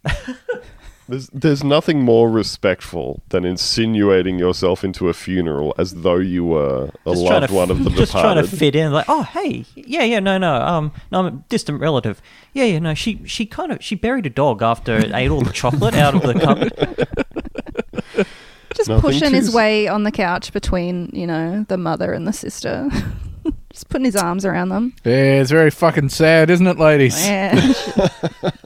there's 1.11 1.29
there's 1.29 1.65
nothing 1.65 2.03
more 2.03 2.31
respectful 2.31 3.23
than 3.29 3.45
insinuating 3.45 4.39
yourself 4.39 4.85
into 4.85 5.09
a 5.09 5.13
funeral 5.13 5.75
as 5.77 5.95
though 5.97 6.17
you 6.17 6.45
were 6.45 6.91
a 7.05 7.11
just 7.11 7.23
loved 7.23 7.49
to, 7.49 7.55
one 7.55 7.71
of 7.71 7.85
the 7.85 7.91
just 7.91 8.13
trying 8.13 8.37
to 8.43 8.49
fit 8.49 8.75
in. 8.77 8.93
Like, 8.93 9.07
oh, 9.09 9.23
hey, 9.25 9.65
yeah, 9.75 10.05
yeah, 10.05 10.21
no, 10.21 10.39
no, 10.39 10.55
um, 10.55 10.93
no, 11.11 11.19
I'm 11.19 11.27
a 11.27 11.31
distant 11.49 11.81
relative. 11.81 12.23
Yeah, 12.53 12.65
yeah, 12.65 12.79
no, 12.79 12.95
she, 12.95 13.21
she 13.27 13.47
kind 13.47 13.73
of, 13.73 13.83
she 13.83 13.95
buried 13.95 14.27
a 14.27 14.31
dog 14.31 14.63
after 14.63 14.97
it 14.97 15.13
ate 15.13 15.31
all 15.31 15.43
the 15.43 15.53
chocolate 15.53 15.95
out 15.95 16.15
of 16.15 16.23
the 16.23 16.35
cupboard. 16.35 18.27
Just 18.75 18.89
Nothing 18.89 19.03
pushing 19.03 19.35
his 19.35 19.51
too- 19.51 19.57
way 19.57 19.89
on 19.89 20.05
the 20.05 20.13
couch 20.13 20.53
between, 20.53 21.11
you 21.13 21.27
know, 21.27 21.67
the 21.69 21.77
mother 21.77 22.13
and 22.13 22.27
the 22.27 22.33
sister. 22.33 22.89
just 23.73 23.89
putting 23.89 24.05
his 24.05 24.17
arms 24.17 24.45
around 24.45 24.69
them. 24.69 24.95
Yeah, 25.05 25.41
it's 25.41 25.51
very 25.51 25.71
fucking 25.71 26.09
sad, 26.11 26.51
isn't 26.51 26.67
it, 26.67 26.79
ladies? 26.79 27.21
Yeah. 27.25 27.73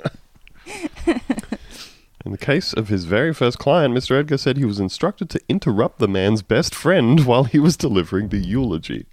In 2.24 2.32
the 2.32 2.38
case 2.38 2.72
of 2.72 2.88
his 2.88 3.04
very 3.04 3.34
first 3.34 3.58
client, 3.58 3.94
Mr. 3.94 4.18
Edgar 4.18 4.38
said 4.38 4.56
he 4.56 4.64
was 4.64 4.80
instructed 4.80 5.28
to 5.30 5.40
interrupt 5.48 5.98
the 5.98 6.08
man's 6.08 6.40
best 6.40 6.74
friend 6.74 7.20
while 7.26 7.44
he 7.44 7.58
was 7.58 7.76
delivering 7.76 8.28
the 8.28 8.38
eulogy. 8.38 9.06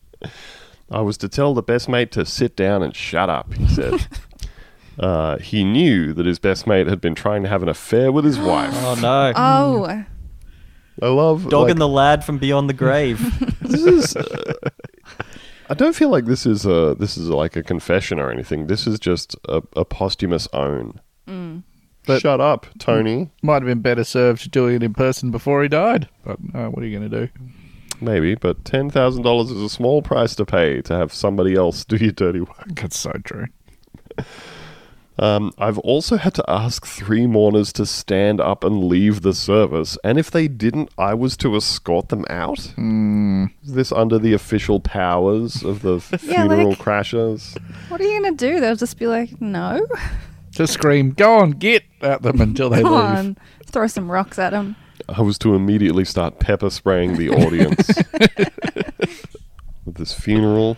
I 0.89 1.01
was 1.01 1.17
to 1.17 1.29
tell 1.29 1.53
the 1.53 1.61
best 1.61 1.89
mate 1.89 2.11
to 2.13 2.25
sit 2.25 2.55
down 2.55 2.83
and 2.83 2.95
shut 2.95 3.29
up, 3.29 3.53
he 3.53 3.67
said. 3.67 4.07
uh, 4.99 5.39
he 5.39 5.63
knew 5.63 6.13
that 6.13 6.25
his 6.25 6.39
best 6.39 6.65
mate 6.67 6.87
had 6.87 7.01
been 7.01 7.15
trying 7.15 7.43
to 7.43 7.49
have 7.49 7.63
an 7.63 7.69
affair 7.69 8.11
with 8.11 8.25
his 8.25 8.39
wife. 8.39 8.73
Oh 8.83 8.95
no, 8.95 9.33
oh, 9.35 10.05
I 11.01 11.07
love 11.07 11.49
dog 11.49 11.63
like, 11.63 11.71
and 11.71 11.81
the 11.81 11.87
lad 11.87 12.23
from 12.23 12.37
beyond 12.37 12.69
the 12.69 12.73
grave. 12.73 13.19
this 13.61 13.83
is. 13.85 14.15
Uh, 14.15 14.53
I 15.69 15.73
don't 15.73 15.95
feel 15.95 16.09
like 16.09 16.25
this 16.25 16.45
is 16.45 16.65
a 16.65 16.95
this 16.99 17.17
is 17.17 17.29
like 17.29 17.55
a 17.55 17.63
confession 17.63 18.19
or 18.19 18.29
anything. 18.29 18.67
This 18.67 18.85
is 18.85 18.99
just 18.99 19.35
a, 19.47 19.63
a 19.75 19.85
posthumous 19.85 20.47
own. 20.53 20.99
But- 22.05 22.21
Shut 22.21 22.41
up, 22.41 22.65
Tony. 22.79 23.29
Might 23.43 23.55
have 23.61 23.65
been 23.65 23.81
better 23.81 24.03
served 24.03 24.49
doing 24.51 24.75
it 24.77 24.83
in 24.83 24.93
person 24.93 25.29
before 25.31 25.61
he 25.61 25.69
died. 25.69 26.09
But 26.23 26.37
uh, 26.53 26.67
what 26.69 26.83
are 26.83 26.87
you 26.87 26.97
going 26.97 27.09
to 27.09 27.27
do? 27.27 27.31
Maybe, 28.03 28.33
but 28.33 28.65
ten 28.65 28.89
thousand 28.89 29.21
dollars 29.21 29.51
is 29.51 29.61
a 29.61 29.69
small 29.69 30.01
price 30.01 30.33
to 30.35 30.45
pay 30.45 30.81
to 30.81 30.95
have 30.95 31.13
somebody 31.13 31.53
else 31.55 31.85
do 31.85 31.97
your 31.97 32.11
dirty 32.11 32.39
work. 32.41 32.65
That's 32.75 32.97
so 32.97 33.11
true. 33.23 33.45
Um, 35.19 35.51
I've 35.59 35.77
also 35.79 36.17
had 36.17 36.33
to 36.35 36.43
ask 36.47 36.87
three 36.87 37.27
mourners 37.27 37.71
to 37.73 37.85
stand 37.85 38.41
up 38.41 38.63
and 38.63 38.85
leave 38.85 39.21
the 39.21 39.35
service, 39.35 39.95
and 40.03 40.17
if 40.17 40.31
they 40.31 40.47
didn't, 40.47 40.89
I 40.97 41.13
was 41.13 41.37
to 41.37 41.55
escort 41.55 42.09
them 42.09 42.25
out. 42.29 42.57
Is 43.63 43.73
this 43.73 43.91
under 43.91 44.17
the 44.17 44.33
official 44.33 44.79
powers 44.79 45.63
of 45.63 45.83
the 45.83 45.97
f- 45.97 46.11
Yeah, 46.23 46.47
funeral 46.47 46.69
like- 46.69 46.79
crashers? 46.79 47.55
what 47.89 48.01
are 48.01 48.03
you 48.05 48.19
going 48.19 48.35
to 48.35 48.47
do? 48.51 48.59
They'll 48.59 48.75
just 48.75 48.97
be 48.97 49.05
like, 49.05 49.39
no. 49.39 49.85
Just 50.51 50.73
scream, 50.73 51.11
go 51.11 51.37
on, 51.39 51.51
get 51.51 51.83
at 52.01 52.21
them 52.21 52.39
until 52.41 52.69
they 52.69 52.81
Come 52.81 52.91
leave. 52.91 53.01
on. 53.01 53.37
Throw 53.65 53.87
some 53.87 54.11
rocks 54.11 54.37
at 54.37 54.51
them. 54.51 54.75
I 55.09 55.21
was 55.21 55.37
to 55.39 55.55
immediately 55.55 56.05
start 56.05 56.39
pepper 56.39 56.69
spraying 56.69 57.17
the 57.17 57.29
audience 57.29 57.87
with 59.85 59.95
this 59.95 60.13
funeral. 60.13 60.77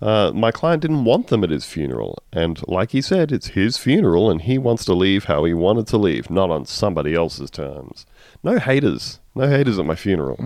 Uh, 0.00 0.32
my 0.34 0.50
client 0.50 0.82
didn't 0.82 1.04
want 1.04 1.28
them 1.28 1.44
at 1.44 1.50
his 1.50 1.64
funeral, 1.64 2.20
and 2.32 2.60
like 2.66 2.90
he 2.90 3.00
said, 3.00 3.30
it's 3.30 3.48
his 3.48 3.78
funeral, 3.78 4.28
and 4.30 4.42
he 4.42 4.58
wants 4.58 4.84
to 4.84 4.94
leave 4.94 5.24
how 5.24 5.44
he 5.44 5.54
wanted 5.54 5.86
to 5.86 5.96
leave, 5.96 6.28
not 6.28 6.50
on 6.50 6.64
somebody 6.66 7.14
else's 7.14 7.50
terms. 7.52 8.04
No 8.42 8.58
haters, 8.58 9.20
no 9.36 9.46
haters 9.48 9.78
at 9.78 9.86
my 9.86 9.94
funeral. 9.94 10.36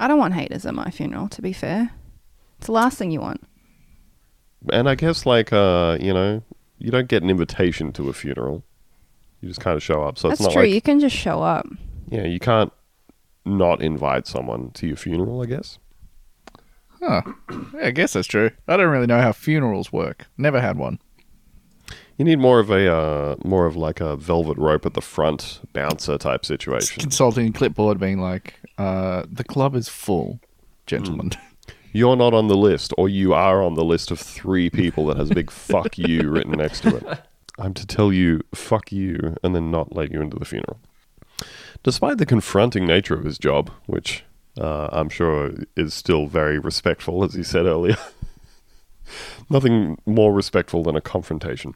I 0.00 0.08
don't 0.08 0.18
want 0.18 0.32
haters 0.32 0.64
at 0.64 0.74
my 0.74 0.90
funeral, 0.90 1.28
to 1.28 1.42
be 1.42 1.52
fair. 1.52 1.90
It's 2.56 2.66
the 2.66 2.72
last 2.72 2.96
thing 2.96 3.10
you 3.10 3.20
want. 3.20 3.46
And 4.72 4.88
I 4.88 4.94
guess, 4.94 5.26
like, 5.26 5.52
uh, 5.52 5.98
you 6.00 6.14
know, 6.14 6.42
you 6.78 6.90
don't 6.90 7.08
get 7.08 7.22
an 7.22 7.30
invitation 7.30 7.92
to 7.92 8.08
a 8.08 8.12
funeral; 8.12 8.64
you 9.40 9.48
just 9.48 9.60
kind 9.60 9.76
of 9.76 9.82
show 9.82 10.02
up. 10.02 10.18
So 10.18 10.28
That's 10.28 10.40
it's 10.40 10.46
not 10.48 10.52
true. 10.52 10.62
like, 10.62 10.72
you 10.72 10.80
can 10.80 11.00
just 11.00 11.16
show 11.16 11.42
up. 11.42 11.66
yeah, 12.08 12.24
you 12.24 12.38
can't 12.38 12.72
not 13.44 13.80
invite 13.82 14.26
someone 14.26 14.70
to 14.72 14.86
your 14.86 14.96
funeral. 14.96 15.42
I 15.42 15.46
guess. 15.46 15.78
Huh. 17.00 17.22
Yeah, 17.74 17.86
I 17.86 17.90
guess 17.90 18.14
that's 18.14 18.26
true. 18.26 18.50
I 18.66 18.76
don't 18.76 18.88
really 18.90 19.06
know 19.06 19.20
how 19.20 19.32
funerals 19.32 19.92
work. 19.92 20.26
Never 20.38 20.60
had 20.60 20.78
one. 20.78 20.98
You 22.18 22.24
need 22.24 22.38
more 22.38 22.58
of 22.58 22.70
a 22.70 22.90
uh, 22.90 23.36
more 23.44 23.66
of 23.66 23.76
like 23.76 24.00
a 24.00 24.16
velvet 24.16 24.56
rope 24.56 24.86
at 24.86 24.94
the 24.94 25.02
front 25.02 25.60
bouncer 25.74 26.16
type 26.16 26.46
situation. 26.46 27.00
Consulting 27.00 27.52
clipboard 27.52 28.00
being 28.00 28.18
like, 28.20 28.54
uh, 28.78 29.24
the 29.30 29.44
club 29.44 29.74
is 29.76 29.88
full, 29.88 30.40
gentlemen. 30.86 31.32
You're 31.96 32.16
not 32.16 32.34
on 32.34 32.48
the 32.48 32.58
list, 32.58 32.92
or 32.98 33.08
you 33.08 33.32
are 33.32 33.62
on 33.62 33.72
the 33.72 33.82
list 33.82 34.10
of 34.10 34.20
three 34.20 34.68
people 34.68 35.06
that 35.06 35.16
has 35.16 35.30
a 35.30 35.34
big 35.34 35.50
"fuck 35.70 35.96
you" 35.96 36.28
written 36.30 36.52
next 36.52 36.82
to 36.82 36.96
it. 36.96 37.20
I'm 37.58 37.72
to 37.72 37.86
tell 37.86 38.12
you 38.12 38.42
"fuck 38.54 38.92
you" 38.92 39.34
and 39.42 39.54
then 39.54 39.70
not 39.70 39.96
let 39.96 40.12
you 40.12 40.20
into 40.20 40.38
the 40.38 40.44
funeral. 40.44 40.78
Despite 41.82 42.18
the 42.18 42.26
confronting 42.26 42.86
nature 42.86 43.14
of 43.14 43.24
his 43.24 43.38
job, 43.38 43.70
which 43.86 44.24
uh, 44.60 44.88
I'm 44.92 45.08
sure 45.08 45.52
is 45.74 45.94
still 45.94 46.26
very 46.26 46.58
respectful, 46.58 47.24
as 47.24 47.32
he 47.32 47.42
said 47.42 47.64
earlier. 47.64 47.96
Nothing 49.48 49.96
more 50.04 50.34
respectful 50.34 50.82
than 50.82 50.96
a 50.96 51.00
confrontation. 51.00 51.74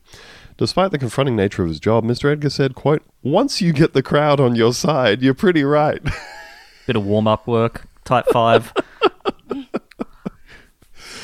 Despite 0.59 0.91
the 0.91 0.99
confronting 0.99 1.37
nature 1.37 1.63
of 1.63 1.69
his 1.69 1.81
job, 1.81 2.05
Mr. 2.05 2.31
Edgar 2.31 2.51
said, 2.51 2.75
quote, 2.75 3.03
Once 3.23 3.63
you 3.63 3.73
get 3.73 3.95
the 3.95 4.03
crowd 4.03 4.39
on 4.39 4.55
your 4.55 4.75
side, 4.75 5.23
you're 5.23 5.33
pretty 5.33 5.65
right. 5.65 6.03
Bit 6.87 6.97
of 6.97 7.07
warm 7.07 7.27
up 7.27 7.47
work, 7.47 7.87
type 8.05 8.27
five. 8.33 8.75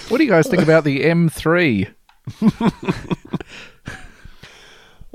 What 0.08 0.18
do 0.18 0.24
you 0.24 0.30
guys 0.30 0.46
think 0.46 0.62
about 0.62 0.84
the 0.84 1.02
M3? 1.02 1.88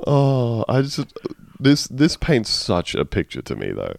Oh, 0.06 0.64
I 0.68 0.82
just 0.82 1.12
this 1.60 1.86
this 1.86 2.16
paints 2.16 2.50
such 2.50 2.94
a 2.94 3.04
picture 3.04 3.42
to 3.42 3.54
me 3.54 3.70
though. 3.72 3.96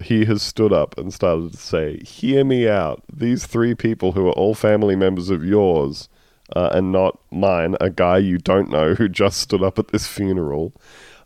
He 0.00 0.24
has 0.26 0.42
stood 0.42 0.72
up 0.72 0.96
and 0.98 1.12
started 1.12 1.52
to 1.52 1.58
say, 1.58 1.98
"Hear 2.04 2.44
me 2.44 2.68
out. 2.68 3.02
These 3.12 3.46
three 3.46 3.74
people 3.74 4.12
who 4.12 4.28
are 4.28 4.32
all 4.32 4.54
family 4.54 4.96
members 4.96 5.30
of 5.30 5.44
yours 5.44 6.08
uh, 6.54 6.68
and 6.72 6.92
not 6.92 7.18
mine, 7.30 7.76
a 7.80 7.90
guy 7.90 8.18
you 8.18 8.38
don't 8.38 8.70
know 8.70 8.94
who 8.94 9.08
just 9.08 9.38
stood 9.38 9.62
up 9.62 9.78
at 9.78 9.88
this 9.88 10.06
funeral. 10.06 10.72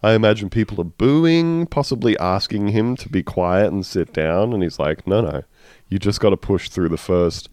I 0.03 0.13
imagine 0.13 0.49
people 0.49 0.81
are 0.81 0.85
booing, 0.85 1.67
possibly 1.67 2.17
asking 2.19 2.69
him 2.69 2.97
to 2.97 3.09
be 3.09 3.23
quiet 3.23 3.73
and 3.73 3.85
sit 3.85 4.13
down. 4.13 4.53
And 4.53 4.63
he's 4.63 4.79
like, 4.79 5.07
no, 5.09 5.21
no, 5.21 5.43
you 5.89 5.99
just 5.99 6.21
got 6.21 6.31
to 6.31 6.37
push 6.37 6.69
through 6.69 6.91
the 6.91 6.97
first 6.97 7.49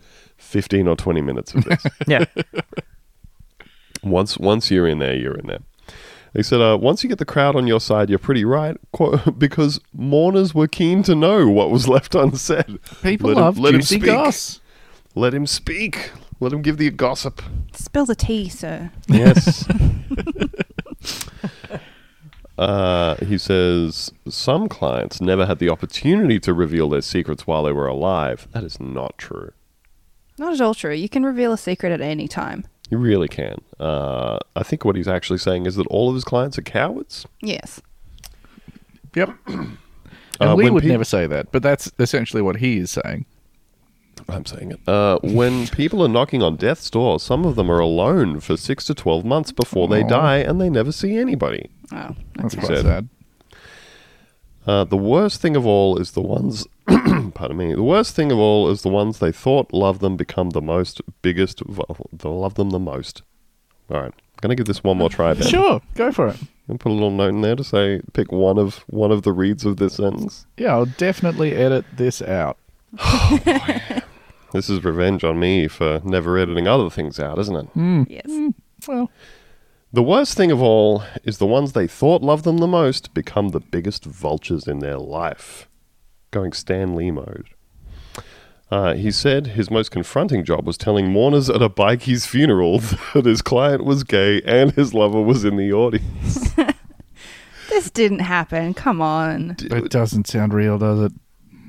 15 0.45 0.87
or 0.87 0.95
20 0.95 1.21
minutes 1.21 1.53
of 1.53 1.63
this. 1.65 1.83
Yeah. 2.07 2.25
once, 4.03 4.37
once 4.37 4.69
you're 4.71 4.87
in 4.87 4.99
there, 4.99 5.15
you're 5.15 5.35
in 5.35 5.47
there. 5.47 5.59
He 6.33 6.43
said, 6.43 6.59
uh, 6.61 6.77
once 6.77 7.01
you 7.01 7.07
get 7.09 7.17
the 7.17 7.25
crowd 7.25 7.55
on 7.55 7.65
your 7.65 7.79
side, 7.79 8.09
you're 8.09 8.19
pretty 8.19 8.43
right, 8.45 8.75
quote, 8.91 9.39
because 9.39 9.79
mourners 9.93 10.53
were 10.53 10.67
keen 10.67 11.01
to 11.03 11.15
know 11.15 11.47
what 11.49 11.71
was 11.71 11.87
left 11.87 12.13
unsaid. 12.13 12.79
People 13.01 13.29
Let 13.29 13.37
him- 13.37 13.43
love 13.43 13.57
let 13.59 13.73
him 13.75 13.81
speak. 13.81 14.03
goss. 14.03 14.59
Let 15.15 15.33
him 15.33 15.47
speak. 15.47 16.11
Let 16.41 16.51
him 16.51 16.61
give 16.61 16.77
the 16.77 16.89
gossip. 16.91 17.41
Spill 17.71 18.05
the 18.05 18.15
tea, 18.15 18.49
sir. 18.49 18.91
Yes. 19.07 19.65
uh, 22.57 23.15
he 23.25 23.37
says 23.37 24.11
some 24.27 24.67
clients 24.67 25.21
never 25.21 25.45
had 25.45 25.59
the 25.59 25.69
opportunity 25.69 26.39
to 26.41 26.53
reveal 26.53 26.89
their 26.89 27.01
secrets 27.01 27.47
while 27.47 27.63
they 27.63 27.71
were 27.71 27.87
alive. 27.87 28.47
That 28.51 28.65
is 28.65 28.77
not 28.79 29.17
true. 29.17 29.53
Not 30.37 30.53
at 30.53 30.61
all 30.61 30.73
true. 30.73 30.93
You 30.93 31.07
can 31.09 31.25
reveal 31.25 31.53
a 31.53 31.57
secret 31.57 31.91
at 31.91 32.01
any 32.01 32.27
time. 32.27 32.65
You 32.89 32.97
really 32.97 33.27
can. 33.27 33.57
Uh, 33.79 34.37
I 34.55 34.63
think 34.63 34.85
what 34.85 34.95
he's 34.95 35.07
actually 35.07 35.39
saying 35.39 35.65
is 35.65 35.75
that 35.75 35.87
all 35.87 36.09
of 36.09 36.15
his 36.15 36.23
clients 36.23 36.57
are 36.57 36.61
cowards. 36.63 37.25
Yes. 37.41 37.81
Yep. 39.15 39.29
And 40.37 40.49
Uh, 40.49 40.55
we 40.57 40.69
would 40.69 40.83
peop- 40.83 40.91
never 40.91 41.05
say 41.05 41.27
that, 41.27 41.53
but 41.53 41.63
that's 41.63 41.89
essentially 41.97 42.41
what 42.41 42.57
he 42.57 42.79
is 42.79 42.91
saying. 42.91 43.25
I'm 44.27 44.45
saying 44.45 44.71
it. 44.71 44.79
Uh, 44.85 45.17
when 45.23 45.67
people 45.81 46.03
are 46.03 46.09
knocking 46.09 46.41
on 46.43 46.57
death's 46.57 46.89
door, 46.89 47.21
some 47.21 47.45
of 47.45 47.55
them 47.55 47.71
are 47.71 47.79
alone 47.79 48.41
for 48.41 48.57
six 48.57 48.83
to 48.85 48.93
twelve 48.93 49.23
months 49.23 49.53
before 49.53 49.87
they 49.87 50.03
Aw. 50.03 50.07
die, 50.07 50.37
and 50.39 50.59
they 50.59 50.69
never 50.69 50.91
see 50.91 51.15
anybody. 51.17 51.69
Oh, 51.93 52.13
That's 52.35 52.53
he 52.53 52.59
quite 52.59 52.67
said. 52.67 52.83
sad. 52.85 53.09
Uh, 54.65 54.83
the 54.83 54.97
worst 54.97 55.41
thing 55.41 55.55
of 55.55 55.65
all 55.65 55.97
is 55.97 56.11
the 56.11 56.21
ones. 56.21 56.65
pardon 57.33 57.57
me. 57.57 57.73
The 57.73 57.83
worst 57.83 58.15
thing 58.15 58.31
of 58.31 58.37
all 58.39 58.69
is 58.69 58.81
the 58.81 58.89
ones 58.89 59.19
they 59.19 59.31
thought 59.31 59.73
loved 59.73 60.01
them 60.01 60.17
become 60.17 60.51
the 60.51 60.61
most 60.61 61.01
biggest. 61.21 61.59
vo- 61.61 62.07
They 62.11 62.29
love 62.29 62.55
them 62.55 62.71
the 62.71 62.79
most. 62.79 63.21
All 63.91 63.97
right, 64.01 64.11
I'm 64.13 64.39
gonna 64.41 64.55
give 64.55 64.65
this 64.65 64.83
one 64.83 64.97
more 64.97 65.09
try. 65.09 65.33
Ben. 65.35 65.47
Sure, 65.47 65.81
go 65.93 66.11
for 66.11 66.27
it. 66.29 66.37
And 66.67 66.79
put 66.79 66.89
a 66.89 66.93
little 66.93 67.11
note 67.11 67.29
in 67.35 67.41
there 67.41 67.55
to 67.55 67.63
say 67.63 68.01
pick 68.13 68.31
one 68.31 68.57
of 68.57 68.77
one 68.87 69.11
of 69.11 69.21
the 69.21 69.31
reads 69.31 69.65
of 69.65 69.77
this 69.77 69.95
sentence. 69.95 70.47
Yeah, 70.57 70.73
I'll 70.73 70.85
definitely 70.85 71.53
edit 71.53 71.85
this 71.95 72.21
out. 72.21 72.57
This 74.51 74.69
is 74.69 74.85
revenge 74.85 75.25
on 75.25 75.37
me 75.37 75.67
for 75.67 75.99
never 76.05 76.37
editing 76.37 76.65
other 76.65 76.89
things 76.89 77.19
out, 77.19 77.39
isn't 77.39 77.55
it? 77.75 78.07
yes. 78.09 78.53
Well, 78.87 79.11
The 79.95 80.03
worst 80.03 80.35
thing 80.35 80.51
of 80.51 80.61
all 80.61 81.05
is 81.23 81.37
the 81.37 81.45
ones 81.45 81.71
they 81.71 81.87
thought 81.87 82.21
loved 82.21 82.43
them 82.43 82.57
the 82.57 82.67
most 82.67 83.13
become 83.13 83.49
the 83.49 83.61
biggest 83.61 84.03
vultures 84.03 84.67
in 84.67 84.79
their 84.79 84.97
life. 84.97 85.69
Going 86.31 86.51
Stan 86.51 86.97
Lee 86.97 87.11
mode. 87.11 87.47
Uh, 88.69 88.95
he 88.95 89.09
said 89.09 89.47
his 89.47 89.71
most 89.71 89.91
confronting 89.91 90.43
job 90.43 90.67
was 90.67 90.77
telling 90.77 91.09
mourners 91.09 91.49
at 91.49 91.61
a 91.61 91.69
bikie's 91.69 92.25
funeral 92.25 92.79
that 93.13 93.23
his 93.23 93.41
client 93.41 93.85
was 93.85 94.03
gay 94.03 94.41
and 94.41 94.73
his 94.73 94.93
lover 94.93 95.21
was 95.21 95.45
in 95.45 95.55
the 95.55 95.71
audience. 95.71 96.49
This 97.69 97.89
didn't 97.89 98.19
happen. 98.19 98.73
Come 98.73 99.01
on. 99.01 99.55
it 99.59 99.91
doesn't 99.91 100.27
sound 100.27 100.53
real, 100.53 100.77
does 100.77 101.11
it? 101.11 101.13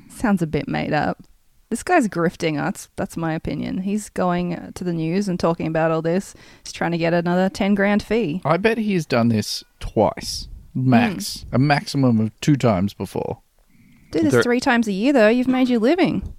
Sounds 0.09 0.41
a 0.41 0.47
bit 0.47 0.67
made 0.67 0.93
up. 0.93 1.21
This 1.69 1.83
guy's 1.83 2.07
grifting 2.07 2.61
us. 2.61 2.89
That's 2.95 3.17
my 3.17 3.33
opinion. 3.33 3.79
He's 3.79 4.09
going 4.09 4.55
uh, 4.55 4.71
to 4.75 4.83
the 4.85 4.93
news 4.93 5.27
and 5.27 5.37
talking 5.39 5.67
about 5.67 5.91
all 5.91 6.01
this. 6.01 6.33
He's 6.63 6.71
trying 6.71 6.91
to 6.91 6.97
get 6.97 7.13
another 7.13 7.49
10 7.49 7.75
grand 7.75 8.01
fee. 8.01 8.41
I 8.45 8.55
bet 8.57 8.77
he's 8.77 9.05
done 9.05 9.27
this 9.27 9.63
twice, 9.81 10.47
max, 10.73 11.45
a 11.51 11.59
maximum 11.59 12.19
of 12.21 12.39
two 12.39 12.55
times 12.55 12.93
before. 12.93 13.39
Do 14.11 14.21
this 14.21 14.31
There- 14.31 14.43
three 14.43 14.61
times 14.61 14.87
a 14.87 14.93
year, 14.93 15.11
though. 15.11 15.27
You've 15.27 15.49
made 15.49 15.67
your 15.67 15.81
living. 15.81 16.33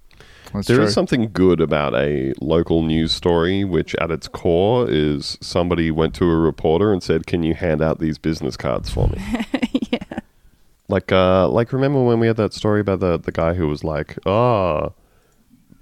That's 0.55 0.66
There 0.66 0.81
is 0.81 0.87
true. 0.87 0.93
something 0.95 1.31
good 1.35 1.61
about 1.61 1.95
a 1.95 2.33
local 2.41 2.81
news 2.83 3.12
story, 3.12 3.64
which 3.64 3.95
at 3.97 4.11
its 4.11 4.29
core 4.29 4.89
is 4.89 5.37
somebody 5.43 5.91
went 5.91 6.14
to 6.14 6.24
a 6.24 6.37
reporter 6.39 6.91
and 6.91 7.03
said, 7.03 7.26
"Can 7.26 7.43
you 7.43 7.53
hand 7.53 7.83
out 7.83 7.99
these 7.99 8.16
business 8.16 8.57
cards 8.57 8.89
for 8.89 9.09
me?" 9.09 9.18
yeah. 9.93 10.20
Like, 10.89 11.12
uh, 11.12 11.49
like 11.51 11.70
remember 11.74 12.03
when 12.03 12.18
we 12.18 12.29
had 12.29 12.39
that 12.39 12.55
story 12.55 12.81
about 12.81 13.01
the 13.01 13.18
the 13.18 13.31
guy 13.31 13.53
who 13.53 13.68
was 13.68 13.85
like, 13.85 14.16
"Ah, 14.24 14.89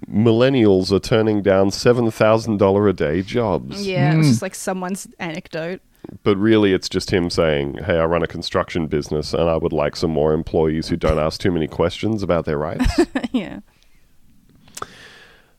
millennials 0.09 0.91
are 0.91 0.99
turning 0.99 1.41
down 1.41 1.71
seven 1.71 2.11
thousand 2.11 2.57
dollar 2.57 2.87
a 2.87 2.93
day 2.93 3.21
jobs," 3.21 3.85
Yeah. 3.87 4.13
It 4.13 4.17
was 4.17 4.27
Mm. 4.27 4.29
just 4.29 4.41
like 4.41 4.55
someone's 4.55 5.07
anecdote. 5.19 5.81
but 6.23 6.37
really 6.37 6.71
it's 6.73 6.87
just 6.87 7.11
him 7.11 7.29
saying, 7.29 7.79
"Hey, 7.85 7.97
I 7.97 8.05
run 8.05 8.23
a 8.23 8.27
construction 8.27 8.87
business, 8.87 9.33
and 9.33 9.49
I 9.49 9.57
would 9.57 9.73
like 9.73 9.95
some 9.95 10.11
more 10.11 10.33
employees 10.33 10.87
who 10.87 10.95
don't 10.95 11.19
ask 11.19 11.39
too 11.41 11.51
many 11.51 11.67
questions 11.67 12.23
about 12.23 12.45
their 12.45 12.57
rights." 12.57 12.99
yeah. 13.33 13.59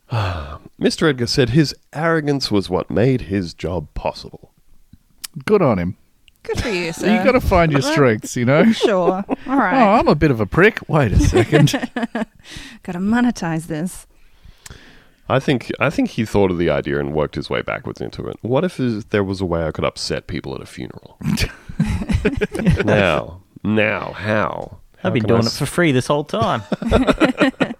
Mr. 0.11 1.07
Edgar 1.09 1.27
said 1.27 1.49
his 1.51 1.75
arrogance 1.93 2.49
was 2.49 2.69
what 2.69 2.89
made 2.89 3.21
his 3.21 3.53
job 3.53 3.93
possible. 3.93 4.51
Good 5.45 5.61
on 5.61 5.77
him. 5.77 5.97
Good 6.43 6.61
for 6.61 6.69
you, 6.69 6.91
sir. 6.93 7.15
you 7.15 7.23
got 7.23 7.33
to 7.33 7.41
find 7.41 7.71
your 7.71 7.81
strengths, 7.81 8.35
you 8.35 8.45
know. 8.45 8.71
Sure. 8.73 9.23
All 9.27 9.37
Oh, 9.45 9.55
right. 9.57 9.99
I'm 9.99 10.07
a 10.07 10.15
bit 10.15 10.31
of 10.31 10.39
a 10.39 10.45
prick. 10.47 10.79
Wait 10.87 11.11
a 11.11 11.19
second. 11.19 11.71
got 12.83 12.93
to 12.93 12.99
monetize 12.99 13.67
this. 13.67 14.07
I 15.29 15.39
think 15.39 15.71
I 15.79 15.89
think 15.89 16.09
he 16.09 16.25
thought 16.25 16.51
of 16.51 16.57
the 16.57 16.69
idea 16.69 16.99
and 16.99 17.13
worked 17.13 17.35
his 17.35 17.49
way 17.49 17.61
backwards 17.61 18.01
into 18.01 18.27
it. 18.27 18.37
What 18.41 18.63
if 18.63 18.77
there 18.77 19.23
was 19.23 19.41
a 19.41 19.45
way 19.45 19.65
I 19.65 19.71
could 19.71 19.85
upset 19.85 20.27
people 20.27 20.55
at 20.55 20.61
a 20.61 20.65
funeral? 20.65 21.17
now, 22.83 23.41
now, 23.63 24.11
how? 24.13 24.79
How 24.97 25.09
I've 25.09 25.13
been 25.13 25.23
can 25.23 25.31
I 25.31 25.35
doing 25.35 25.47
it 25.47 25.53
for 25.53 25.65
free 25.65 25.91
this 25.91 26.07
whole 26.07 26.23
time. 26.25 26.63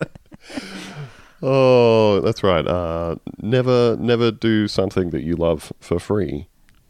Oh, 1.42 2.20
that's 2.22 2.44
right. 2.44 2.68
Uh, 2.68 3.16
never, 3.42 3.96
never 3.98 4.32
do 4.32 4.68
something 4.68 5.12
that 5.12 5.22
you 5.22 5.36
love 5.36 5.72
for 5.80 6.00
free. 6.00 6.48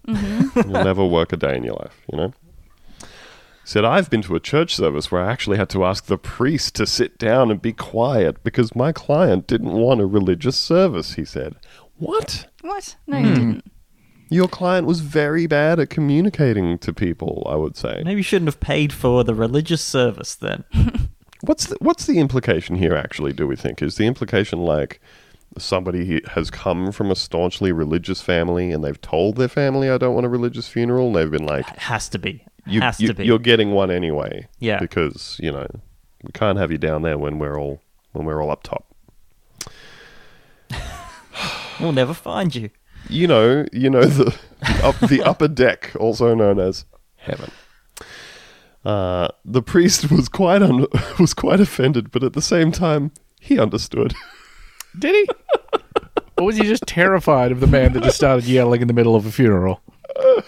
Mm-hmm. 0.07 0.71
You'll 0.71 0.83
never 0.83 1.05
work 1.05 1.31
a 1.33 1.37
day 1.37 1.55
in 1.55 1.63
your 1.63 1.75
life. 1.75 2.01
You 2.11 2.17
know. 2.17 2.33
Said 3.69 3.85
I've 3.85 4.09
been 4.09 4.23
to 4.23 4.35
a 4.35 4.39
church 4.39 4.75
service 4.75 5.11
where 5.11 5.21
I 5.21 5.31
actually 5.31 5.57
had 5.57 5.69
to 5.69 5.85
ask 5.85 6.07
the 6.07 6.17
priest 6.17 6.73
to 6.73 6.87
sit 6.87 7.19
down 7.19 7.51
and 7.51 7.61
be 7.61 7.71
quiet 7.71 8.43
because 8.43 8.75
my 8.75 8.91
client 8.91 9.45
didn't 9.45 9.73
want 9.73 10.01
a 10.01 10.07
religious 10.07 10.57
service. 10.57 11.13
He 11.13 11.23
said, 11.23 11.55
"What? 11.99 12.47
What? 12.61 12.95
No, 13.05 13.19
you 13.19 13.27
hmm. 13.27 13.33
didn't. 13.35 13.71
Your 14.31 14.47
client 14.47 14.87
was 14.87 15.01
very 15.01 15.45
bad 15.45 15.79
at 15.79 15.91
communicating 15.91 16.79
to 16.79 16.91
people." 16.91 17.45
I 17.47 17.57
would 17.57 17.77
say. 17.77 18.01
Maybe 18.03 18.21
you 18.21 18.23
shouldn't 18.23 18.47
have 18.47 18.59
paid 18.59 18.91
for 18.91 19.23
the 19.23 19.35
religious 19.35 19.83
service 19.83 20.33
then. 20.33 20.63
What's 21.41 21.67
the, 21.67 21.77
what's 21.79 22.07
the 22.07 22.17
implication 22.17 22.75
here? 22.75 22.95
Actually, 22.95 23.33
do 23.33 23.45
we 23.45 23.55
think 23.55 23.83
is 23.83 23.97
the 23.97 24.07
implication 24.07 24.59
like 24.59 24.99
somebody 25.59 26.21
has 26.31 26.49
come 26.49 26.91
from 26.91 27.11
a 27.11 27.15
staunchly 27.15 27.71
religious 27.71 28.19
family 28.19 28.71
and 28.71 28.83
they've 28.83 28.99
told 28.99 29.37
their 29.37 29.47
family, 29.47 29.91
"I 29.91 29.99
don't 29.99 30.15
want 30.15 30.25
a 30.25 30.29
religious 30.29 30.67
funeral," 30.67 31.07
and 31.07 31.15
they've 31.15 31.31
been 31.31 31.45
like, 31.45 31.69
It 31.69 31.77
has 31.77 32.09
to 32.09 32.17
be. 32.17 32.43
You, 32.65 32.81
has 32.81 32.99
you, 32.99 33.07
to 33.07 33.13
be. 33.13 33.25
You're 33.25 33.39
getting 33.39 33.71
one 33.71 33.91
anyway. 33.91 34.47
Yeah. 34.59 34.79
Because 34.79 35.37
you 35.41 35.51
know 35.51 35.67
we 36.23 36.31
can't 36.33 36.57
have 36.57 36.71
you 36.71 36.77
down 36.77 37.01
there 37.01 37.17
when 37.17 37.39
we're 37.39 37.59
all 37.59 37.81
when 38.11 38.25
we're 38.25 38.41
all 38.41 38.51
up 38.51 38.63
top. 38.63 38.85
We'll 41.79 41.93
never 41.93 42.13
find 42.13 42.53
you. 42.53 42.71
You 43.07 43.25
know, 43.25 43.65
you 43.71 43.89
know 43.89 44.03
the 44.03 44.37
the, 44.59 44.85
up, 44.85 44.99
the 44.99 45.23
upper 45.23 45.47
deck, 45.47 45.91
also 45.97 46.35
known 46.35 46.59
as 46.59 46.83
heaven. 47.15 47.51
Uh, 48.83 49.29
the 49.45 49.61
priest 49.61 50.11
was 50.11 50.27
quite 50.27 50.61
un- 50.61 50.87
was 51.19 51.33
quite 51.33 51.61
offended, 51.61 52.11
but 52.11 52.23
at 52.23 52.33
the 52.33 52.41
same 52.41 52.73
time, 52.73 53.11
he 53.39 53.57
understood. 53.57 54.13
Did 54.99 55.15
he? 55.15 55.27
or 56.37 56.45
was 56.45 56.57
he 56.57 56.63
just 56.63 56.85
terrified 56.87 57.51
of 57.51 57.59
the 57.59 57.67
man 57.67 57.93
that 57.93 58.03
just 58.03 58.15
started 58.15 58.45
yelling 58.45 58.81
in 58.81 58.87
the 58.87 58.93
middle 58.93 59.15
of 59.15 59.25
a 59.25 59.31
funeral? 59.31 59.81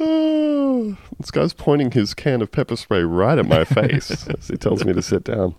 Oh, 0.00 0.96
this 1.18 1.30
guy's 1.30 1.52
pointing 1.52 1.90
his 1.90 2.14
can 2.14 2.42
of 2.42 2.52
pepper 2.52 2.76
spray 2.76 3.02
right 3.02 3.38
at 3.38 3.46
my 3.46 3.64
face 3.64 4.28
as 4.28 4.48
he 4.48 4.56
tells 4.56 4.84
me 4.84 4.92
to 4.92 5.02
sit 5.02 5.24
down. 5.24 5.54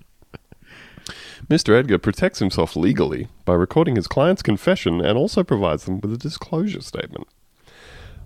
Mr. 1.49 1.73
Edgar 1.73 1.97
protects 1.97 2.39
himself 2.39 2.75
legally 2.75 3.27
by 3.43 3.53
recording 3.53 3.95
his 3.95 4.07
client's 4.07 4.43
confession 4.43 5.01
and 5.01 5.17
also 5.17 5.43
provides 5.43 5.85
them 5.85 5.99
with 5.99 6.13
a 6.13 6.17
disclosure 6.17 6.81
statement. 6.81 7.27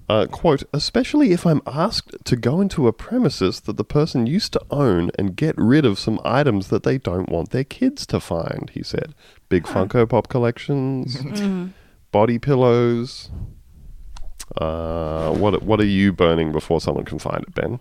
Uh, 0.10 0.26
quote, 0.26 0.64
especially 0.74 1.32
if 1.32 1.46
I'm 1.46 1.62
asked 1.66 2.18
to 2.26 2.36
go 2.36 2.60
into 2.60 2.88
a 2.88 2.94
premises 2.94 3.62
that 3.62 3.78
the 3.78 3.86
person 3.86 4.28
used 4.28 4.52
to 4.54 4.62
own 4.70 5.12
and 5.18 5.36
get 5.36 5.56
rid 5.58 5.86
of 5.86 5.98
some 5.98 6.20
items 6.26 6.68
that 6.68 6.84
they 6.84 6.98
don't 6.98 7.30
want 7.30 7.52
their 7.52 7.64
kids 7.64 8.06
to 8.08 8.20
find, 8.20 8.70
he 8.74 8.84
said. 8.84 9.16
Big 9.48 9.64
Funko 9.64 10.08
Pop 10.08 10.28
collections, 10.28 11.18
body 12.12 12.38
pillows. 12.38 13.32
Uh, 14.58 15.32
what 15.34 15.64
what 15.64 15.80
are 15.80 15.86
you 15.86 16.12
burning 16.14 16.52
before 16.52 16.80
someone 16.82 17.06
can 17.06 17.20
find 17.20 17.44
it, 17.44 17.54
Ben? 17.56 17.80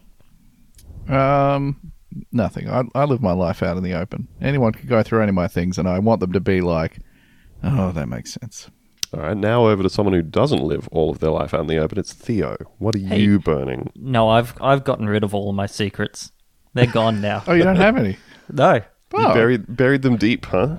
Um, 1.09 1.93
nothing. 2.31 2.69
I, 2.69 2.83
I 2.95 3.05
live 3.05 3.21
my 3.23 3.33
life 3.33 3.63
out 3.63 3.77
in 3.77 3.83
the 3.83 3.95
open. 3.95 4.29
Anyone 4.41 4.73
can 4.73 4.89
go 4.89 5.03
through 5.03 5.21
any 5.23 5.31
of 5.31 5.35
my 5.35 5.49
things, 5.49 5.79
and 5.79 5.89
I 5.89 5.99
want 5.99 6.21
them 6.21 6.33
to 6.33 6.41
be 6.41 6.61
like, 6.61 6.99
oh, 7.63 7.93
that 7.93 8.09
makes 8.09 8.33
sense. 8.33 8.71
All 9.13 9.21
right, 9.21 9.37
now 9.37 9.67
over 9.67 9.83
to 9.83 9.91
someone 9.91 10.15
who 10.15 10.23
doesn't 10.23 10.63
live 10.63 10.89
all 10.91 11.11
of 11.11 11.19
their 11.19 11.31
life 11.31 11.53
out 11.53 11.61
in 11.61 11.67
the 11.67 11.77
open. 11.77 11.99
It's 11.99 12.13
Theo. 12.15 12.57
What 12.79 12.95
are 12.97 12.99
Hey. 13.01 13.21
you 13.21 13.39
burning? 13.39 13.91
No, 13.95 14.29
I've 14.31 14.55
I've 14.61 14.85
gotten 14.85 15.07
rid 15.09 15.23
of 15.25 15.35
all 15.35 15.51
of 15.51 15.55
my 15.55 15.67
secrets. 15.67 16.33
They're 16.75 16.87
gone 16.87 17.21
now. 17.21 17.43
Oh, 17.47 17.53
you 17.53 17.63
don't 17.65 17.77
have 17.77 17.97
any. 17.97 18.17
no. 18.51 18.75
You 18.75 18.83
Oh. 19.15 19.35
buried 19.35 19.77
buried 19.77 20.01
them 20.01 20.17
deep, 20.17 20.47
huh? 20.47 20.77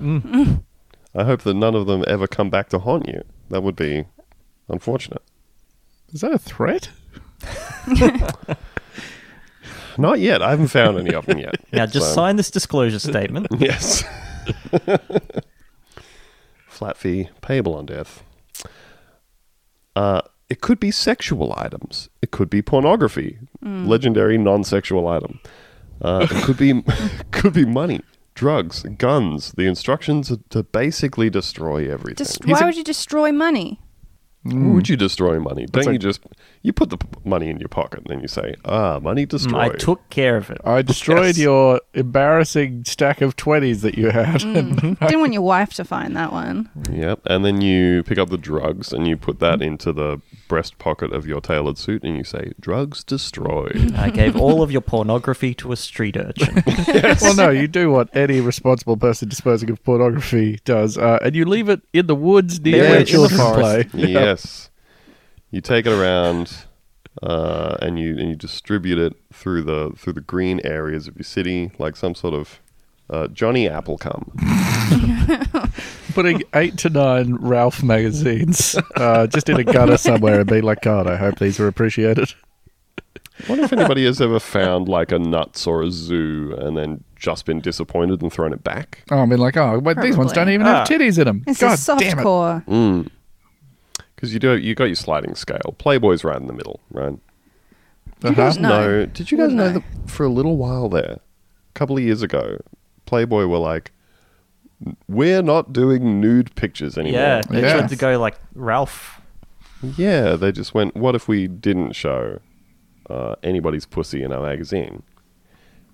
I 1.14 1.22
hope 1.22 1.42
that 1.42 1.54
none 1.54 1.76
of 1.76 1.86
them 1.86 2.02
ever 2.08 2.26
come 2.26 2.50
back 2.50 2.68
to 2.70 2.80
haunt 2.80 3.06
you. 3.06 3.22
That 3.50 3.62
would 3.62 3.76
be 3.76 4.06
unfortunate. 4.68 5.22
Is 6.14 6.20
that 6.22 6.32
a 6.32 6.38
threat? 6.38 6.88
Not 9.98 10.18
yet. 10.20 10.42
I 10.42 10.50
haven't 10.50 10.68
found 10.68 10.98
any 10.98 11.14
of 11.14 11.26
them 11.26 11.38
yet. 11.38 11.56
Now 11.72 11.86
just 11.86 12.08
So- 12.08 12.14
sign 12.14 12.36
this 12.36 12.50
disclosure 12.50 12.98
statement. 12.98 13.46
Yes. 13.58 14.04
Flat 16.68 16.96
fee 16.96 17.28
payable 17.40 17.74
on 17.76 17.86
death. 17.86 18.22
Uh, 19.94 20.22
it 20.50 20.60
could 20.60 20.80
be 20.80 20.90
sexual 20.90 21.54
items. 21.56 22.08
It 22.20 22.30
could 22.32 22.50
be 22.50 22.60
pornography. 22.62 23.38
Legendary 23.62 24.36
non-sexual 24.36 25.06
item. 25.08 25.40
Uh, 26.02 26.26
it 26.30 26.42
could 26.44 26.56
be 26.58 26.82
could 27.30 27.52
be 27.54 27.64
money, 27.64 28.00
drugs, 28.34 28.82
guns. 28.98 29.52
The 29.52 29.66
instructions 29.66 30.30
are 30.32 30.38
to 30.50 30.62
basically 30.64 31.30
destroy 31.30 31.90
everything. 31.90 32.16
Just, 32.26 32.44
He's 32.44 32.54
why 32.54 32.60
a- 32.62 32.66
would 32.66 32.76
you 32.76 32.84
destroy 32.84 33.30
money? 33.32 33.80
Why 34.44 34.54
would 34.54 34.86
hmm. 34.86 34.92
you 34.92 34.96
destroy 34.96 35.40
money? 35.40 35.66
Don't 35.66 35.88
a- 35.88 35.92
you 35.92 35.98
just 35.98 36.20
you 36.64 36.72
put 36.72 36.88
the 36.90 36.98
money 37.24 37.48
in 37.50 37.60
your 37.60 37.68
pocket 37.68 37.98
and 38.00 38.06
then 38.08 38.20
you 38.20 38.26
say, 38.28 38.54
"Ah, 38.64 38.98
money 38.98 39.26
Mm, 39.26 39.28
destroyed." 39.28 39.72
I 39.72 39.76
took 39.76 40.08
care 40.10 40.36
of 40.36 40.50
it. 40.50 40.58
I 40.64 40.82
destroyed 40.82 41.36
Yes. 41.36 41.38
your 41.38 41.80
embarrassing 41.92 42.84
stack 42.86 43.20
of 43.20 43.36
20s 43.36 43.82
that 43.82 43.96
you 43.98 44.10
had. 44.10 44.42
I 44.44 44.62
Didn't 45.08 45.20
want 45.20 45.32
your 45.34 45.42
wife 45.42 45.74
to 45.74 45.84
find 45.84 46.16
that 46.16 46.32
one. 46.32 46.70
Yep. 46.90 47.20
And 47.26 47.44
then 47.44 47.60
you 47.60 48.02
pick 48.02 48.18
up 48.18 48.30
the 48.30 48.38
drugs 48.38 48.92
and 48.92 49.06
you 49.06 49.16
put 49.16 49.40
that 49.40 49.60
into 49.60 49.92
the 49.92 50.20
breast 50.48 50.78
pocket 50.78 51.12
of 51.12 51.26
your 51.26 51.40
tailored 51.40 51.76
suit 51.78 52.02
and 52.02 52.16
you 52.16 52.24
say, 52.24 52.52
drugs 52.60 53.04
destroyed. 53.04 53.92
I 53.96 54.10
gave 54.10 54.34
all 54.36 54.62
of 54.62 54.72
your 54.72 54.80
pornography 54.80 55.54
to 55.56 55.72
a 55.72 55.76
street 55.76 56.16
urchin. 56.16 56.62
well, 57.20 57.34
no, 57.36 57.50
you 57.50 57.68
do 57.68 57.90
what 57.90 58.08
any 58.16 58.40
responsible 58.40 58.96
person 58.96 59.28
disposing 59.28 59.68
of 59.70 59.82
pornography 59.84 60.60
does, 60.64 60.96
uh, 60.96 61.18
and 61.22 61.36
you 61.36 61.44
leave 61.44 61.68
it 61.68 61.82
in 61.92 62.06
the 62.06 62.14
woods 62.14 62.58
near 62.60 62.72
Bury 62.82 62.88
where 62.88 62.96
it 62.96 62.98
in 63.00 63.04
the 63.04 63.10
children 63.28 63.40
play. 63.54 63.82
forest. 63.84 63.94
yes. 64.10 64.70
You 65.54 65.60
take 65.60 65.86
it 65.86 65.92
around 65.92 66.52
uh, 67.22 67.76
and 67.80 67.96
you 67.98 68.18
and 68.18 68.28
you 68.28 68.34
distribute 68.34 68.98
it 68.98 69.14
through 69.32 69.62
the 69.62 69.92
through 69.96 70.14
the 70.14 70.20
green 70.20 70.60
areas 70.64 71.06
of 71.06 71.16
your 71.16 71.22
city 71.24 71.70
like 71.78 71.94
some 71.96 72.14
sort 72.16 72.34
of 72.34 72.60
uh, 73.08 73.28
Johnny 73.28 73.68
Applecum. 73.68 74.32
Putting 76.14 76.42
eight 76.54 76.76
to 76.78 76.90
nine 76.90 77.34
Ralph 77.36 77.82
magazines 77.82 78.76
uh, 78.96 79.26
just 79.28 79.48
in 79.48 79.58
a 79.60 79.64
gutter 79.64 79.96
somewhere 79.96 80.40
and 80.40 80.48
be 80.48 80.60
like, 80.60 80.80
God, 80.82 81.06
I 81.06 81.16
hope 81.16 81.38
these 81.38 81.58
are 81.60 81.66
appreciated. 81.68 82.32
I 83.46 83.48
wonder 83.48 83.64
if 83.64 83.72
anybody 83.72 84.04
has 84.06 84.20
ever 84.20 84.38
found 84.40 84.88
like 84.88 85.10
a 85.12 85.18
nuts 85.18 85.66
or 85.66 85.82
a 85.82 85.90
zoo 85.90 86.54
and 86.58 86.76
then 86.76 87.02
just 87.16 87.46
been 87.46 87.60
disappointed 87.60 88.22
and 88.22 88.32
thrown 88.32 88.52
it 88.52 88.62
back. 88.62 89.02
Oh, 89.10 89.18
I 89.18 89.26
mean, 89.26 89.38
like, 89.40 89.56
oh, 89.56 89.80
but 89.80 90.00
these 90.00 90.16
ones 90.16 90.30
don't 90.32 90.44
Probably. 90.46 90.54
even 90.54 90.66
have 90.66 90.76
Ah. 90.76 90.84
titties 90.92 91.18
in 91.18 91.24
them. 91.24 91.42
It's 91.46 91.60
God 91.60 91.72
a 91.74 91.76
soft 91.76 92.00
damn 92.00 92.18
it. 92.20 92.22
core. 92.22 92.62
Mm. 92.68 93.08
Because 94.24 94.32
you 94.32 94.40
do, 94.40 94.56
you 94.56 94.74
got 94.74 94.84
your 94.84 94.94
sliding 94.94 95.34
scale. 95.34 95.74
Playboy's 95.76 96.24
right 96.24 96.40
in 96.40 96.46
the 96.46 96.54
middle, 96.54 96.80
right? 96.90 97.18
Did 98.20 98.24
you 98.24 98.30
Uh-huh. 98.30 98.42
guys 98.42 98.58
No. 98.58 98.68
know? 98.70 99.04
Did 99.06 99.30
you 99.30 99.36
guys 99.36 99.52
know 99.52 99.68
that 99.70 99.82
for 100.06 100.24
a 100.24 100.30
little 100.30 100.56
while 100.56 100.88
there, 100.88 101.18
a 101.18 101.72
couple 101.74 101.98
of 101.98 102.02
years 102.02 102.22
ago, 102.22 102.56
Playboy 103.04 103.44
were 103.44 103.58
like, 103.58 103.92
"We're 105.08 105.42
not 105.42 105.74
doing 105.74 106.22
nude 106.22 106.54
pictures 106.54 106.96
anymore." 106.96 107.20
yeah, 107.20 107.42
they 107.50 107.60
Yeah. 107.60 107.72
tried 107.80 107.88
to 107.90 107.96
go 107.96 108.18
like 108.18 108.36
Ralph. 108.54 109.20
Yeah, 109.82 110.36
they 110.36 110.52
just 110.52 110.72
went, 110.72 110.96
"What 110.96 111.14
if 111.14 111.28
we 111.28 111.46
didn't 111.46 111.92
show 111.92 112.38
uh, 113.10 113.34
anybody's 113.42 113.84
pussy 113.84 114.22
in 114.22 114.32
our 114.32 114.40
magazine?" 114.42 115.02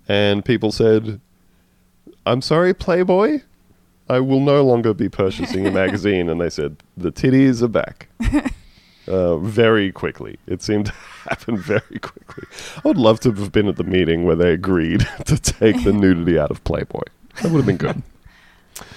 And 0.07 0.45
people 0.45 0.71
said, 0.71 1.19
"I'm 2.25 2.41
sorry, 2.41 2.73
Playboy." 2.73 3.41
I 4.11 4.19
will 4.19 4.41
no 4.41 4.61
longer 4.63 4.93
be 4.93 5.07
purchasing 5.07 5.65
a 5.65 5.71
magazine, 5.83 6.29
and 6.29 6.41
they 6.41 6.49
said 6.49 6.83
the 6.97 7.11
titties 7.11 7.61
are 7.61 7.67
back. 7.67 8.07
Uh, 9.07 9.35
very 9.37 9.91
quickly. 9.91 10.37
It 10.45 10.61
seemed 10.61 10.85
to 10.85 10.91
happen 11.27 11.57
very 11.57 11.99
quickly. 11.99 12.47
I 12.77 12.87
would 12.87 12.97
love 12.97 13.19
to 13.21 13.31
have 13.31 13.51
been 13.51 13.67
at 13.67 13.75
the 13.75 13.83
meeting 13.83 14.25
where 14.25 14.35
they 14.35 14.53
agreed 14.53 15.05
to 15.25 15.37
take 15.37 15.83
the 15.83 15.91
nudity 15.91 16.37
out 16.37 16.51
of 16.51 16.63
Playboy. 16.63 17.01
That 17.41 17.51
would 17.51 17.57
have 17.57 17.65
been 17.65 17.77
good. 17.77 18.03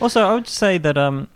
Also, 0.02 0.22
I 0.22 0.34
would 0.34 0.46
say 0.46 0.76
that 0.76 0.98
um, 0.98 1.28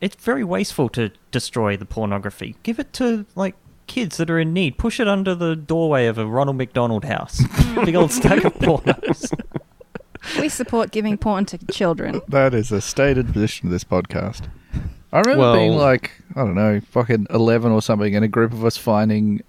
it's 0.00 0.16
very 0.16 0.42
wasteful 0.42 0.88
to 0.90 1.12
destroy 1.30 1.76
the 1.76 1.86
pornography. 1.86 2.56
Give 2.64 2.80
it 2.80 2.92
to 2.94 3.24
like 3.36 3.54
kids 3.86 4.16
that 4.16 4.28
are 4.30 4.40
in 4.40 4.52
need. 4.52 4.78
Push 4.78 4.98
it 4.98 5.06
under 5.08 5.34
the 5.34 5.54
doorway 5.54 6.06
of 6.06 6.18
a 6.18 6.26
Ronald 6.26 6.56
McDonald 6.56 7.04
house. 7.04 7.40
Big 7.84 7.94
old 7.94 8.10
stack 8.10 8.44
of 8.44 8.52
pornos. 8.54 9.32
We 10.38 10.48
support 10.48 10.90
giving 10.90 11.16
porn 11.18 11.44
to 11.46 11.58
children. 11.66 12.20
That 12.28 12.54
is 12.54 12.70
a 12.72 12.80
stated 12.80 13.32
position 13.32 13.68
of 13.68 13.72
this 13.72 13.84
podcast. 13.84 14.48
I 15.12 15.20
remember 15.20 15.54
being 15.56 15.72
like, 15.72 16.12
I 16.36 16.40
don't 16.44 16.54
know, 16.54 16.80
fucking 16.90 17.28
11 17.30 17.72
or 17.72 17.80
something, 17.80 18.14
and 18.14 18.24
a 18.24 18.28
group 18.28 18.52
of 18.52 18.64
us 18.64 18.76
finding 18.76 19.40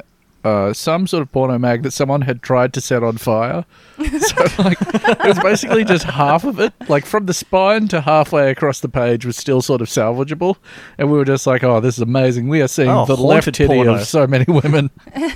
uh, 0.46 0.72
some 0.72 1.06
sort 1.06 1.22
of 1.22 1.30
porno 1.34 1.58
mag 1.60 1.84
that 1.84 1.92
someone 1.92 2.22
had 2.22 2.42
tried 2.42 2.74
to 2.74 2.80
set 2.80 3.04
on 3.04 3.18
fire. 3.18 3.66
so, 3.98 4.46
like, 4.60 4.78
it 4.82 5.28
was 5.28 5.40
basically 5.40 5.84
just 5.84 6.06
half 6.06 6.46
of 6.46 6.62
it. 6.62 6.72
Like, 6.88 7.06
from 7.06 7.26
the 7.26 7.34
spine 7.34 7.90
to 7.90 8.00
halfway 8.00 8.50
across 8.52 8.80
the 8.80 8.88
page 8.88 9.26
was 9.26 9.36
still 9.36 9.62
sort 9.62 9.82
of 9.82 9.90
salvageable. 9.90 10.56
And 10.98 11.12
we 11.12 11.18
were 11.18 11.26
just 11.26 11.46
like, 11.46 11.62
oh, 11.66 11.82
this 11.82 11.96
is 11.96 12.02
amazing. 12.02 12.48
We 12.48 12.62
are 12.62 12.70
seeing 12.70 12.90
Oh, 12.90 13.06
the 13.06 13.18
left 13.18 13.46
titty 13.48 13.68
porno. 13.68 13.96
of 13.96 14.06
so 14.08 14.28
many 14.28 14.46
women. 14.48 14.92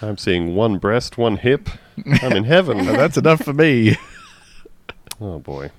I'm 0.00 0.16
seeing 0.16 0.54
one 0.54 0.78
breast, 0.78 1.18
one 1.18 1.36
hip. 1.36 1.68
I'm 2.22 2.32
in 2.32 2.44
heaven. 2.44 2.78
and 2.78 2.88
that's 2.98 3.16
enough 3.16 3.42
for 3.42 3.52
me. 3.52 3.96
oh 5.20 5.38
boy. 5.40 5.70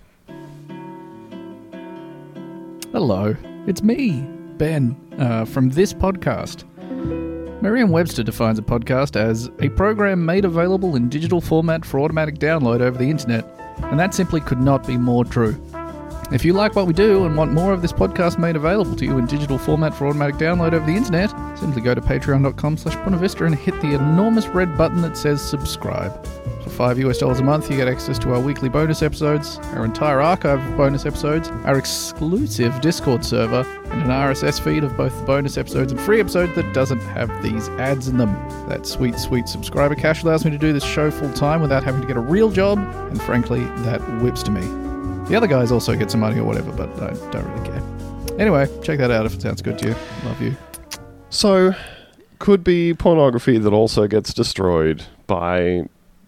Hello, 2.91 3.35
it's 3.67 3.81
me, 3.83 4.25
Ben, 4.57 4.95
uh, 5.19 5.45
from 5.45 5.69
this 5.69 5.93
podcast. 5.93 6.65
Merriam 7.61 7.91
Webster 7.91 8.23
defines 8.23 8.57
a 8.57 8.61
podcast 8.61 9.15
as 9.15 9.49
a 9.59 9.69
program 9.69 10.25
made 10.25 10.43
available 10.43 10.95
in 10.95 11.07
digital 11.07 11.39
format 11.39 11.85
for 11.85 11.99
automatic 11.99 12.39
download 12.39 12.81
over 12.81 12.97
the 12.97 13.09
internet, 13.09 13.45
and 13.83 13.99
that 13.99 14.13
simply 14.13 14.41
could 14.41 14.59
not 14.59 14.85
be 14.87 14.97
more 14.97 15.23
true. 15.23 15.53
If 16.31 16.45
you 16.45 16.53
like 16.53 16.75
what 16.75 16.85
we 16.85 16.93
do 16.93 17.25
and 17.25 17.35
want 17.35 17.53
more 17.53 17.73
of 17.73 17.81
this 17.81 17.91
podcast 17.91 18.37
made 18.37 18.55
available 18.55 18.95
to 18.97 19.03
you 19.03 19.17
in 19.17 19.25
digital 19.25 19.57
format 19.57 19.95
for 19.95 20.05
automatic 20.05 20.35
download 20.35 20.73
over 20.73 20.85
the 20.85 20.95
internet, 20.95 21.31
simply 21.57 21.81
go 21.81 21.95
to 21.95 22.01
patreon.com 22.01 22.77
slash 22.77 22.95
Vista 23.19 23.45
and 23.45 23.55
hit 23.55 23.73
the 23.81 23.95
enormous 23.95 24.45
red 24.45 24.77
button 24.77 25.01
that 25.01 25.17
says 25.17 25.41
subscribe. 25.41 26.23
For 26.61 26.69
five 26.69 26.99
US 26.99 27.17
dollars 27.17 27.39
a 27.39 27.43
month, 27.43 27.71
you 27.71 27.77
get 27.77 27.87
access 27.87 28.19
to 28.19 28.33
our 28.35 28.39
weekly 28.39 28.69
bonus 28.69 29.01
episodes, 29.01 29.57
our 29.73 29.83
entire 29.83 30.21
archive 30.21 30.63
of 30.63 30.77
bonus 30.77 31.07
episodes, 31.07 31.49
our 31.65 31.79
exclusive 31.79 32.79
Discord 32.79 33.25
server, 33.25 33.65
and 33.85 34.03
an 34.03 34.09
RSS 34.09 34.61
feed 34.61 34.83
of 34.83 34.95
both 34.95 35.17
the 35.19 35.25
bonus 35.25 35.57
episodes 35.57 35.91
and 35.91 35.99
free 35.99 36.19
episodes 36.19 36.53
that 36.53 36.71
doesn't 36.75 37.01
have 37.01 37.41
these 37.41 37.69
ads 37.69 38.07
in 38.07 38.17
them. 38.19 38.31
That 38.69 38.85
sweet, 38.85 39.17
sweet 39.17 39.47
subscriber 39.47 39.95
cash 39.95 40.21
allows 40.21 40.45
me 40.45 40.51
to 40.51 40.59
do 40.59 40.73
this 40.73 40.85
show 40.85 41.09
full 41.09 41.33
time 41.33 41.63
without 41.63 41.83
having 41.83 42.01
to 42.01 42.07
get 42.07 42.17
a 42.17 42.21
real 42.21 42.51
job, 42.51 42.77
and 42.77 43.19
frankly, 43.19 43.61
that 43.81 43.99
whips 44.21 44.43
to 44.43 44.51
me. 44.51 44.88
The 45.29 45.35
other 45.35 45.47
guys 45.47 45.71
also 45.71 45.95
get 45.95 46.09
some 46.11 46.19
money 46.21 46.39
or 46.39 46.43
whatever, 46.43 46.71
but 46.71 46.89
I 47.01 47.09
don't 47.31 47.45
really 47.45 47.65
care. 47.69 48.39
Anyway, 48.39 48.67
check 48.83 48.97
that 48.99 49.11
out 49.11 49.25
if 49.25 49.33
it 49.35 49.41
sounds 49.41 49.61
good 49.61 49.77
to 49.79 49.89
you. 49.89 49.95
Love 50.25 50.41
you. 50.41 50.55
So, 51.29 51.73
could 52.39 52.63
be 52.63 52.93
pornography 52.93 53.57
that 53.59 53.71
also 53.73 54.07
gets 54.07 54.33
destroyed 54.33 55.03
by 55.27 55.83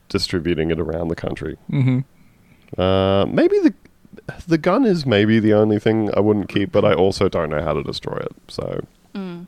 distributing 0.09 0.69
it 0.71 0.79
around 0.79 1.07
the 1.07 1.15
country. 1.15 1.57
Mm-hmm. 1.71 2.79
Uh, 2.79 3.25
maybe 3.25 3.57
the 3.59 3.73
the 4.47 4.57
gun 4.57 4.85
is 4.85 5.05
maybe 5.05 5.39
the 5.39 5.53
only 5.53 5.79
thing 5.79 6.09
I 6.15 6.19
wouldn't 6.19 6.47
keep, 6.49 6.71
but 6.71 6.85
I 6.85 6.93
also 6.93 7.27
don't 7.27 7.49
know 7.49 7.61
how 7.63 7.73
to 7.73 7.81
destroy 7.83 8.17
it. 8.17 8.33
So, 8.49 8.81
Mm. 9.15 9.47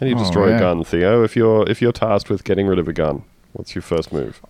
do 0.00 0.08
you 0.08 0.14
Oh, 0.16 0.18
destroy 0.18 0.48
yeah. 0.50 0.56
a 0.56 0.60
gun, 0.60 0.82
Theo? 0.84 1.22
If 1.22 1.36
you're 1.36 1.68
if 1.68 1.82
you're 1.82 1.92
tasked 1.92 2.30
with 2.30 2.42
getting 2.44 2.66
rid 2.66 2.78
of 2.78 2.88
a 2.88 2.92
gun, 2.92 3.22
what's 3.52 3.74
your 3.74 3.82
first 3.82 4.12
move? 4.12 4.40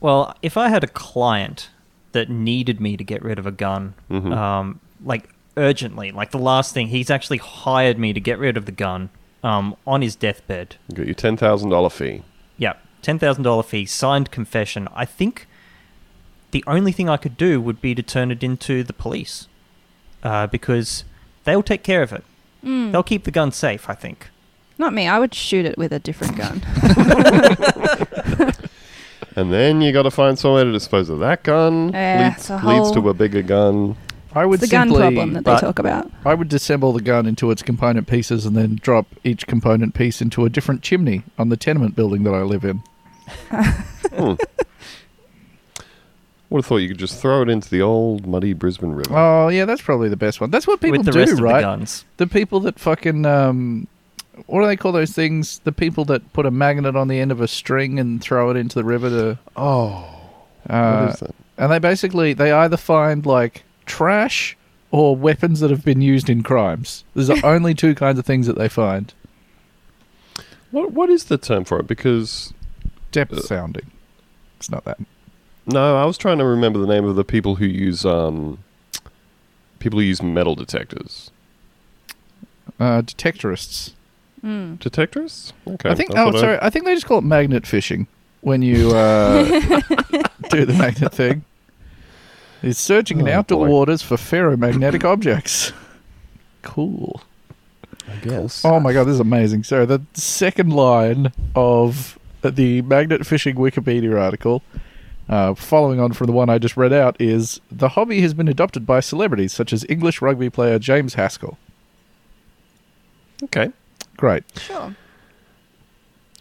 Well, 0.00 0.34
if 0.42 0.56
I 0.56 0.68
had 0.68 0.84
a 0.84 0.88
client 0.88 1.70
that 2.12 2.28
needed 2.28 2.80
me 2.80 2.96
to 2.96 3.04
get 3.04 3.22
rid 3.22 3.38
of 3.38 3.46
a 3.46 3.50
gun, 3.52 3.94
Mhm. 4.10 4.36
um, 4.36 4.80
like 5.04 5.28
urgently, 5.56 6.10
like 6.10 6.30
the 6.30 6.38
last 6.38 6.74
thing, 6.74 6.88
he's 6.88 7.10
actually 7.10 7.38
hired 7.38 7.98
me 7.98 8.12
to 8.12 8.20
get 8.20 8.38
rid 8.38 8.56
of 8.56 8.66
the 8.66 8.72
gun 8.72 9.10
um, 9.42 9.74
on 9.86 10.02
his 10.02 10.16
deathbed. 10.16 10.76
You 10.88 10.96
got 10.96 11.06
your 11.06 11.14
ten 11.14 11.36
thousand 11.36 11.70
dollar 11.70 11.88
fee. 11.90 12.22
Yeah, 12.58 12.74
ten 13.02 13.18
thousand 13.18 13.44
dollar 13.44 13.62
fee, 13.62 13.86
signed 13.86 14.30
confession. 14.30 14.86
I 14.94 15.04
think 15.06 15.46
the 16.50 16.62
only 16.66 16.92
thing 16.92 17.08
I 17.08 17.16
could 17.16 17.36
do 17.36 17.60
would 17.60 17.80
be 17.80 17.94
to 17.94 18.02
turn 18.02 18.30
it 18.30 18.42
into 18.42 18.82
the 18.82 18.92
police, 18.92 19.46
uh, 20.22 20.46
because 20.48 21.04
they'll 21.44 21.62
take 21.62 21.82
care 21.82 22.02
of 22.02 22.12
it. 22.12 22.24
Mm. 22.64 22.92
They'll 22.92 23.02
keep 23.02 23.24
the 23.24 23.30
gun 23.30 23.50
safe. 23.52 23.88
I 23.88 23.94
think. 23.94 24.28
Not 24.78 24.92
me. 24.92 25.06
I 25.08 25.18
would 25.18 25.34
shoot 25.34 25.64
it 25.64 25.78
with 25.78 25.92
a 25.92 25.98
different 25.98 26.36
gun. 26.36 26.60
And 29.40 29.52
then 29.52 29.80
you 29.80 29.90
got 29.92 30.02
to 30.02 30.10
find 30.10 30.38
somewhere 30.38 30.64
to 30.64 30.72
dispose 30.72 31.08
of 31.08 31.20
that 31.20 31.42
gun. 31.44 31.92
Yeah, 31.92 32.34
leads, 32.36 32.50
a 32.50 32.54
leads 32.56 32.90
to 32.92 33.00
whole- 33.00 33.10
a 33.10 33.14
bigger 33.14 33.42
gun. 33.42 33.96
I 34.34 34.44
would 34.46 34.60
It's 34.62 34.70
the 34.70 34.76
gun 34.76 34.88
simply, 34.88 35.00
problem 35.00 35.32
that 35.32 35.44
they 35.44 35.52
but- 35.52 35.60
talk 35.60 35.78
about. 35.78 36.10
I 36.24 36.34
would 36.34 36.48
disassemble 36.48 36.94
the 36.94 37.00
gun 37.02 37.26
into 37.26 37.50
its 37.50 37.62
component 37.62 38.06
pieces 38.06 38.44
and 38.46 38.54
then 38.56 38.78
drop 38.80 39.06
each 39.24 39.46
component 39.46 39.94
piece 39.94 40.20
into 40.22 40.44
a 40.44 40.50
different 40.50 40.82
chimney 40.82 41.22
on 41.38 41.48
the 41.48 41.56
tenement 41.56 41.96
building 41.96 42.22
that 42.24 42.34
I 42.34 42.42
live 42.42 42.64
in. 42.64 42.82
Hmm. 44.12 44.34
Would 46.50 46.58
have 46.58 46.66
thought 46.66 46.78
you 46.78 46.88
could 46.88 46.98
just 46.98 47.20
throw 47.20 47.42
it 47.42 47.48
into 47.48 47.70
the 47.70 47.80
old 47.80 48.26
muddy 48.26 48.52
Brisbane 48.54 48.90
River. 48.90 49.16
Oh 49.16 49.48
yeah, 49.48 49.64
that's 49.66 49.82
probably 49.82 50.08
the 50.08 50.16
best 50.16 50.40
one. 50.40 50.50
That's 50.50 50.66
what 50.66 50.80
people 50.80 50.98
with 50.98 51.06
the 51.06 51.12
do, 51.12 51.18
rest 51.20 51.32
of 51.34 51.40
right? 51.40 51.56
the 51.60 51.66
guns. 51.66 52.04
The 52.16 52.26
people 52.26 52.58
that 52.60 52.80
fucking 52.80 53.24
um, 53.24 53.86
what 54.46 54.60
do 54.60 54.66
they 54.66 54.76
call 54.76 54.92
those 54.92 55.12
things? 55.12 55.60
The 55.64 55.72
people 55.72 56.04
that 56.06 56.32
put 56.32 56.46
a 56.46 56.50
magnet 56.50 56.96
on 56.96 57.08
the 57.08 57.18
end 57.20 57.32
of 57.32 57.40
a 57.40 57.48
string 57.48 57.98
and 57.98 58.20
throw 58.22 58.50
it 58.50 58.56
into 58.56 58.74
the 58.76 58.84
river 58.84 59.08
to. 59.10 59.38
oh, 59.56 60.20
Uh, 60.68 61.00
what 61.06 61.14
is 61.14 61.20
that? 61.20 61.34
and 61.58 61.70
they 61.72 61.78
basically 61.78 62.32
they 62.32 62.52
either 62.52 62.76
find 62.76 63.26
like 63.26 63.64
trash 63.86 64.56
or 64.90 65.14
weapons 65.14 65.60
that 65.60 65.70
have 65.70 65.84
been 65.84 66.00
used 66.00 66.28
in 66.30 66.42
crimes. 66.42 67.04
There's 67.14 67.26
the 67.34 67.40
only 67.46 67.74
two 67.74 67.94
kinds 67.94 68.18
of 68.18 68.26
things 68.26 68.46
that 68.46 68.56
they 68.58 68.68
find. 68.68 69.12
What 70.70 70.92
what 70.92 71.10
is 71.10 71.24
the 71.24 71.38
term 71.38 71.64
for 71.64 71.78
it? 71.80 71.86
Because 71.86 72.52
Depth 73.12 73.32
Uh, 73.32 73.40
sounding. 73.42 73.90
It's 74.58 74.70
not 74.70 74.84
that. 74.84 74.98
no, 75.66 75.96
I 75.96 76.04
was 76.04 76.16
trying 76.18 76.38
to 76.38 76.44
remember 76.44 76.78
the 76.78 76.86
name 76.86 77.04
of 77.04 77.16
the 77.16 77.24
people 77.24 77.56
who 77.56 77.64
use 77.66 78.04
um, 78.04 78.58
people 79.80 79.98
who 79.98 80.04
use 80.04 80.22
metal 80.22 80.54
detectors. 80.54 81.30
Uh, 82.78 83.02
detectorists. 83.02 83.92
Mm. 84.44 84.78
Detectors? 84.78 85.52
Okay. 85.66 85.90
I 85.90 85.94
think. 85.94 86.10
Oh, 86.12 86.14
thought 86.14 86.36
I- 86.36 86.40
sorry. 86.40 86.58
I 86.62 86.70
think 86.70 86.84
they 86.86 86.94
just 86.94 87.06
call 87.06 87.18
it 87.18 87.24
magnet 87.24 87.66
fishing 87.66 88.06
when 88.40 88.62
you 88.62 88.90
uh, 88.90 89.44
do 90.50 90.64
the 90.64 90.74
magnet 90.78 91.12
thing. 91.12 91.44
He's 92.62 92.78
searching 92.78 93.20
in 93.20 93.28
Oh, 93.28 93.32
outdoor 93.32 93.66
boy. 93.66 93.70
waters 93.72 94.02
for 94.02 94.16
ferromagnetic 94.16 95.04
objects. 95.04 95.72
Cool. 96.62 97.22
I 98.10 98.16
guess. 98.16 98.64
Oh 98.64 98.80
my 98.80 98.92
god, 98.92 99.04
this 99.04 99.14
is 99.14 99.20
amazing. 99.20 99.64
So 99.64 99.86
the 99.86 100.02
second 100.14 100.70
line 100.72 101.32
of 101.54 102.18
the 102.42 102.82
magnet 102.82 103.26
fishing 103.26 103.56
Wikipedia 103.56 104.20
article, 104.20 104.62
uh, 105.28 105.54
following 105.54 106.00
on 106.00 106.12
from 106.12 106.26
the 106.26 106.32
one 106.32 106.48
I 106.50 106.58
just 106.58 106.76
read 106.76 106.92
out, 106.92 107.16
is 107.20 107.60
the 107.70 107.90
hobby 107.90 108.20
has 108.22 108.34
been 108.34 108.48
adopted 108.48 108.84
by 108.86 109.00
celebrities 109.00 109.52
such 109.52 109.72
as 109.72 109.86
English 109.88 110.20
rugby 110.20 110.50
player 110.50 110.78
James 110.78 111.14
Haskell. 111.14 111.56
Okay. 113.44 113.70
Great. 114.20 114.44
Sure. 114.58 114.94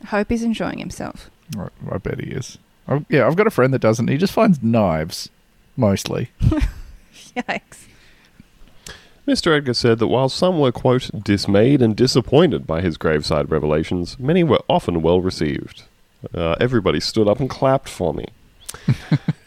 Hope 0.08 0.30
he's 0.30 0.44
enjoying 0.44 0.80
himself. 0.80 1.32
I, 1.58 1.70
I 1.90 1.98
bet 1.98 2.20
he 2.20 2.30
is. 2.32 2.58
i 2.90 3.06
yeah, 3.08 3.26
I've 3.26 3.38
got 3.38 3.48
a 3.48 3.52
friend 3.52 3.74
that 3.74 3.80
doesn't. 3.80 4.10
He 4.10 4.18
just 4.18 4.34
finds 4.34 4.62
knives, 4.62 5.30
mostly. 5.78 6.30
Yikes. 7.38 7.86
Mr. 9.26 9.56
Edgar 9.56 9.74
said 9.74 10.00
that 10.00 10.08
while 10.08 10.28
some 10.28 10.60
were, 10.60 10.74
quote, 10.74 11.10
dismayed 11.24 11.82
and 11.82 11.96
disappointed 11.96 12.68
by 12.68 12.82
his 12.82 12.98
graveside 12.98 13.50
revelations, 13.50 14.20
many 14.20 14.44
were 14.44 14.60
often 14.68 15.02
well 15.02 15.22
received. 15.22 15.84
Uh, 16.34 16.56
everybody 16.60 17.00
stood 17.00 17.30
up 17.30 17.40
and 17.40 17.50
clapped 17.50 17.88
for 17.88 18.14
me. 18.14 18.26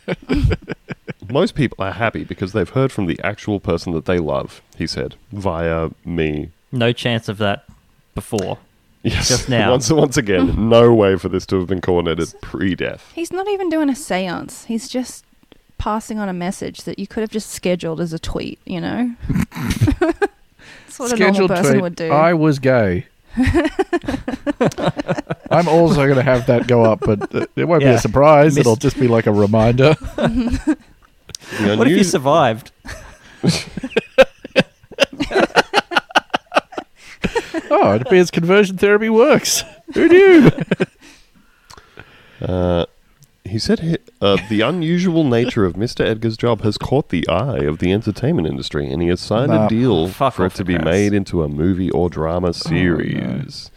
Most 1.28 1.54
people 1.54 1.84
are 1.84 1.92
happy 1.92 2.24
because 2.24 2.54
they've 2.54 2.70
heard 2.70 2.92
from 2.92 3.04
the 3.04 3.20
actual 3.22 3.60
person 3.60 3.92
that 3.92 4.06
they 4.06 4.18
love, 4.18 4.62
he 4.78 4.86
said, 4.86 5.16
via 5.32 5.90
me. 6.02 6.50
No 6.70 6.92
chance 6.92 7.28
of 7.28 7.36
that 7.38 7.66
before. 8.14 8.58
Yes. 9.02 9.28
Just 9.28 9.48
now. 9.48 9.70
once, 9.72 9.90
once 9.90 10.16
again, 10.16 10.68
no 10.68 10.94
way 10.94 11.16
for 11.16 11.28
this 11.28 11.44
to 11.46 11.58
have 11.58 11.66
been 11.66 11.80
coordinated 11.80 12.32
pre 12.40 12.74
death. 12.76 13.10
He's 13.14 13.32
not 13.32 13.48
even 13.48 13.68
doing 13.68 13.88
a 13.90 13.96
seance. 13.96 14.66
He's 14.66 14.88
just 14.88 15.24
passing 15.78 16.20
on 16.20 16.28
a 16.28 16.32
message 16.32 16.82
that 16.84 16.98
you 17.00 17.08
could 17.08 17.22
have 17.22 17.30
just 17.30 17.50
scheduled 17.50 18.00
as 18.00 18.12
a 18.12 18.18
tweet, 18.20 18.60
you 18.64 18.80
know? 18.80 19.12
That's 19.60 20.98
what 20.98 21.12
a 21.12 21.16
normal 21.16 21.48
person 21.48 21.72
tweet. 21.72 21.82
would 21.82 21.96
do. 21.96 22.10
I 22.12 22.34
was 22.34 22.58
gay. 22.60 23.06
I'm 25.50 25.66
also 25.68 26.04
going 26.04 26.16
to 26.16 26.22
have 26.22 26.46
that 26.46 26.66
go 26.68 26.84
up, 26.84 27.00
but 27.00 27.34
uh, 27.34 27.46
it 27.56 27.64
won't 27.64 27.80
be 27.80 27.86
Yeah. 27.86 27.94
a 27.94 27.98
surprise. 27.98 28.54
Miss- 28.54 28.60
It'll 28.60 28.76
just 28.76 28.98
be 29.00 29.08
like 29.08 29.26
a 29.26 29.32
reminder. 29.32 29.94
The 29.94 30.76
What 31.76 31.86
if 31.86 31.90
you 31.90 31.94
unus- 31.96 32.10
survived? 32.12 32.70
Oh, 37.72 37.94
it 37.94 38.02
appears 38.02 38.30
conversion 38.30 38.76
therapy 38.78 39.08
works. 39.08 39.64
Who 39.94 40.08
knew? 40.08 40.50
Uh, 42.40 42.86
he 43.44 43.56
said 43.58 43.80
he, 43.80 43.96
uh, 44.20 44.36
the 44.48 44.62
unusual 44.62 45.22
nature 45.24 45.64
of 45.64 45.74
Mr. 45.74 46.04
Edgar's 46.04 46.36
job 46.36 46.62
has 46.62 46.76
caught 46.78 47.10
the 47.10 47.26
eye 47.28 47.58
of 47.60 47.78
the 47.78 47.92
entertainment 47.92 48.48
industry, 48.48 48.90
and 48.90 49.00
he 49.02 49.08
has 49.08 49.20
signed 49.20 49.52
Nah. 49.52 49.66
a 49.66 49.68
deal 49.68 50.08
Fuck 50.08 50.34
for 50.34 50.42
it 50.44 50.46
off, 50.46 50.54
to 50.54 50.64
be 50.64 50.74
Chris. 50.74 50.84
made 50.84 51.12
into 51.12 51.42
a 51.42 51.48
movie 51.48 51.90
or 51.90 52.08
drama 52.10 52.52
series. 52.52 53.70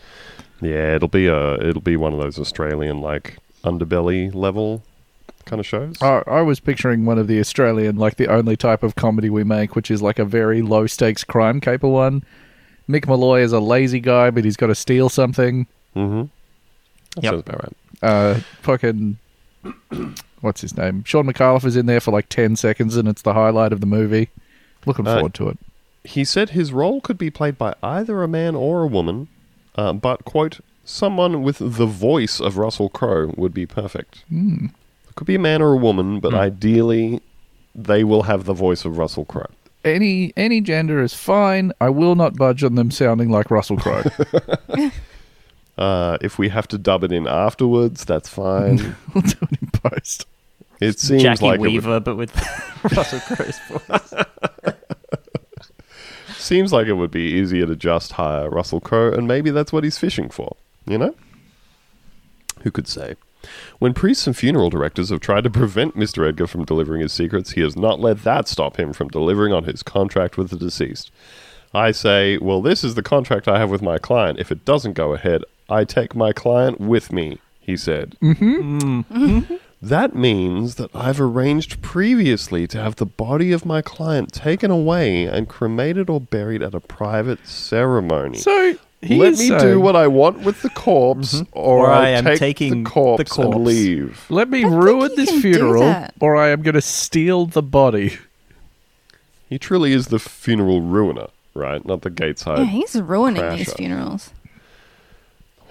Yeah, 0.61 0.95
it'll 0.95 1.09
be 1.09 1.27
a 1.27 1.55
it'll 1.67 1.81
be 1.81 1.97
one 1.97 2.13
of 2.13 2.19
those 2.19 2.39
Australian 2.39 3.01
like 3.01 3.37
underbelly 3.63 4.33
level 4.33 4.81
kind 5.45 5.59
of 5.59 5.65
shows. 5.67 6.01
I, 6.01 6.23
I 6.25 6.41
was 6.41 6.59
picturing 6.59 7.05
one 7.05 7.19
of 7.19 7.27
the 7.27 7.39
Australian, 7.39 7.97
like 7.97 8.15
the 8.15 8.27
only 8.29 8.55
type 8.57 8.81
of 8.81 8.95
comedy 8.95 9.29
we 9.29 9.43
make, 9.43 9.75
which 9.75 9.91
is 9.91 10.01
like 10.01 10.17
a 10.17 10.25
very 10.25 10.61
low 10.63 10.87
stakes 10.87 11.23
crime 11.23 11.59
caper 11.61 11.87
one. 11.89 12.23
Mick 12.89 13.07
Molloy 13.07 13.41
is 13.41 13.51
a 13.51 13.59
lazy 13.59 13.99
guy, 13.99 14.29
but 14.29 14.43
he's 14.45 14.57
got 14.57 14.67
to 14.67 14.75
steal 14.75 15.09
something. 15.09 15.67
mm-hmm. 15.95 16.23
That 17.15 17.23
Yep. 17.23 17.31
sounds 17.33 17.43
about 17.47 17.63
right. 17.63 17.75
Uh, 18.03 18.33
fucking, 18.61 19.17
what's 20.41 20.61
his 20.61 20.75
name? 20.77 21.03
Shaun 21.05 21.25
Micallef 21.25 21.63
is 21.65 21.75
in 21.75 21.85
there 21.85 21.99
for 22.01 22.11
like 22.11 22.29
ten 22.29 22.55
seconds, 22.55 22.95
and 22.97 23.07
it's 23.07 23.21
the 23.21 23.33
highlight 23.33 23.71
of 23.73 23.79
the 23.79 23.87
movie. 23.87 24.29
Looking 24.85 25.07
Uh, 25.07 25.15
forward 25.15 25.33
to 25.35 25.49
it. 25.49 25.57
He 26.03 26.23
said 26.23 26.49
his 26.51 26.71
role 26.71 27.01
could 27.01 27.17
be 27.17 27.31
played 27.31 27.57
by 27.57 27.73
either 27.81 28.21
a 28.21 28.27
man 28.27 28.53
or 28.55 28.83
a 28.83 28.87
woman, 28.87 29.27
uh, 29.75 29.93
but 29.93 30.23
quote 30.25 30.59
someone 30.83 31.41
with 31.41 31.57
the 31.59 31.87
voice 31.87 32.39
of 32.39 32.57
Russell 32.57 32.89
Crowe 32.89 33.33
would 33.37 33.53
be 33.55 33.65
perfect. 33.65 34.23
Hmm. 34.29 34.65
It 35.09 35.15
could 35.15 35.25
be 35.25 35.33
a 35.35 35.39
man 35.39 35.61
or 35.63 35.73
a 35.73 35.77
woman, 35.77 36.19
but 36.19 36.33
Hmm. 36.33 36.37
ideally 36.39 37.21
they 37.73 38.03
will 38.03 38.23
have 38.23 38.43
the 38.45 38.53
voice 38.53 38.85
of 38.85 38.97
Russell 38.99 39.25
Crowe. 39.25 39.49
Any 39.85 40.33
any 40.35 40.61
gender 40.61 41.01
is 41.01 41.13
fine. 41.13 41.71
I 41.79 41.89
will 41.89 42.15
not 42.15 42.35
budge 42.35 42.63
on 42.63 42.75
them 42.75 42.89
sounding 42.91 43.29
like 43.29 43.51
Russell 43.51 43.77
Crowe. 43.77 44.03
Uh, 45.77 46.17
if 46.21 46.39
we 46.39 46.47
have 46.47 46.65
to 46.69 46.77
dub 46.77 47.03
it 47.03 47.11
in 47.11 47.27
afterwards, 47.27 48.05
that's 48.05 48.29
fine. 48.29 48.77
we'll 49.13 49.21
do 49.23 49.35
it 49.51 49.61
in 49.61 49.67
post. 49.73 50.25
It 50.79 50.99
seems 50.99 51.21
Jackie 51.21 51.45
like 51.45 51.55
it 51.55 51.59
would, 51.59 51.69
Weaver, 51.69 51.99
but 51.99 52.15
with 52.15 52.33
Russell 52.95 53.19
Crowe's 53.19 53.59
voice. 53.67 54.23
seems 56.37 56.71
like 56.71 56.87
it 56.87 56.93
would 56.93 57.11
be 57.11 57.23
easier 57.23 57.65
to 57.65 57.75
just 57.75 58.13
hire 58.13 58.49
Russell 58.49 58.79
Crowe, 58.79 59.11
and 59.11 59.27
maybe 59.27 59.51
that's 59.51 59.73
what 59.73 59.83
he's 59.83 59.97
fishing 59.97 60.29
for. 60.29 60.55
You 60.85 60.97
know, 60.97 61.15
who 62.61 62.71
could 62.71 62.87
say? 62.87 63.15
When 63.79 63.93
priests 63.93 64.27
and 64.27 64.35
funeral 64.35 64.69
directors 64.69 65.09
have 65.09 65.19
tried 65.19 65.43
to 65.45 65.49
prevent 65.49 65.95
Mr. 65.95 66.27
Edgar 66.27 66.47
from 66.47 66.65
delivering 66.65 67.01
his 67.01 67.13
secrets, 67.13 67.51
he 67.51 67.61
has 67.61 67.75
not 67.75 67.99
let 67.99 68.23
that 68.23 68.47
stop 68.47 68.79
him 68.79 68.93
from 68.93 69.09
delivering 69.09 69.53
on 69.53 69.65
his 69.65 69.83
contract 69.83 70.37
with 70.37 70.49
the 70.49 70.57
deceased. 70.57 71.11
I 71.73 71.91
say, 71.91 72.37
well, 72.37 72.61
this 72.61 72.83
is 72.83 72.95
the 72.95 73.03
contract 73.03 73.47
I 73.47 73.59
have 73.59 73.69
with 73.69 73.81
my 73.81 73.97
client. 73.97 74.39
If 74.39 74.51
it 74.51 74.63
doesn't 74.63 74.93
go 74.93 75.13
ahead, 75.13 75.43
I 75.69 75.83
take 75.83 76.15
my 76.15 76.31
client 76.31 76.79
with 76.79 77.11
me, 77.11 77.39
he 77.59 77.75
said. 77.75 78.15
mm-hmm. 78.21 79.55
That 79.81 80.15
means 80.15 80.75
that 80.75 80.89
I've 80.95 81.21
arranged 81.21 81.81
previously 81.81 82.65
to 82.67 82.81
have 82.81 82.95
the 82.95 83.05
body 83.05 83.51
of 83.51 83.65
my 83.65 83.81
client 83.83 84.31
taken 84.31 84.71
away 84.71 85.25
and 85.25 85.47
cremated 85.47 86.09
or 86.09 86.19
buried 86.19 86.63
at 86.63 86.73
a 86.73 86.79
private 86.79 87.45
ceremony. 87.45 88.37
So 88.37 88.77
he 89.05 89.15
Let 89.17 89.31
me 89.33 89.47
saying, 89.47 89.59
do 89.61 89.79
what 89.79 89.95
I 89.95 90.07
want 90.07 90.39
with 90.39 90.61
the 90.61 90.69
corpse, 90.69 91.41
or, 91.51 91.87
Or 91.87 91.91
I, 91.91 92.07
I 92.07 92.09
am 92.09 92.25
take 92.25 92.39
taking 92.39 92.83
the 92.83 92.89
corpse, 92.89 93.23
the 93.23 93.29
corpse. 93.29 93.55
and 93.55 93.65
leave. 93.65 94.25
Let 94.29 94.49
me 94.49 94.63
I 94.63 94.67
ruin 94.67 95.11
this 95.15 95.29
funeral, 95.41 96.07
or 96.19 96.35
I 96.35 96.49
am 96.49 96.61
going 96.61 96.75
to 96.75 96.81
steal 96.81 97.45
the 97.45 97.61
body. 97.63 98.17
He 99.49 99.59
truly 99.59 99.93
is 99.93 100.07
the 100.07 100.19
funeral 100.19 100.81
ruiner, 100.81 101.27
right? 101.53 101.85
Not 101.85 102.01
the 102.01 102.09
Gateside. 102.09 102.57
yeah, 102.57 102.65
he's 102.65 102.95
ruining 102.99 103.47
these 103.55 103.71
funerals. 103.73 104.31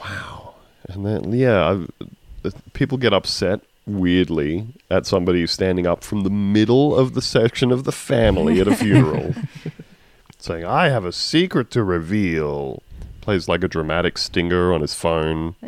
Wow, 0.00 0.54
And 0.88 1.04
then, 1.04 1.32
yeah, 1.32 1.68
I've, 1.70 1.90
uh, 2.44 2.50
people 2.72 2.98
get 2.98 3.12
upset 3.12 3.60
weirdly 3.86 4.66
at 4.90 5.06
somebody 5.06 5.46
standing 5.46 5.86
up 5.86 6.04
from 6.04 6.22
the 6.22 6.30
middle 6.30 6.94
of 6.96 7.14
the 7.14 7.22
section 7.22 7.70
of 7.72 7.84
the 7.84 7.92
family 7.92 8.60
at 8.60 8.68
a 8.68 8.74
funeral, 8.84 9.34
saying, 10.38 10.64
"I 10.64 10.88
have 10.88 11.04
a 11.04 11.12
secret 11.12 11.70
to 11.72 11.82
reveal." 11.82 12.82
Plays 13.24 13.48
like 13.48 13.64
a 13.64 13.68
dramatic 13.68 14.18
stinger 14.18 14.70
on 14.70 14.82
his 14.82 14.92
phone, 14.92 15.54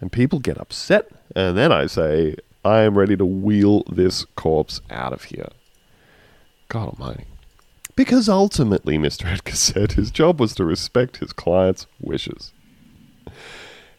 and 0.00 0.10
people 0.10 0.40
get 0.40 0.58
upset. 0.58 1.08
And 1.36 1.56
then 1.56 1.70
I 1.70 1.86
say, 1.86 2.34
"I 2.64 2.80
am 2.80 2.98
ready 2.98 3.16
to 3.16 3.24
wheel 3.24 3.84
this 3.84 4.24
corpse 4.34 4.80
out 4.90 5.12
of 5.12 5.22
here." 5.22 5.50
God 6.66 6.88
Almighty. 6.88 7.26
Because 7.94 8.28
ultimately, 8.28 8.98
Mr. 8.98 9.26
Edgar 9.26 9.54
said 9.54 9.92
his 9.92 10.10
job 10.10 10.40
was 10.40 10.52
to 10.56 10.64
respect 10.64 11.18
his 11.18 11.32
client's 11.32 11.86
wishes. 12.00 12.52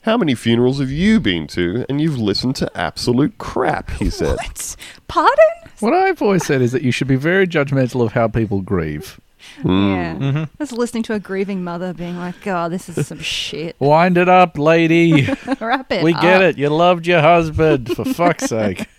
How 0.01 0.17
many 0.17 0.35
funerals 0.35 0.81
have 0.81 0.91
you 0.91 1.21
been 1.21 1.47
to 1.47 1.85
and 1.87 2.01
you've 2.01 2.19
listened 2.19 2.57
to 2.57 2.77
absolute 2.77 3.37
crap? 3.37 3.89
He 3.91 4.09
said. 4.09 4.35
What? 4.43 4.75
Pardon? 5.07 5.71
What 5.79 5.93
I've 5.93 6.21
always 6.21 6.45
said 6.45 6.61
is 6.61 6.73
that 6.73 6.81
you 6.81 6.91
should 6.91 7.07
be 7.07 7.15
very 7.15 7.47
judgmental 7.47 8.05
of 8.05 8.11
how 8.11 8.27
people 8.27 8.59
grieve. 8.61 9.21
Yeah. 9.59 10.15
Mm-hmm. 10.15 10.43
Just 10.57 10.71
listening 10.73 11.03
to 11.03 11.13
a 11.13 11.19
grieving 11.19 11.63
mother 11.63 11.93
being 11.93 12.17
like, 12.17 12.45
"Oh, 12.47 12.69
this 12.69 12.89
is 12.89 13.07
some 13.07 13.19
shit." 13.19 13.75
Wind 13.79 14.17
it 14.17 14.27
up, 14.29 14.57
lady. 14.57 15.27
Wrap 15.61 15.91
it. 15.91 16.03
we 16.03 16.13
get 16.13 16.41
it. 16.41 16.57
You 16.57 16.69
loved 16.69 17.05
your 17.07 17.21
husband, 17.21 17.95
for 17.95 18.05
fuck's 18.05 18.45
sake. 18.45 18.87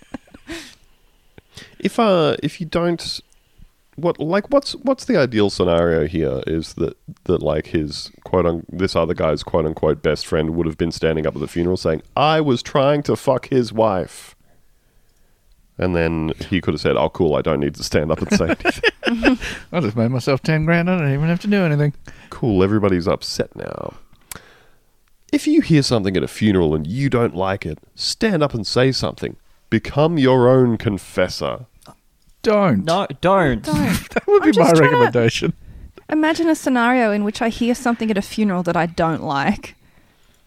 If 1.80 1.98
uh, 1.98 2.36
if 2.42 2.60
you 2.60 2.66
don't, 2.66 3.20
what 3.94 4.18
like 4.18 4.50
what's 4.50 4.72
what's 4.76 5.04
the 5.04 5.16
ideal 5.16 5.48
scenario 5.48 6.06
here? 6.08 6.42
Is 6.46 6.74
that 6.74 6.96
that 7.24 7.40
like 7.40 7.68
his 7.68 8.10
quote 8.24 8.46
un 8.46 8.66
this 8.68 8.96
other 8.96 9.14
guy's 9.14 9.42
quote 9.44 9.64
unquote 9.64 10.02
best 10.02 10.26
friend 10.26 10.50
would 10.56 10.66
have 10.66 10.76
been 10.76 10.90
standing 10.90 11.24
up 11.26 11.36
at 11.36 11.40
the 11.40 11.46
funeral 11.48 11.76
saying, 11.76 12.02
"I 12.16 12.40
was 12.40 12.62
trying 12.62 13.04
to 13.04 13.14
fuck 13.14 13.48
his 13.48 13.72
wife," 13.72 14.34
and 15.78 15.94
then 15.96 16.32
he 16.50 16.60
could 16.60 16.74
have 16.74 16.80
said, 16.80 16.96
"Oh, 16.96 17.08
cool, 17.10 17.34
I 17.36 17.42
don't 17.42 17.60
need 17.60 17.74
to 17.76 17.82
stand 17.84 18.10
up 18.12 18.18
and 18.20 18.30
say 18.32 18.46
anything." 18.46 19.38
I 19.72 19.80
just 19.80 19.96
made 19.96 20.10
myself 20.10 20.42
10 20.42 20.64
grand. 20.64 20.90
I 20.90 20.98
don't 20.98 21.12
even 21.12 21.28
have 21.28 21.40
to 21.40 21.46
do 21.48 21.62
anything. 21.64 21.94
cool, 22.30 22.62
everybody's 22.62 23.08
upset 23.08 23.54
now. 23.56 23.94
If 25.32 25.46
you 25.46 25.60
hear 25.60 25.82
something 25.82 26.16
at 26.16 26.22
a 26.22 26.28
funeral 26.28 26.74
and 26.74 26.86
you 26.86 27.10
don't 27.10 27.34
like 27.34 27.66
it, 27.66 27.78
stand 27.94 28.42
up 28.42 28.54
and 28.54 28.66
say 28.66 28.92
something. 28.92 29.36
Become 29.70 30.16
your 30.18 30.48
own 30.48 30.78
confessor. 30.78 31.66
Don't. 32.42 32.84
No, 32.84 33.06
don't. 33.20 33.62
Don't. 33.62 34.08
That 34.14 34.26
would 34.26 34.42
I'm 34.42 34.50
be 34.50 34.58
my 34.58 34.64
just 34.64 34.76
trying 34.76 34.90
to- 34.90 34.96
recommendation. 34.96 35.52
Imagine 36.10 36.48
a 36.48 36.54
scenario 36.54 37.12
in 37.12 37.22
which 37.24 37.42
I 37.42 37.50
hear 37.50 37.74
something 37.74 38.10
at 38.10 38.16
a 38.16 38.22
funeral 38.22 38.62
that 38.62 38.76
I 38.76 38.86
don't 38.86 39.22
like, 39.22 39.74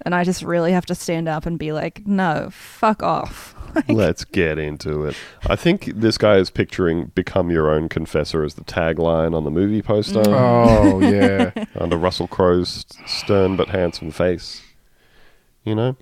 and 0.03 0.15
I 0.15 0.23
just 0.23 0.41
really 0.41 0.71
have 0.71 0.87
to 0.87 0.95
stand 0.95 1.27
up 1.29 1.45
and 1.45 1.59
be 1.59 1.71
like, 1.71 2.07
"No, 2.07 2.49
fuck 2.51 3.03
off." 3.03 3.53
Let's 3.87 4.23
get 4.23 4.57
into 4.57 5.05
it. 5.05 5.15
I 5.47 5.55
think 5.55 5.85
this 5.85 6.17
guy 6.17 6.37
is 6.37 6.49
picturing 6.49 7.11
"Become 7.15 7.51
Your 7.51 7.69
Own 7.69 7.89
Confessor" 7.89 8.43
as 8.43 8.55
the 8.55 8.63
tagline 8.63 9.35
on 9.35 9.43
the 9.43 9.51
movie 9.51 9.81
poster 9.81 10.21
mm. 10.21 10.33
Oh, 10.33 10.99
yeah. 10.99 11.65
under 11.75 11.97
Russell 11.97 12.27
Crowe's 12.27 12.85
stern 13.05 13.55
but 13.55 13.69
handsome 13.69 14.11
face. 14.11 14.61
You 15.63 15.75
know, 15.75 15.95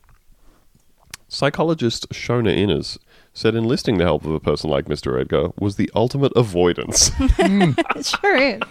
psychologist 1.27 2.09
Shona 2.09 2.55
Innes 2.55 2.97
said 3.33 3.55
enlisting 3.55 3.97
the 3.97 4.05
help 4.05 4.25
of 4.25 4.31
a 4.31 4.39
person 4.39 4.69
like 4.69 4.85
Mr. 4.85 5.19
Edgar 5.19 5.49
was 5.59 5.75
the 5.75 5.89
ultimate 5.95 6.33
avoidance. 6.35 7.09
Mm. 7.39 7.77
it 7.95 8.05
sure 8.05 8.35
is. 8.35 8.61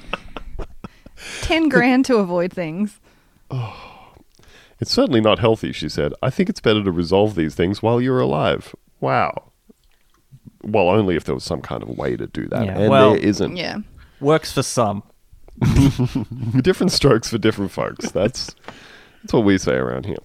Ten 1.41 1.69
grand 1.69 2.05
to 2.07 2.17
avoid 2.17 2.53
things. 2.53 3.01
Oh. 3.51 3.99
It's 4.81 4.93
certainly 4.93 5.21
not 5.21 5.39
healthy, 5.41 5.73
she 5.73 5.89
said. 5.89 6.13
I 6.23 6.31
think 6.31 6.49
it's 6.49 6.61
better 6.61 6.85
to 6.85 6.93
resolve 6.93 7.35
these 7.35 7.55
things 7.55 7.83
while 7.83 8.01
you're 8.01 8.21
alive. 8.21 8.75
Wow. 9.01 9.53
Well, 10.63 10.89
only 10.89 11.17
if 11.17 11.25
there 11.25 11.35
was 11.35 11.45
some 11.45 11.63
kind 11.63 11.83
of 11.83 11.91
way 11.91 12.17
to 12.17 12.27
do 12.27 12.47
that. 12.49 12.65
Yeah, 12.67 12.79
and 12.79 12.91
well- 12.91 13.13
there 13.13 13.21
isn't. 13.21 13.57
Yeah. 13.57 13.79
Works 14.21 14.53
for 14.53 14.63
some. 14.63 15.03
different 16.61 16.93
strokes 16.93 17.29
for 17.31 17.39
different 17.39 17.71
folks. 17.71 18.11
That's 18.11 18.55
that's 19.23 19.33
what 19.33 19.45
we 19.45 19.59
say 19.59 19.75
around 19.75 20.07
here. 20.07 20.19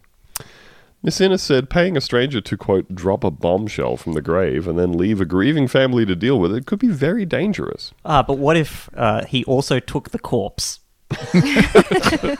Miss 1.01 1.19
Innes 1.19 1.41
said 1.41 1.69
paying 1.69 1.97
a 1.97 2.01
stranger 2.01 2.39
to 2.39 2.57
quote 2.57 2.95
drop 2.95 3.24
a 3.24 3.32
bombshell 3.32 3.97
from 3.97 4.13
the 4.13 4.21
grave 4.21 4.67
and 4.67 4.80
then 4.80 4.93
leave 4.93 5.19
a 5.19 5.26
grieving 5.26 5.67
family 5.67 6.05
to 6.05 6.15
deal 6.15 6.39
with 6.39 6.55
it 6.55 6.65
could 6.65 6.80
be 6.80 6.88
very 6.88 7.26
dangerous. 7.26 7.93
Ah, 8.05 8.24
but 8.24 8.38
what 8.38 8.55
if 8.55 8.89
uh, 8.95 9.26
he 9.26 9.43
also 9.45 9.80
took 9.80 10.11
the 10.11 10.19
corpse? 10.19 10.80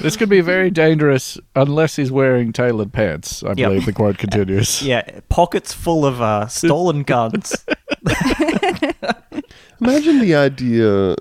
This 0.00 0.16
could 0.16 0.28
be 0.28 0.40
very 0.40 0.70
dangerous 0.70 1.38
unless 1.54 1.96
he's 1.96 2.10
wearing 2.10 2.52
tailored 2.52 2.92
pants, 2.92 3.42
I 3.42 3.48
Yep. 3.48 3.56
believe 3.56 3.86
the 3.86 3.92
quote 3.92 4.18
continues. 4.24 4.82
Yeah, 4.82 5.02
pockets 5.28 5.72
full 5.72 6.06
of 6.06 6.20
uh, 6.22 6.46
stolen 6.46 7.02
guns. 7.02 7.54
Imagine 9.80 10.20
the 10.20 10.34
idea. 10.34 11.16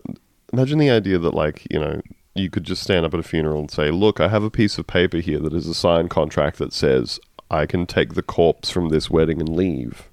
Imagine 0.53 0.79
the 0.79 0.89
idea 0.89 1.17
that, 1.17 1.33
like, 1.33 1.65
you 1.71 1.79
know, 1.79 2.01
you 2.35 2.49
could 2.49 2.63
just 2.63 2.81
stand 2.83 3.05
up 3.05 3.13
at 3.13 3.19
a 3.19 3.23
funeral 3.23 3.59
and 3.59 3.71
say, 3.71 3.91
"Look, 3.91 4.19
I 4.19 4.27
have 4.29 4.43
a 4.43 4.49
piece 4.49 4.77
of 4.77 4.87
paper 4.87 5.17
here 5.17 5.39
that 5.39 5.53
is 5.53 5.67
a 5.67 5.73
signed 5.73 6.09
contract 6.09 6.57
that 6.57 6.73
says 6.73 7.19
I 7.51 7.65
can 7.65 7.85
take 7.85 8.13
the 8.13 8.21
corpse 8.21 8.69
from 8.69 8.89
this 8.89 9.09
wedding 9.09 9.39
and 9.39 9.49
leave. 9.49 10.09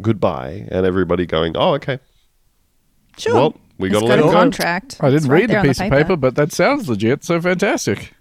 Goodbye." 0.00 0.66
And 0.70 0.86
everybody 0.86 1.26
going, 1.26 1.56
"Oh, 1.56 1.74
okay. 1.74 1.98
Sure. 3.16 3.34
Well, 3.34 3.56
we 3.78 3.88
got 3.88 4.00
to 4.00 4.06
got 4.06 4.18
a 4.18 4.22
him 4.22 4.28
go." 4.28 4.32
contract. 4.32 4.98
I 5.00 5.06
didn't 5.06 5.16
It's 5.16 5.26
right 5.26 5.40
read 5.42 5.50
there 5.50 5.56
the 5.56 5.60
on 5.60 5.66
piece 5.66 5.80
of 5.80 5.90
paper, 5.90 6.16
but 6.16 6.34
that 6.36 6.52
sounds 6.52 6.88
legit, 6.88 7.24
so 7.24 7.40
fantastic. 7.40 8.14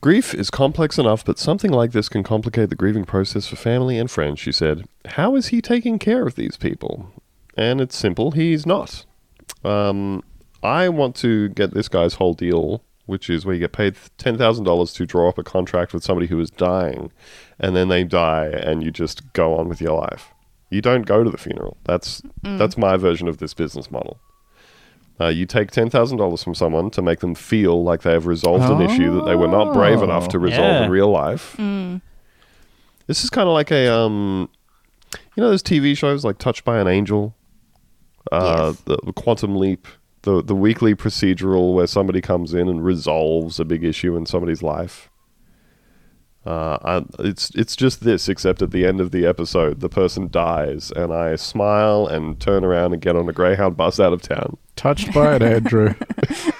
Grief 0.00 0.32
is 0.32 0.48
complex 0.48 0.96
enough, 0.96 1.24
but 1.24 1.38
something 1.38 1.72
like 1.72 1.90
this 1.90 2.08
can 2.08 2.22
complicate 2.22 2.70
the 2.70 2.76
grieving 2.76 3.04
process 3.04 3.48
for 3.48 3.56
family 3.56 3.98
and 3.98 4.08
friends, 4.08 4.38
she 4.38 4.52
said. 4.52 4.84
How 5.06 5.34
is 5.34 5.48
he 5.48 5.60
taking 5.60 5.98
care 5.98 6.24
of 6.24 6.36
these 6.36 6.56
people? 6.56 7.10
And 7.56 7.80
it's 7.80 7.96
simple, 7.96 8.30
he's 8.30 8.64
not. 8.64 9.04
Um, 9.64 10.22
I 10.62 10.88
want 10.88 11.16
to 11.16 11.48
get 11.48 11.74
this 11.74 11.88
guy's 11.88 12.14
whole 12.14 12.34
deal, 12.34 12.84
which 13.06 13.28
is 13.28 13.44
where 13.44 13.54
you 13.54 13.60
get 13.60 13.72
paid 13.72 13.96
$10,000 14.18 14.94
to 14.94 15.06
draw 15.06 15.28
up 15.28 15.38
a 15.38 15.42
contract 15.42 15.92
with 15.92 16.04
somebody 16.04 16.28
who 16.28 16.38
is 16.38 16.50
dying, 16.50 17.10
and 17.58 17.74
then 17.74 17.88
they 17.88 18.04
die, 18.04 18.46
and 18.46 18.84
you 18.84 18.92
just 18.92 19.32
go 19.32 19.56
on 19.56 19.68
with 19.68 19.80
your 19.80 19.98
life. 19.98 20.32
You 20.70 20.80
don't 20.82 21.06
go 21.06 21.24
to 21.24 21.30
the 21.30 21.38
funeral. 21.38 21.76
That's 21.84 22.22
that's 22.42 22.76
my 22.76 22.96
version 22.96 23.26
of 23.28 23.38
this 23.38 23.54
business 23.54 23.90
model. 23.90 24.18
Uh, 25.20 25.28
you 25.28 25.46
take 25.46 25.70
ten 25.70 25.88
thousand 25.90 26.18
dollars 26.18 26.42
from 26.44 26.54
someone 26.54 26.90
to 26.90 27.02
make 27.02 27.20
them 27.20 27.34
feel 27.34 27.82
like 27.82 28.02
they 28.02 28.12
have 28.12 28.26
resolved 28.26 28.64
an 28.70 28.80
issue 28.82 29.14
that 29.16 29.24
they 29.24 29.34
were 29.34 29.48
not 29.48 29.72
brave 29.72 30.02
enough 30.02 30.28
to 30.28 30.38
resolve 30.38 30.60
Yeah. 30.74 30.84
in 30.84 30.90
real 30.90 31.10
life. 31.10 31.56
This 33.06 33.24
is 33.24 33.30
kind 33.30 33.48
of 33.48 33.54
like 33.54 33.70
a 33.70 33.92
um, 33.92 34.48
you 35.34 35.42
know 35.42 35.48
those 35.48 35.62
TV 35.62 35.96
shows 35.96 36.24
like 36.24 36.38
Touched 36.38 36.64
by 36.64 36.78
an 36.78 36.86
Angel, 36.86 37.34
uh, 38.30 38.72
Yes. 38.74 38.80
the, 38.82 38.98
the 39.06 39.12
Quantum 39.14 39.56
Leap, 39.56 39.88
the 40.22 40.42
the 40.42 40.54
weekly 40.54 40.94
procedural 40.94 41.74
where 41.74 41.86
somebody 41.86 42.20
comes 42.20 42.52
in 42.52 42.68
and 42.68 42.84
resolves 42.84 43.58
a 43.58 43.64
big 43.64 43.82
issue 43.84 44.16
in 44.16 44.26
somebody's 44.26 44.62
life. 44.62 45.08
Uh, 46.46 46.78
I, 46.82 47.04
it's 47.18 47.50
it's 47.54 47.76
just 47.76 48.04
this, 48.04 48.28
except 48.28 48.62
at 48.62 48.70
the 48.70 48.86
end 48.86 49.00
of 49.00 49.10
the 49.10 49.26
episode, 49.26 49.80
the 49.80 49.88
person 49.88 50.28
dies, 50.30 50.90
and 50.92 51.12
I 51.12 51.36
smile 51.36 52.06
and 52.06 52.40
turn 52.40 52.64
around 52.64 52.92
and 52.94 53.02
get 53.02 53.16
on 53.16 53.28
a 53.28 53.32
Greyhound 53.32 53.76
bus 53.76 54.00
out 54.00 54.12
of 54.12 54.22
town. 54.22 54.56
Touched 54.76 55.12
by 55.12 55.36
it, 55.36 55.42
Andrew. 55.42 55.94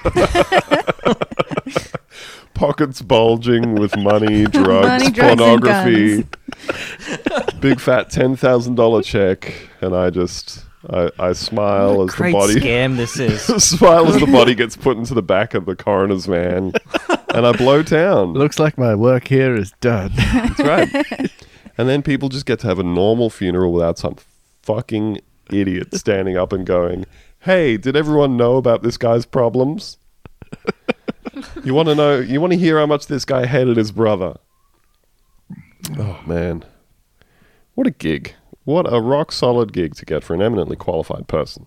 pockets 2.59 3.01
bulging 3.01 3.77
with 3.77 3.97
money, 3.97 4.45
drugs, 4.47 4.87
Money, 5.05 5.11
drugs, 5.11 5.41
pornography, 5.41 6.27
big 7.61 7.81
fat 7.81 8.11
ten 8.11 8.35
thousand 8.37 8.75
dollar 8.75 9.01
check, 9.01 9.55
and 9.81 9.95
I 9.95 10.11
just 10.11 10.65
I, 10.89 11.11
I 11.19 11.33
smile 11.33 12.03
as 12.03 12.11
the 12.11 12.17
Great 12.17 12.33
body 12.33 12.55
scam 12.55 12.97
this 12.97 13.19
is. 13.19 13.43
smile 13.65 14.07
as 14.07 14.21
the 14.21 14.27
body 14.27 14.55
gets 14.55 14.77
put 14.77 14.97
into 14.97 15.15
the 15.15 15.23
back 15.23 15.55
of 15.55 15.67
the 15.67 15.75
coroner's 15.75 16.27
van, 16.27 16.73
and 17.35 17.47
I 17.47 17.53
blow 17.53 17.83
town. 17.83 18.35
Looks 18.35 18.59
like 18.59 18.79
my 18.79 18.95
work 18.95 19.27
here 19.29 19.57
is 19.57 19.73
done. 19.81 20.13
That's 20.15 20.61
right. 20.61 21.31
and 21.77 21.89
then 21.89 22.03
people 22.03 22.29
just 22.29 22.47
get 22.47 22.61
to 22.61 22.69
have 22.69 22.79
a 22.79 22.85
normal 22.85 23.29
funeral 23.31 23.73
without 23.73 23.99
some 23.99 24.17
fucking 24.63 25.21
idiot 25.51 25.95
standing 25.95 26.37
up 26.37 26.53
and 26.53 26.65
going, 26.65 27.07
"Hey, 27.41 27.77
did 27.77 27.97
everyone 27.97 28.37
know 28.37 28.57
about 28.57 28.83
this 28.83 28.97
guy's 28.97 29.27
problems?" 29.27 29.97
you 31.65 31.75
want 31.75 31.89
to 31.89 31.95
know? 31.95 32.19
You 32.21 32.41
want 32.41 32.53
to 32.53 32.59
hear 32.59 32.79
how 32.79 32.87
much 32.87 33.07
this 33.09 33.25
guy 33.25 33.47
hated 33.47 33.77
his 33.77 33.91
brother? 33.91 34.37
Oh 35.99 36.21
man, 36.27 36.65
what 37.75 37.87
a 37.87 37.91
gig! 37.91 38.35
What 38.69 38.93
a 38.93 39.01
rock 39.01 39.33
solid 39.33 39.73
gig 39.73 39.95
to 39.95 40.05
get 40.05 40.23
for 40.23 40.35
an 40.35 40.43
eminently 40.43 40.77
qualified 40.77 41.27
person. 41.27 41.67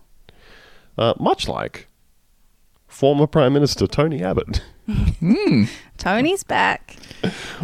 Uh, 0.96 1.14
much 1.18 1.48
like 1.48 1.88
former 2.86 3.26
Prime 3.26 3.52
Minister 3.52 3.88
Tony 3.88 4.22
Abbott. 4.22 4.62
Tony's 5.98 6.44
back. 6.44 6.94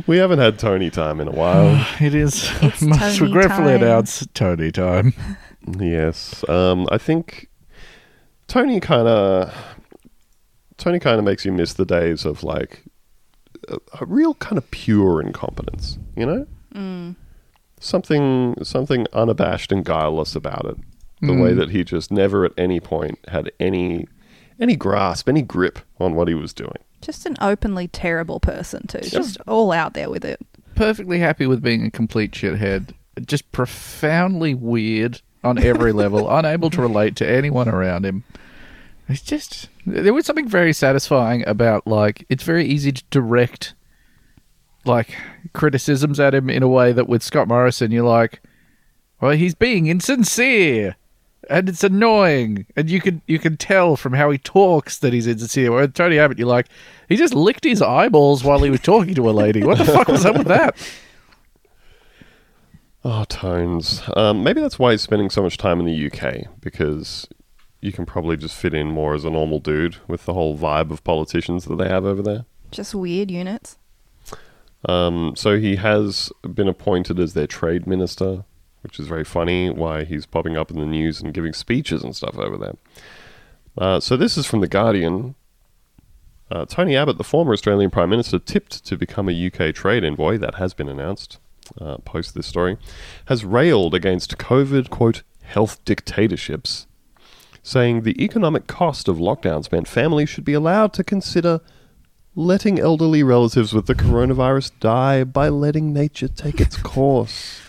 we 0.09 0.17
haven't 0.17 0.41
had 0.41 0.59
Tony 0.59 0.91
time 0.91 1.21
in 1.21 1.29
a 1.29 1.31
while. 1.31 1.87
it 2.01 2.17
is 2.17 2.51
It's 2.63 2.83
must 2.83 3.19
Tony 3.19 3.33
regretfully 3.33 3.75
time. 3.75 3.83
announce 3.85 4.27
Tony 4.35 4.73
time. 4.73 5.15
Yes, 5.79 6.49
um, 6.49 6.89
I 6.91 6.99
think 6.99 7.49
Tony 8.49 8.81
kind 8.81 9.07
of 9.07 9.55
Tony 10.79 10.99
kind 10.99 11.21
of 11.21 11.25
makes 11.25 11.45
you 11.45 11.53
miss 11.53 11.75
the 11.75 11.85
days 11.85 12.25
of 12.25 12.43
like 12.43 12.83
a, 13.69 13.77
a 14.01 14.07
real 14.07 14.35
kind 14.35 14.59
of 14.59 14.69
pure 14.73 15.21
incompetence. 15.21 15.97
You 16.17 16.27
know, 16.27 16.47
something 17.81 18.57
something 18.63 19.07
unabashed 19.13 19.73
and 19.73 19.85
guileless 19.85 20.35
about 20.35 20.67
it. 20.67 20.77
The 21.21 21.35
way 21.35 21.51
hmm. 21.53 21.59
that 21.59 21.71
he 21.71 21.83
just 21.83 22.13
never 22.13 22.45
at 22.45 22.53
any 22.57 22.79
point 22.79 23.19
had 23.27 23.51
any 23.59 24.07
any 24.61 24.77
grasp, 24.77 25.29
any 25.29 25.43
grip 25.43 25.81
on 25.99 26.15
what 26.15 26.29
he 26.29 26.35
was 26.35 26.53
doing. 26.53 26.79
Just 27.01 27.27
an 27.27 27.37
openly 27.41 27.89
terrible 27.89 28.41
person 28.41 28.87
too. 28.87 29.01
Just 29.01 29.39
all 29.47 29.73
out 29.73 29.95
there 29.95 30.11
with 30.11 30.25
it. 30.25 30.41
Perfectly 30.75 31.19
happy 31.19 31.47
with 31.47 31.63
being 31.63 31.85
a 31.85 31.91
complete 31.91 32.33
shithead. 32.33 32.93
Just 33.25 33.51
profoundly 33.51 34.55
weird 34.55 35.21
on 35.43 35.59
every 35.59 35.93
level, 35.93 36.31
unable 36.37 36.71
to 36.71 36.81
relate 36.81 37.17
to 37.17 37.29
anyone 37.29 37.69
around 37.69 38.05
him. 38.05 38.25
It's 39.09 39.23
just 39.23 39.71
there 39.87 40.13
was 40.13 40.27
something 40.27 40.49
very 40.49 40.73
satisfying 40.73 41.47
about 41.49 41.87
like 41.87 42.27
it's 42.29 42.45
very 42.45 42.67
easy 42.67 42.93
to 42.93 43.03
direct 43.11 43.75
like 44.89 45.15
criticisms 45.53 46.19
at 46.19 46.35
him 46.35 46.51
in 46.51 46.63
a 46.63 46.69
way 46.69 46.93
that 46.93 47.09
with 47.09 47.23
Scott 47.23 47.47
Morrison 47.49 47.91
you're 47.91 48.03
like 48.03 48.41
Well, 49.21 49.33
he's 49.33 49.55
being 49.55 49.87
insincere, 49.87 50.97
and 51.51 51.69
it's 51.69 51.85
annoying, 51.85 52.67
and 52.77 52.89
you 52.91 53.01
can 53.01 53.23
you 53.27 53.39
can 53.39 53.57
tell 53.57 53.97
from 53.97 54.13
how 54.15 54.31
he 54.31 54.39
talks 54.39 54.99
that 54.99 55.13
he's 55.13 55.27
insincere. 55.27 55.71
Where 55.73 55.87
Tony 55.89 56.19
Abbott, 56.19 56.39
you're 56.39 56.49
like, 56.49 56.69
he 57.09 57.17
just 57.17 57.35
licked 57.35 57.65
his 57.65 57.83
eyeballs 57.83 58.45
while 58.45 58.61
he 58.63 58.71
was 58.71 58.81
talking 58.81 59.15
to 59.15 59.29
a 59.29 59.33
lady. 59.33 59.63
What 59.63 59.79
the 59.79 59.85
fuck 59.85 60.09
was 60.09 60.25
up 60.25 60.37
with 60.39 60.49
that? 60.49 60.77
Oh, 63.05 63.25
tones. 63.25 64.03
Um, 64.17 64.43
maybe 64.43 64.61
that's 64.61 64.79
why 64.79 64.91
he's 64.91 65.03
spending 65.03 65.31
so 65.31 65.41
much 65.43 65.57
time 65.57 65.79
in 65.81 65.87
the 65.87 66.11
UK 66.11 66.49
because 66.61 67.29
you 67.81 67.93
can 67.93 68.05
probably 68.05 68.37
just 68.37 68.57
fit 68.57 68.75
in 68.75 68.89
more 68.89 69.15
as 69.15 69.25
a 69.25 69.31
normal 69.31 69.61
dude 69.61 69.97
with 70.09 70.25
the 70.25 70.35
whole 70.35 70.59
vibe 70.59 70.91
of 70.91 71.05
politicians 71.05 71.65
that 71.67 71.77
they 71.77 71.89
have 71.89 72.05
over 72.05 72.21
there. 72.23 72.45
Just 72.73 72.95
weird 72.95 73.31
units. 73.31 73.79
Um, 74.85 75.35
so 75.37 75.59
he 75.59 75.77
has 75.77 76.33
been 76.43 76.69
appointed 76.69 77.19
as 77.19 77.35
their 77.35 77.47
trade 77.47 77.87
minister, 77.87 78.45
which 78.83 79.01
is 79.01 79.09
very 79.09 79.25
funny. 79.25 79.71
Why 79.71 80.05
he's 80.05 80.27
popping 80.27 80.57
up 80.57 80.71
in 80.71 80.79
the 80.79 80.87
news 80.87 81.21
and 81.21 81.35
giving 81.35 81.53
speeches 81.53 82.03
and 82.03 82.15
stuff 82.15 82.37
over 82.39 82.57
there. 82.57 82.77
Uh, 83.77 84.01
so 84.01 84.17
this 84.17 84.37
is 84.37 84.47
from 84.47 84.61
the 84.61 84.69
Guardian. 84.69 85.35
Uh, 86.51 86.65
Tony 86.65 86.97
Abbott, 86.97 87.19
the 87.19 87.25
former 87.25 87.53
Australian 87.53 87.91
Prime 87.91 88.09
Minister, 88.09 88.39
tipped 88.39 88.85
to 88.87 88.97
become 88.97 89.29
a 89.29 89.47
UK 89.47 89.75
trade 89.75 90.05
envoy. 90.05 90.39
That 90.39 90.55
has 90.55 90.75
been 90.75 90.89
announced. 90.89 91.39
Uh, 91.79 91.99
post 91.99 92.35
this 92.35 92.47
story, 92.47 92.79
has 93.27 93.45
railed 93.45 93.95
against 93.95 94.39
COVID 94.39 94.89
quote 94.89 95.23
health 95.43 95.85
dictatorships, 95.85 96.87
saying 97.63 98.03
the 98.03 98.23
economic 98.23 98.67
cost 98.67 99.07
of 99.07 99.19
lockdowns 99.19 99.71
meant 99.71 99.87
families 99.87 100.31
should 100.31 100.45
be 100.45 100.55
allowed 100.55 100.95
to 100.95 101.05
consider 101.05 101.61
letting 102.39 102.79
elderly 102.79 103.25
relatives 103.25 103.73
with 103.73 103.87
the 103.87 103.95
coronavirus 103.97 104.71
die 104.79 105.25
by 105.25 105.49
letting 105.49 105.93
nature 105.93 106.29
take 106.29 106.61
its 106.61 106.77
course. 106.83 107.61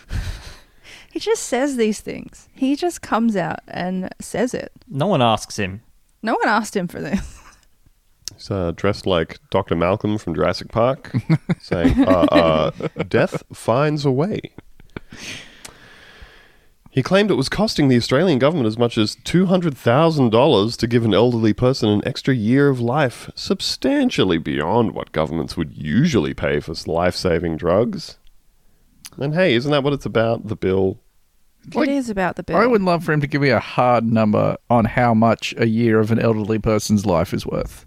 He 1.10 1.18
just 1.18 1.42
says 1.42 1.76
these 1.76 2.00
things. 2.00 2.48
He 2.54 2.76
just 2.76 3.02
comes 3.02 3.34
out 3.34 3.58
and 3.66 4.08
says 4.20 4.54
it. 4.54 4.70
No 4.88 5.08
one 5.08 5.20
asks 5.20 5.58
him. 5.58 5.82
No 6.22 6.34
one 6.34 6.46
asked 6.46 6.76
him 6.76 6.86
for 6.86 7.00
this. 7.00 7.40
He's 8.36 8.48
uh, 8.48 8.72
dressed 8.76 9.06
like 9.06 9.40
Dr. 9.50 9.74
Malcolm 9.74 10.18
from 10.18 10.36
Jurassic 10.36 10.68
Park, 10.68 11.16
saying, 11.60 12.04
uh, 12.06 12.28
uh, 12.30 12.70
Death 13.08 13.42
finds 13.52 14.04
a 14.04 14.12
way. 14.12 14.40
He 16.92 17.04
claimed 17.04 17.30
it 17.30 17.34
was 17.34 17.48
costing 17.48 17.86
the 17.86 17.96
Australian 17.96 18.40
government 18.40 18.66
as 18.66 18.76
much 18.76 18.98
as 18.98 19.14
$200,000 19.16 20.76
to 20.76 20.86
give 20.88 21.04
an 21.04 21.14
elderly 21.14 21.52
person 21.52 21.88
an 21.88 22.02
extra 22.04 22.34
year 22.34 22.68
of 22.68 22.80
life, 22.80 23.30
substantially 23.36 24.38
beyond 24.38 24.92
what 24.92 25.12
governments 25.12 25.56
would 25.56 25.76
usually 25.76 26.34
pay 26.34 26.58
for 26.58 26.74
life 26.86 27.14
saving 27.14 27.56
drugs. 27.56 28.18
And 29.16 29.34
hey, 29.34 29.54
isn't 29.54 29.70
that 29.70 29.84
what 29.84 29.92
it's 29.92 30.06
about? 30.06 30.48
The 30.48 30.56
bill. 30.56 30.98
Like, 31.74 31.88
it 31.88 31.94
is 31.94 32.10
about 32.10 32.34
the 32.34 32.42
bill. 32.42 32.56
I 32.56 32.66
would 32.66 32.82
love 32.82 33.04
for 33.04 33.12
him 33.12 33.20
to 33.20 33.26
give 33.28 33.42
me 33.42 33.50
a 33.50 33.60
hard 33.60 34.04
number 34.04 34.56
on 34.68 34.86
how 34.86 35.14
much 35.14 35.54
a 35.58 35.68
year 35.68 36.00
of 36.00 36.10
an 36.10 36.18
elderly 36.18 36.58
person's 36.58 37.06
life 37.06 37.32
is 37.32 37.46
worth. 37.46 37.86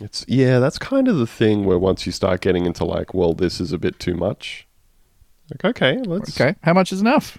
It's 0.00 0.24
yeah, 0.28 0.58
that's 0.58 0.78
kind 0.78 1.08
of 1.08 1.16
the 1.16 1.26
thing 1.26 1.64
where 1.64 1.78
once 1.78 2.06
you 2.06 2.12
start 2.12 2.40
getting 2.42 2.64
into 2.64 2.84
like, 2.84 3.12
well, 3.12 3.34
this 3.34 3.60
is 3.60 3.72
a 3.72 3.78
bit 3.78 3.98
too 3.98 4.14
much. 4.14 4.68
Like, 5.50 5.64
okay, 5.64 5.98
let's 6.04 6.40
Okay, 6.40 6.56
how 6.62 6.74
much 6.74 6.92
is 6.92 7.00
enough? 7.00 7.38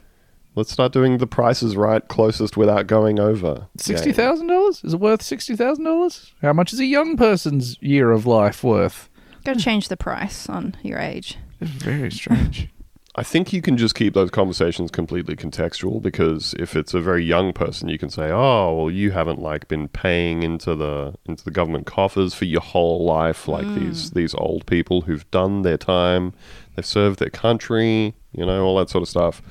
Let's 0.56 0.72
start 0.72 0.92
doing 0.92 1.18
the 1.18 1.28
prices 1.28 1.76
right 1.76 2.08
closest 2.08 2.58
without 2.58 2.88
going 2.88 3.20
over. 3.20 3.68
Sixty 3.78 4.12
thousand 4.12 4.48
dollars? 4.48 4.84
Is 4.84 4.94
it 4.94 5.00
worth 5.00 5.22
sixty 5.22 5.56
thousand 5.56 5.86
dollars? 5.86 6.34
How 6.42 6.54
much 6.54 6.74
is 6.74 6.80
a 6.80 6.86
young 6.86 7.18
person's 7.18 7.78
year 7.82 8.12
of 8.12 8.26
life 8.26 8.64
worth? 8.64 9.10
Got 9.44 9.58
to 9.58 9.64
change 9.64 9.90
the 9.90 9.98
price 9.98 10.48
on 10.48 10.76
your 10.84 11.00
age. 11.00 11.38
It's 11.60 11.72
very 11.72 12.12
strange. 12.12 12.70
I 13.16 13.22
think 13.22 13.54
you 13.54 13.62
can 13.62 13.78
just 13.78 13.94
keep 13.94 14.16
those 14.16 14.32
conversations 14.32 14.90
completely 14.90 15.36
contextual 15.36 16.02
because 16.02 16.56
if 16.58 16.76
it's 16.76 16.96
a 16.96 17.00
very 17.00 17.24
young 17.24 17.54
person, 17.54 17.88
you 17.88 18.00
can 18.00 18.10
say, 18.10 18.32
"Oh, 18.32 18.76
well, 18.76 18.92
you 18.92 19.12
haven't 19.12 19.40
like 19.40 19.68
been 19.68 19.88
paying 19.88 20.42
into 20.42 20.74
the 20.76 21.14
into 21.26 21.44
the 21.44 21.52
government 21.52 21.86
coffers 21.86 22.34
for 22.34 22.46
your 22.46 22.62
whole 22.62 23.06
life, 23.06 23.48
like 23.48 23.66
mm. 23.66 23.80
these 23.80 24.12
these 24.12 24.34
old 24.36 24.66
people 24.66 25.02
who've 25.02 25.30
done 25.30 25.62
their 25.62 25.78
time, 25.78 26.34
they've 26.76 26.86
served 26.86 27.20
their 27.20 27.30
country, 27.30 28.16
you 28.32 28.46
know, 28.46 28.66
all 28.66 28.78
that 28.78 28.90
sort 28.90 29.04
of 29.04 29.10
stuff." 29.10 29.42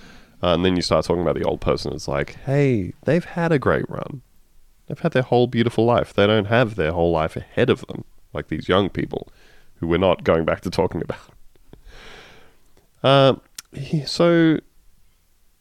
Uh, 0.43 0.55
and 0.55 0.65
then 0.65 0.75
you 0.77 0.83
start 0.83 1.05
talking 1.05 1.23
about 1.23 1.37
the 1.37 1.45
old 1.45 1.61
person. 1.61 1.93
It's 1.93 2.09
like, 2.09 2.37
"Hey, 2.45 2.93
they've 3.05 3.25
had 3.25 3.53
a 3.53 3.59
great 3.59 3.89
run. 3.89 4.23
They've 4.89 4.99
had 4.99 5.13
their 5.13 5.23
whole 5.23 5.47
beautiful 5.47 5.85
life. 5.85 6.13
They 6.13 6.27
don't 6.27 6.47
have 6.47 6.75
their 6.75 6.93
whole 6.93 7.13
life 7.13 7.37
ahead 7.37 7.71
of 7.71 7.87
them, 7.87 8.05
like 8.33 8.49
these 8.49 8.69
young 8.69 8.89
people, 8.91 9.29
who 9.77 9.87
we're 9.87 9.99
not 9.99 10.25
going 10.25 10.45
back 10.45 10.61
to 10.63 10.71
talking 10.71 11.03
about." 11.03 11.19
Uh, 13.05 13.35
he, 13.73 14.05
so 14.05 14.59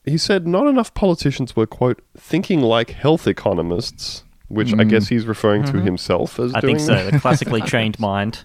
he 0.06 0.16
said 0.16 0.48
not 0.48 0.68
enough 0.68 0.94
politicians 0.94 1.56
were 1.56 1.66
quote 1.66 2.00
thinking 2.16 2.62
like 2.62 2.92
health 2.92 3.26
economists, 3.26 4.24
which 4.48 4.74
I 4.76 4.84
guess 4.84 5.08
he's 5.08 5.26
referring 5.26 5.64
to 5.66 5.82
himself 5.82 6.40
as 6.40 6.52
Mm-hmm. 6.52 6.58
I 6.58 6.62
think 6.62 6.80
so. 6.80 6.94
that. 6.94 7.14
The 7.14 7.20
classically 7.20 7.62
trained 7.74 8.00
mind. 8.00 8.44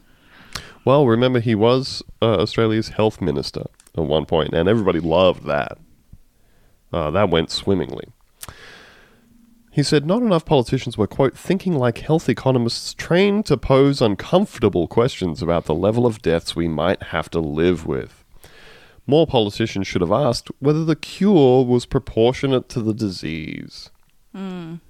Well, 0.86 1.06
remember 1.06 1.40
he 1.40 1.54
was 1.54 2.02
uh, 2.22 2.36
Australia's 2.36 2.88
health 2.88 3.20
minister 3.20 3.64
at 3.98 4.04
one 4.04 4.24
point, 4.24 4.54
and 4.54 4.66
everybody 4.66 5.00
loved 5.00 5.44
that. 5.44 5.76
Uh, 6.96 7.10
that 7.10 7.28
went 7.28 7.50
swimmingly. 7.50 8.06
He 9.70 9.82
said 9.82 10.06
not 10.06 10.22
enough 10.22 10.46
politicians 10.46 10.96
were, 10.96 11.06
quote, 11.06 11.36
thinking 11.36 11.74
like 11.74 11.98
health 11.98 12.26
economists 12.26 12.94
trained 12.94 13.44
to 13.46 13.58
pose 13.58 14.00
uncomfortable 14.00 14.88
questions 14.88 15.42
about 15.42 15.66
the 15.66 15.74
level 15.74 16.06
of 16.06 16.22
deaths 16.22 16.56
we 16.56 16.68
might 16.68 17.02
have 17.14 17.28
to 17.32 17.38
live 17.40 17.84
with. 17.84 18.24
More 19.06 19.26
politicians 19.26 19.86
should 19.86 20.00
have 20.00 20.10
asked 20.10 20.48
whether 20.58 20.86
the 20.86 20.96
cure 20.96 21.66
was 21.66 21.84
proportionate 21.84 22.70
to 22.70 22.80
the 22.80 22.94
disease. 22.94 23.90
Because 24.32 24.80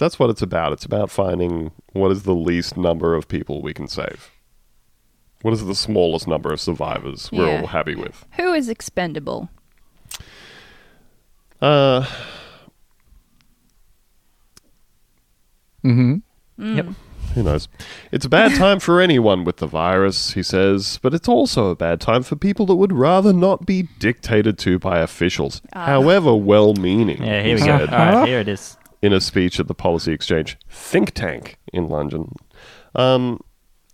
that's 0.00 0.18
what 0.18 0.30
it's 0.30 0.42
about. 0.42 0.72
It's 0.72 0.84
about 0.84 1.12
finding 1.12 1.70
what 1.92 2.10
is 2.10 2.24
the 2.24 2.34
least 2.34 2.76
number 2.76 3.14
of 3.14 3.28
people 3.28 3.62
we 3.62 3.72
can 3.72 3.86
save. 3.86 4.32
What 5.42 5.54
is 5.54 5.64
the 5.64 5.76
smallest 5.76 6.26
number 6.26 6.52
of 6.52 6.60
survivors 6.60 7.30
we're 7.30 7.60
all 7.60 7.68
happy 7.68 7.94
with? 7.94 8.26
Who 8.32 8.52
is 8.52 8.68
expendable? 8.68 9.48
Uh, 11.60 12.04
Mm-hmm. 15.84 16.76
Yep. 16.76 16.86
who 17.34 17.42
knows? 17.44 17.68
It's 18.10 18.24
a 18.24 18.28
bad 18.28 18.56
time 18.56 18.80
for 18.80 19.00
anyone 19.00 19.44
with 19.44 19.58
the 19.58 19.66
virus, 19.68 20.32
he 20.32 20.42
says, 20.42 20.98
but 21.02 21.14
it's 21.14 21.28
also 21.28 21.68
a 21.68 21.76
bad 21.76 22.00
time 22.00 22.22
for 22.24 22.34
people 22.34 22.66
that 22.66 22.74
would 22.76 22.92
rather 22.92 23.32
not 23.32 23.66
be 23.66 23.88
dictated 24.00 24.58
to 24.60 24.78
by 24.80 24.98
officials, 24.98 25.62
however 25.74 26.34
well 26.34 26.74
meaning. 26.74 27.22
Yeah, 27.22 27.42
here 27.42 27.54
we 27.54 27.60
he 27.60 27.66
go. 27.66 27.72
All 27.78 27.86
right, 27.86 28.26
here 28.28 28.40
it 28.40 28.48
is. 28.48 28.76
in 29.02 29.12
a 29.12 29.20
speech 29.20 29.60
at 29.60 29.68
the 29.68 29.74
Policy 29.74 30.12
Exchange 30.12 30.56
think 30.68 31.12
tank 31.12 31.58
in 31.72 31.88
London. 31.88 32.32
Um, 32.96 33.40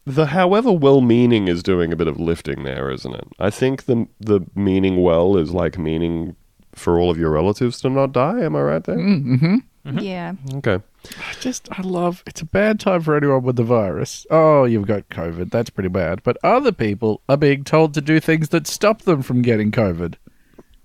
the 0.07 0.27
however 0.27 0.73
well 0.73 1.01
meaning 1.01 1.47
is 1.49 1.63
doing 1.63 1.93
a 1.93 1.97
bit 1.97 2.09
of 2.09 2.19
lifting 2.19 2.63
there, 2.65 2.91
isn't 2.91 3.15
it? 3.15 3.29
I 3.39 3.51
think 3.51 3.85
the 3.85 4.07
the 4.19 4.41
meaning 4.55 5.03
well 5.03 5.37
is 5.37 5.53
like 5.53 5.77
meaning 5.79 6.37
for 6.75 6.99
all 6.99 7.11
of 7.11 7.19
your 7.19 7.31
relatives 7.31 7.81
to 7.83 7.91
not 7.91 8.13
die. 8.13 8.41
Am 8.41 8.57
I 8.57 8.63
right 8.63 8.85
there? 8.85 8.97
Mm-hmm. 8.97 9.99
Yeah. 9.99 10.35
Okay. 10.55 10.79
I 11.07 11.33
just, 11.41 11.69
I 11.73 11.83
love, 11.83 12.23
it's 12.27 12.41
a 12.41 12.45
bad 12.47 12.79
time 12.79 13.03
for 13.03 13.17
anyone 13.17 13.43
with 13.43 13.57
the 13.57 13.65
virus. 13.65 14.27
Oh, 14.31 14.65
you've 14.65 14.87
got 14.87 15.09
COVID. 15.09 15.51
That's 15.51 15.71
pretty 15.71 15.89
bad. 15.89 16.23
But 16.23 16.39
other 16.45 16.71
people 16.73 17.21
are 17.29 17.37
being 17.37 17.65
told 17.65 17.93
to 17.95 18.01
do 18.01 18.21
things 18.21 18.51
that 18.51 18.67
stop 18.69 19.03
them 19.03 19.23
from 19.23 19.43
getting 19.43 19.73
COVID. 19.73 20.15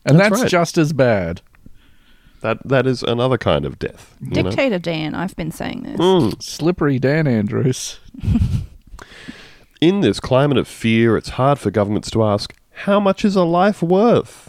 And 0.05 0.19
That's 0.19 0.29
that's, 0.29 0.41
right. 0.43 0.49
just 0.51 0.77
as 0.77 0.93
bad. 0.93 1.41
That 2.41 2.65
that 2.67 2.85
is 2.87 3.03
another 3.03 3.37
kind 3.37 3.65
of 3.65 3.77
death. 3.79 4.15
you 4.21 4.41
know? 4.41 4.49
Dictator 4.49 4.79
Dan, 4.79 5.15
I've 5.15 5.35
been 5.35 5.51
saying 5.51 5.83
this. 5.83 5.99
Mm. 5.99 6.41
Slippery 6.41 6.97
Dan 6.99 7.27
Andrews. 7.27 7.99
In 9.81 10.01
this 10.01 10.19
climate 10.19 10.57
of 10.57 10.67
fear, 10.67 11.17
it's 11.17 11.29
hard 11.29 11.59
for 11.59 11.69
governments 11.71 12.09
to 12.11 12.23
ask, 12.23 12.55
how 12.71 12.99
much 12.99 13.25
is 13.25 13.35
a 13.35 13.43
life 13.43 13.83
worth? 13.83 14.46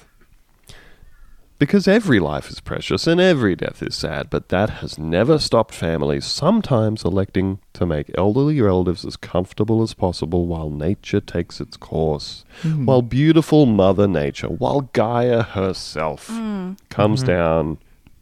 Because 1.59 1.89
every 1.89 2.21
life 2.21 2.51
is 2.51 2.61
precious 2.61 3.09
and 3.09 3.21
every 3.21 3.57
death 3.57 3.83
is 3.83 3.97
sad, 3.97 4.31
but 4.31 4.49
that 4.51 4.71
has 4.71 4.97
never 4.97 5.41
stopped 5.41 5.75
families 5.75 6.25
sometimes 6.25 7.05
electing 7.05 7.59
to 7.73 7.85
make 7.85 8.13
elderly 8.17 8.61
relatives 8.61 9.05
as 9.05 9.17
comfortable 9.17 9.83
as 9.83 9.93
possible 9.93 10.47
while 10.47 10.71
nature 10.71 11.21
takes 11.21 11.61
its 11.61 11.77
course. 11.77 12.45
Hmm. 12.63 12.87
While 12.87 13.03
beautiful 13.03 13.67
Mother 13.67 14.07
Nature, 14.07 14.47
while 14.47 14.83
Gaia 14.83 15.43
herself 15.43 16.29
hmm. 16.29 16.75
comes 16.91 17.21
mm-hmm. 17.21 17.33
down 17.33 17.79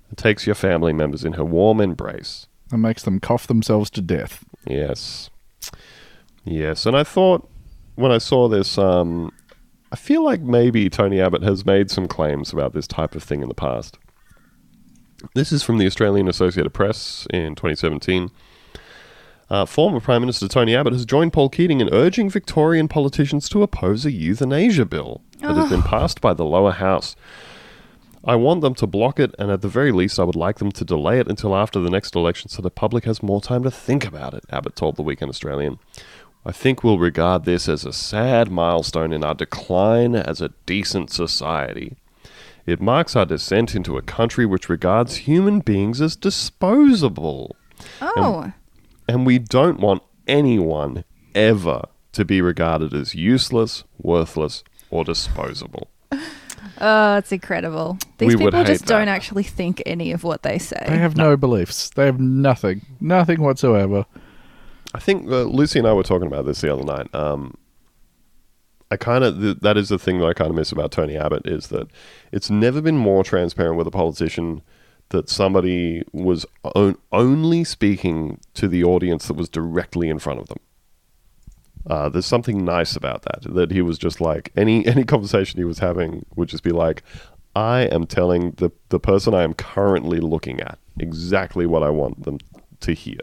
and 0.08 0.16
takes 0.16 0.46
your 0.46 0.54
family 0.54 0.94
members 0.94 1.22
in 1.22 1.34
her 1.34 1.44
warm 1.44 1.82
embrace. 1.82 2.46
And 2.72 2.80
makes 2.80 3.02
them 3.02 3.20
cough 3.20 3.46
themselves 3.46 3.90
to 3.90 4.00
death. 4.00 4.44
Yes. 4.66 5.28
Yes, 6.42 6.86
and 6.86 6.96
I 6.96 7.04
thought 7.04 7.46
when 7.96 8.12
I 8.12 8.18
saw 8.18 8.48
this, 8.48 8.78
um, 8.78 9.32
I 9.96 9.98
feel 9.98 10.22
like 10.22 10.42
maybe 10.42 10.90
Tony 10.90 11.22
Abbott 11.22 11.42
has 11.42 11.64
made 11.64 11.90
some 11.90 12.06
claims 12.06 12.52
about 12.52 12.74
this 12.74 12.86
type 12.86 13.14
of 13.14 13.22
thing 13.22 13.40
in 13.40 13.48
the 13.48 13.54
past. 13.54 13.96
This 15.34 15.52
is 15.52 15.62
from 15.62 15.78
the 15.78 15.86
Australian 15.86 16.28
Associated 16.28 16.74
Press 16.74 17.26
in 17.32 17.54
2017. 17.54 18.30
Uh, 19.48 19.64
former 19.64 19.98
Prime 19.98 20.20
Minister 20.20 20.48
Tony 20.48 20.76
Abbott 20.76 20.92
has 20.92 21.06
joined 21.06 21.32
Paul 21.32 21.48
Keating 21.48 21.80
in 21.80 21.88
urging 21.94 22.28
Victorian 22.28 22.88
politicians 22.88 23.48
to 23.48 23.62
oppose 23.62 24.04
a 24.04 24.12
euthanasia 24.12 24.84
bill 24.84 25.22
that 25.40 25.56
has 25.56 25.70
been 25.70 25.80
passed 25.82 26.20
by 26.20 26.34
the 26.34 26.44
lower 26.44 26.72
house. 26.72 27.16
I 28.22 28.36
want 28.36 28.60
them 28.60 28.74
to 28.74 28.86
block 28.86 29.18
it, 29.18 29.34
and 29.38 29.50
at 29.50 29.62
the 29.62 29.68
very 29.68 29.92
least, 29.92 30.18
I 30.18 30.24
would 30.24 30.36
like 30.36 30.58
them 30.58 30.72
to 30.72 30.84
delay 30.84 31.20
it 31.20 31.28
until 31.28 31.56
after 31.56 31.80
the 31.80 31.88
next 31.88 32.14
election 32.14 32.50
so 32.50 32.60
the 32.60 32.70
public 32.70 33.04
has 33.04 33.22
more 33.22 33.40
time 33.40 33.62
to 33.62 33.70
think 33.70 34.04
about 34.04 34.34
it, 34.34 34.44
Abbott 34.50 34.76
told 34.76 34.96
the 34.96 35.02
Weekend 35.02 35.30
Australian. 35.30 35.78
I 36.46 36.52
think 36.52 36.84
we'll 36.84 37.00
regard 37.00 37.44
this 37.44 37.68
as 37.68 37.84
a 37.84 37.92
sad 37.92 38.52
milestone 38.52 39.12
in 39.12 39.24
our 39.24 39.34
decline 39.34 40.14
as 40.14 40.40
a 40.40 40.52
decent 40.64 41.10
society. 41.10 41.96
It 42.66 42.80
marks 42.80 43.16
our 43.16 43.26
descent 43.26 43.74
into 43.74 43.96
a 43.96 44.02
country 44.02 44.46
which 44.46 44.68
regards 44.68 45.16
human 45.16 45.58
beings 45.58 46.00
as 46.00 46.14
disposable. 46.14 47.56
Oh, 48.00 48.52
And 49.08 49.26
we 49.26 49.40
don't 49.40 49.80
want 49.80 50.04
anyone 50.28 51.02
ever 51.34 51.82
to 52.12 52.24
be 52.24 52.40
regarded 52.40 52.94
as 52.94 53.12
useless, 53.12 53.82
worthless, 54.00 54.62
or 54.88 55.02
disposable. 55.02 55.88
oh, 56.80 57.16
it's 57.16 57.32
incredible. 57.32 57.98
These 58.18 58.28
We 58.28 58.36
would 58.36 58.52
people 58.52 58.64
just 58.64 58.82
hate 58.82 58.88
don't 58.88 59.08
actually 59.08 59.42
think 59.42 59.82
any 59.84 60.12
of 60.12 60.22
what 60.22 60.44
they 60.44 60.58
say. 60.58 60.84
They 60.86 60.98
have 60.98 61.16
no 61.16 61.36
beliefs. 61.36 61.90
They 61.90 62.06
have 62.06 62.20
nothing. 62.20 62.86
Nothing 63.00 63.42
whatsoever. 63.42 64.06
I 64.96 64.98
think 64.98 65.30
uh, 65.30 65.42
Lucy 65.42 65.78
and 65.78 65.86
I 65.86 65.92
were 65.92 66.02
talking 66.02 66.26
about 66.26 66.46
this 66.46 66.62
the 66.62 66.72
other 66.72 66.82
night. 66.82 67.14
Um, 67.14 67.58
I 68.90 68.96
kind 68.96 69.24
of 69.24 69.38
th- 69.38 69.58
that 69.60 69.76
is 69.76 69.90
the 69.90 69.98
thing 69.98 70.20
that 70.20 70.26
I 70.26 70.32
kind 70.32 70.48
of 70.48 70.56
miss 70.56 70.72
about 70.72 70.90
Tony 70.90 71.18
Abbott 71.18 71.46
is 71.46 71.66
that 71.66 71.88
it's 72.32 72.48
never 72.48 72.80
been 72.80 72.96
more 72.96 73.22
transparent 73.22 73.76
with 73.76 73.86
a 73.86 73.90
politician 73.90 74.62
that 75.10 75.28
somebody 75.28 76.02
was 76.12 76.46
on- 76.74 76.96
only 77.12 77.62
speaking 77.62 78.40
to 78.54 78.68
the 78.68 78.84
audience 78.84 79.28
that 79.28 79.34
was 79.34 79.50
directly 79.50 80.08
in 80.08 80.18
front 80.18 80.40
of 80.40 80.48
them. 80.48 80.58
Uh, 81.86 82.08
there's 82.08 82.24
something 82.24 82.64
nice 82.64 82.96
about 82.96 83.20
that. 83.22 83.42
That 83.54 83.72
he 83.72 83.82
was 83.82 83.98
just 83.98 84.22
like 84.22 84.50
any 84.56 84.86
any 84.94 85.04
conversation 85.04 85.58
he 85.58 85.64
was 85.64 85.80
having 85.80 86.24
would 86.36 86.48
just 86.48 86.64
be 86.64 86.72
like, 86.72 87.02
I 87.54 87.80
am 87.92 88.06
telling 88.06 88.52
the 88.52 88.70
the 88.88 88.98
person 88.98 89.34
I 89.34 89.42
am 89.42 89.52
currently 89.52 90.20
looking 90.20 90.58
at 90.62 90.78
exactly 90.98 91.66
what 91.66 91.82
I 91.82 91.90
want 91.90 92.24
them 92.24 92.38
to 92.80 92.94
hear. 92.94 93.20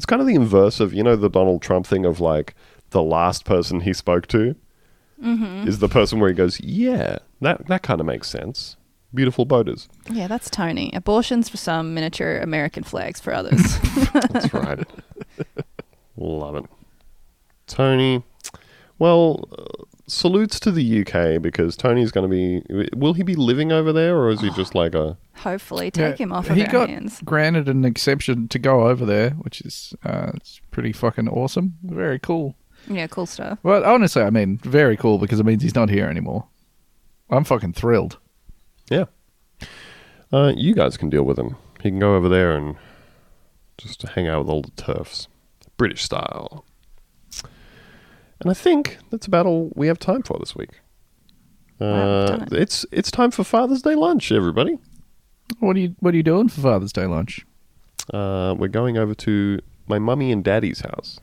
It's 0.00 0.06
kind 0.06 0.22
of 0.22 0.26
the 0.26 0.34
inverse 0.34 0.80
of 0.80 0.94
you 0.94 1.02
know 1.02 1.14
the 1.14 1.28
Donald 1.28 1.60
Trump 1.60 1.86
thing 1.86 2.06
of 2.06 2.20
like 2.20 2.54
the 2.88 3.02
last 3.02 3.44
person 3.44 3.80
he 3.80 3.92
spoke 3.92 4.26
to 4.28 4.56
is 5.22 5.80
the 5.80 5.90
person 5.90 6.18
where 6.18 6.30
he 6.30 6.34
goes, 6.34 6.58
yeah, 6.58 7.18
that 7.42 7.66
that 7.66 7.82
kind 7.82 8.00
of 8.00 8.06
makes 8.06 8.26
sense. 8.26 8.78
Beautiful 9.12 9.44
boaters. 9.44 9.90
yeah, 10.10 10.26
that's 10.26 10.48
Tony. 10.48 10.90
Abortions 10.94 11.50
for 11.50 11.58
some, 11.58 11.92
miniature 11.92 12.38
American 12.38 12.82
flags 12.82 13.20
for 13.20 13.34
others. 13.34 13.60
That's 14.14 14.54
right. 14.54 14.88
Love 16.16 16.56
it. 16.56 16.64
Tony, 17.66 18.22
well, 18.98 19.50
uh, 19.52 19.84
salutes 20.10 20.58
to 20.60 20.70
the 20.72 21.00
UK 21.06 21.40
because 21.40 21.76
Tony's 21.76 22.10
going 22.10 22.28
to 22.30 22.62
be. 22.68 22.88
Will 22.96 23.12
he 23.14 23.22
be 23.22 23.34
living 23.36 23.72
over 23.72 23.92
there 23.92 24.16
or 24.18 24.30
is 24.30 24.40
he 24.40 24.50
just 24.50 24.74
like 24.74 24.94
a. 24.94 25.16
Hopefully, 25.36 25.90
take 25.90 26.18
Yeah, 26.18 26.24
him 26.24 26.32
off 26.32 26.50
of 26.50 26.56
he 26.56 26.64
our 26.64 26.70
got 26.72 26.88
hands. 26.90 27.20
granted 27.24 27.68
an 27.68 27.84
exception 27.84 28.48
to 28.48 28.58
go 28.58 28.86
over 28.88 29.06
there, 29.06 29.30
which 29.30 29.60
is 29.62 29.94
uh, 30.04 30.32
it's 30.34 30.60
pretty 30.70 30.92
fucking 30.92 31.28
awesome. 31.28 31.76
Very 31.82 32.18
cool. 32.18 32.54
Yeah, 32.88 33.06
cool 33.06 33.26
stuff. 33.26 33.58
Well, 33.62 33.84
honestly, 33.84 34.22
I 34.22 34.30
mean, 34.30 34.58
very 34.58 34.96
cool 34.96 35.18
because 35.18 35.38
it 35.40 35.46
means 35.46 35.62
he's 35.62 35.74
not 35.74 35.88
here 35.90 36.06
anymore. 36.08 36.46
I'm 37.30 37.44
fucking 37.44 37.74
thrilled. 37.74 38.18
Yeah. 38.90 39.04
Uh, 40.32 40.52
you 40.56 40.74
guys 40.74 40.96
can 40.96 41.10
deal 41.10 41.22
with 41.24 41.38
him. 41.38 41.56
He 41.82 41.90
can 41.90 41.98
go 41.98 42.14
over 42.16 42.28
there 42.28 42.52
and 42.56 42.76
just 43.78 44.02
hang 44.02 44.28
out 44.28 44.40
with 44.40 44.48
all 44.50 44.62
the 44.62 44.70
turfs. 44.72 45.28
British 45.76 46.02
style. 46.02 46.64
And 48.40 48.50
I 48.50 48.54
think 48.54 48.98
that's 49.10 49.26
about 49.26 49.46
all 49.46 49.70
we 49.74 49.86
have 49.86 49.98
time 49.98 50.22
for 50.22 50.38
this 50.38 50.56
week. 50.56 50.80
Wow, 51.78 51.86
Uh, 51.88 52.36
we've 52.40 52.52
it. 52.52 52.62
it's 52.62 52.86
it's 52.92 53.10
time 53.10 53.30
for 53.30 53.44
Father's 53.44 53.82
Day 53.82 53.94
lunch, 53.94 54.32
everybody. 54.32 54.78
What 55.58 55.76
are 55.76 55.80
you 55.80 55.94
What 56.00 56.14
are 56.14 56.16
you 56.16 56.22
doing 56.22 56.48
for 56.48 56.60
Father's 56.60 56.92
Day 56.92 57.06
lunch? 57.06 57.44
Uh, 58.12 58.54
we're 58.58 58.68
going 58.68 58.96
over 58.98 59.14
to 59.14 59.60
my 59.86 59.98
mummy 59.98 60.32
and 60.32 60.42
daddy's 60.44 60.80
house. 60.80 61.20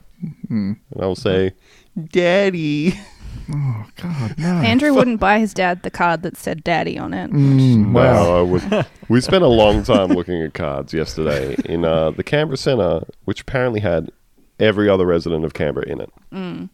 Hmm. 0.48 0.74
And 0.92 1.02
I'll 1.02 1.16
say, 1.16 1.52
Daddy. 2.12 2.94
Oh 3.54 3.86
God, 3.96 4.36
no. 4.38 4.48
Andrew 4.48 4.94
wouldn't 4.94 5.20
buy 5.20 5.40
his 5.40 5.54
dad 5.54 5.84
the 5.84 5.92
card 5.92 6.22
that 6.24 6.36
said 6.36 6.64
"Daddy" 6.64 6.98
on 6.98 7.14
it. 7.14 7.32
Mm, 7.32 7.94
wow. 7.94 8.04
Wow, 8.26 8.40
I 8.40 8.42
would. 8.42 8.86
we 9.10 9.22
spent 9.22 9.44
a 9.44 9.48
long 9.48 9.84
time 9.84 10.10
looking 10.10 10.42
at 10.44 10.54
cards 10.54 10.94
yesterday 10.94 11.56
in 11.66 11.86
uh, 11.86 12.12
the 12.12 12.24
Canberra 12.24 12.58
Centre, 12.58 13.02
which 13.26 13.42
apparently 13.42 13.80
had 13.80 14.12
every 14.60 14.90
other 14.90 15.06
resident 15.06 15.46
of 15.46 15.54
Canberra 15.54 15.86
in 15.88 16.02
it. 16.02 16.12
Mm. 16.34 16.70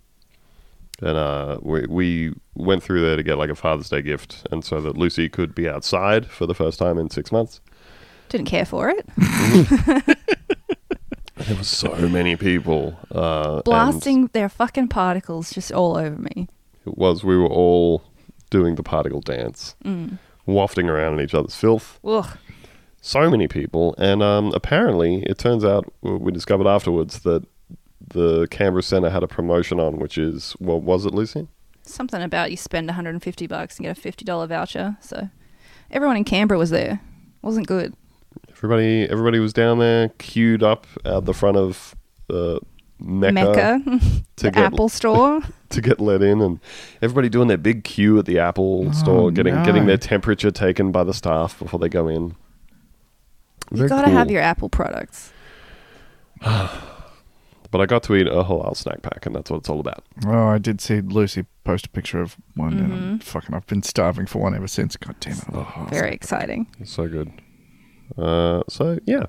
And 1.03 1.17
uh, 1.17 1.57
we, 1.61 1.85
we 1.87 2.33
went 2.55 2.81
through 2.81 3.01
there 3.01 3.17
to 3.17 3.23
get 3.23 3.37
like 3.37 3.49
a 3.49 3.55
Father's 3.55 3.89
Day 3.89 4.01
gift, 4.01 4.47
and 4.51 4.63
so 4.63 4.79
that 4.81 4.97
Lucy 4.97 5.27
could 5.27 5.53
be 5.53 5.67
outside 5.67 6.25
for 6.27 6.45
the 6.45 6.53
first 6.55 6.79
time 6.79 6.97
in 6.97 7.09
six 7.09 7.31
months. 7.31 7.59
Didn't 8.29 8.47
care 8.47 8.65
for 8.65 8.89
it. 8.89 9.05
There 11.35 11.57
were 11.57 11.63
so 11.63 11.93
many 12.09 12.35
people. 12.37 12.97
Uh, 13.11 13.61
Blasting 13.63 14.27
their 14.33 14.47
fucking 14.47 14.87
particles 14.87 15.51
just 15.51 15.71
all 15.73 15.97
over 15.97 16.15
me. 16.15 16.47
It 16.85 16.97
was. 16.97 17.23
We 17.23 17.35
were 17.35 17.47
all 17.49 18.03
doing 18.49 18.75
the 18.75 18.83
particle 18.83 19.19
dance, 19.19 19.75
Mm. 19.83 20.19
wafting 20.45 20.87
around 20.89 21.15
in 21.15 21.21
each 21.25 21.33
other's 21.33 21.55
filth. 21.55 21.99
Ugh. 22.05 22.37
so 23.01 23.29
many 23.29 23.47
people, 23.49 23.93
and 23.97 24.21
um, 24.23 24.53
apparently 24.53 25.23
it 25.23 25.37
turns 25.37 25.65
out 25.65 25.91
we 26.01 26.31
discovered 26.31 26.67
afterwards 26.67 27.19
that 27.21 27.43
the 28.07 28.47
Canberra 28.47 28.83
Centre 28.83 29.09
had 29.09 29.23
a 29.23 29.27
promotion 29.27 29.79
on, 29.79 29.97
which 29.97 30.17
is 30.17 30.53
what 30.59 30.81
was 30.81 31.05
it, 31.05 31.13
Lucy? 31.13 31.47
Something 31.83 32.21
about 32.21 32.51
you 32.51 32.57
spend 32.57 32.87
150 32.87 33.47
bucks 33.47 33.77
and 33.77 33.85
get 33.85 33.97
a 33.97 34.01
$50 34.01 34.47
voucher. 34.47 34.97
So 35.01 35.29
everyone 35.91 36.17
in 36.17 36.23
Canberra 36.23 36.57
was 36.57 36.69
there. 36.69 37.01
Wasn't 37.41 37.67
good. 37.67 37.93
Everybody, 38.49 39.03
everybody 39.09 39.39
was 39.39 39.53
down 39.53 39.79
there, 39.79 40.09
queued 40.17 40.63
up 40.63 40.87
at 41.03 41.25
the 41.25 41.33
front 41.33 41.57
of 41.57 41.95
uh, 42.29 42.59
Mecca, 42.99 43.33
Mecca, 43.33 43.81
to 44.37 44.45
the 44.45 44.51
get 44.51 44.63
Apple 44.63 44.89
store. 44.89 45.41
to 45.69 45.81
get 45.81 45.99
let 45.99 46.21
in, 46.21 46.41
and 46.41 46.59
everybody 47.01 47.27
doing 47.27 47.49
their 47.49 47.57
big 47.57 47.83
queue 47.83 48.17
at 48.17 48.25
the 48.25 48.39
Apple 48.39 48.91
store, 48.93 49.29
getting 49.31 49.55
no. 49.55 49.65
getting 49.65 49.85
their 49.85 49.97
temperature 49.97 50.51
taken 50.51 50.91
by 50.91 51.03
the 51.03 51.13
staff 51.13 51.59
before 51.59 51.79
they 51.79 51.89
go 51.89 52.07
in. 52.07 52.35
you 53.71 53.77
Very 53.77 53.89
gotta 53.89 54.09
have 54.09 54.31
your 54.31 54.41
Apple 54.41 54.69
products. 54.69 55.33
But 57.73 57.81
I 57.81 57.87
got 57.87 58.03
to 58.03 58.15
eat 58.15 58.27
a 58.27 58.43
halal 58.43 58.77
snack 58.77 59.01
pack, 59.01 59.25
and 59.25 59.35
that's 59.35 59.49
what 59.49 59.57
it's 59.57 59.67
all 59.67 59.79
about. 59.79 60.05
Oh, 60.27 60.47
I 60.47 60.59
did 60.59 60.79
see 60.79 61.01
Lucy 61.01 61.47
post 61.63 61.87
a 61.87 61.89
picture 61.89 62.21
of 62.21 62.37
one, 62.53 62.73
and 62.77 62.93
I'm 62.93 63.17
fucking, 63.19 63.55
I've 63.55 63.65
been 63.65 63.81
starving 63.81 64.27
for 64.27 64.43
one 64.43 64.53
ever 64.53 64.67
since. 64.67 64.95
God 64.95 65.15
damn 65.19 65.33
it! 65.33 65.43
Oh, 65.51 65.87
Very 65.89 66.13
exciting. 66.13 66.67
It's 66.79 66.91
so 66.91 67.07
good. 67.07 67.31
Uh, 68.15 68.61
so 68.69 68.99
yeah, 69.07 69.25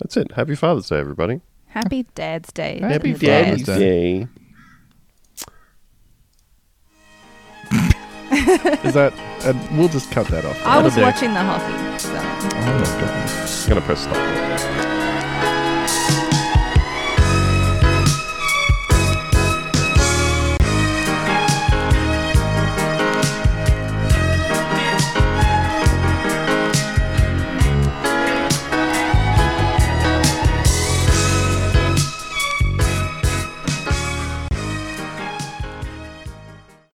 that's 0.00 0.16
it. 0.16 0.30
Happy 0.30 0.54
Father's 0.54 0.88
Day, 0.88 0.98
everybody. 0.98 1.40
Happy 1.66 2.06
Dad's 2.14 2.52
Day. 2.52 2.78
Happy 2.80 3.12
the 3.12 3.26
Dad's 3.26 3.64
dads. 3.64 3.78
Day. 3.80 4.28
Is 8.84 8.94
that? 8.94 9.12
And 9.44 9.76
we'll 9.76 9.88
just 9.88 10.12
cut 10.12 10.28
that 10.28 10.44
off. 10.44 10.64
I 10.64 10.80
was 10.80 10.96
watching 10.96 11.34
the 11.34 11.42
hockey. 11.42 11.98
So. 11.98 12.10
Oh 12.10 12.20
my 12.20 12.84
god. 13.00 13.30
I'm 13.64 13.68
gonna 13.68 13.80
press 13.80 14.02
stop. 14.02 14.93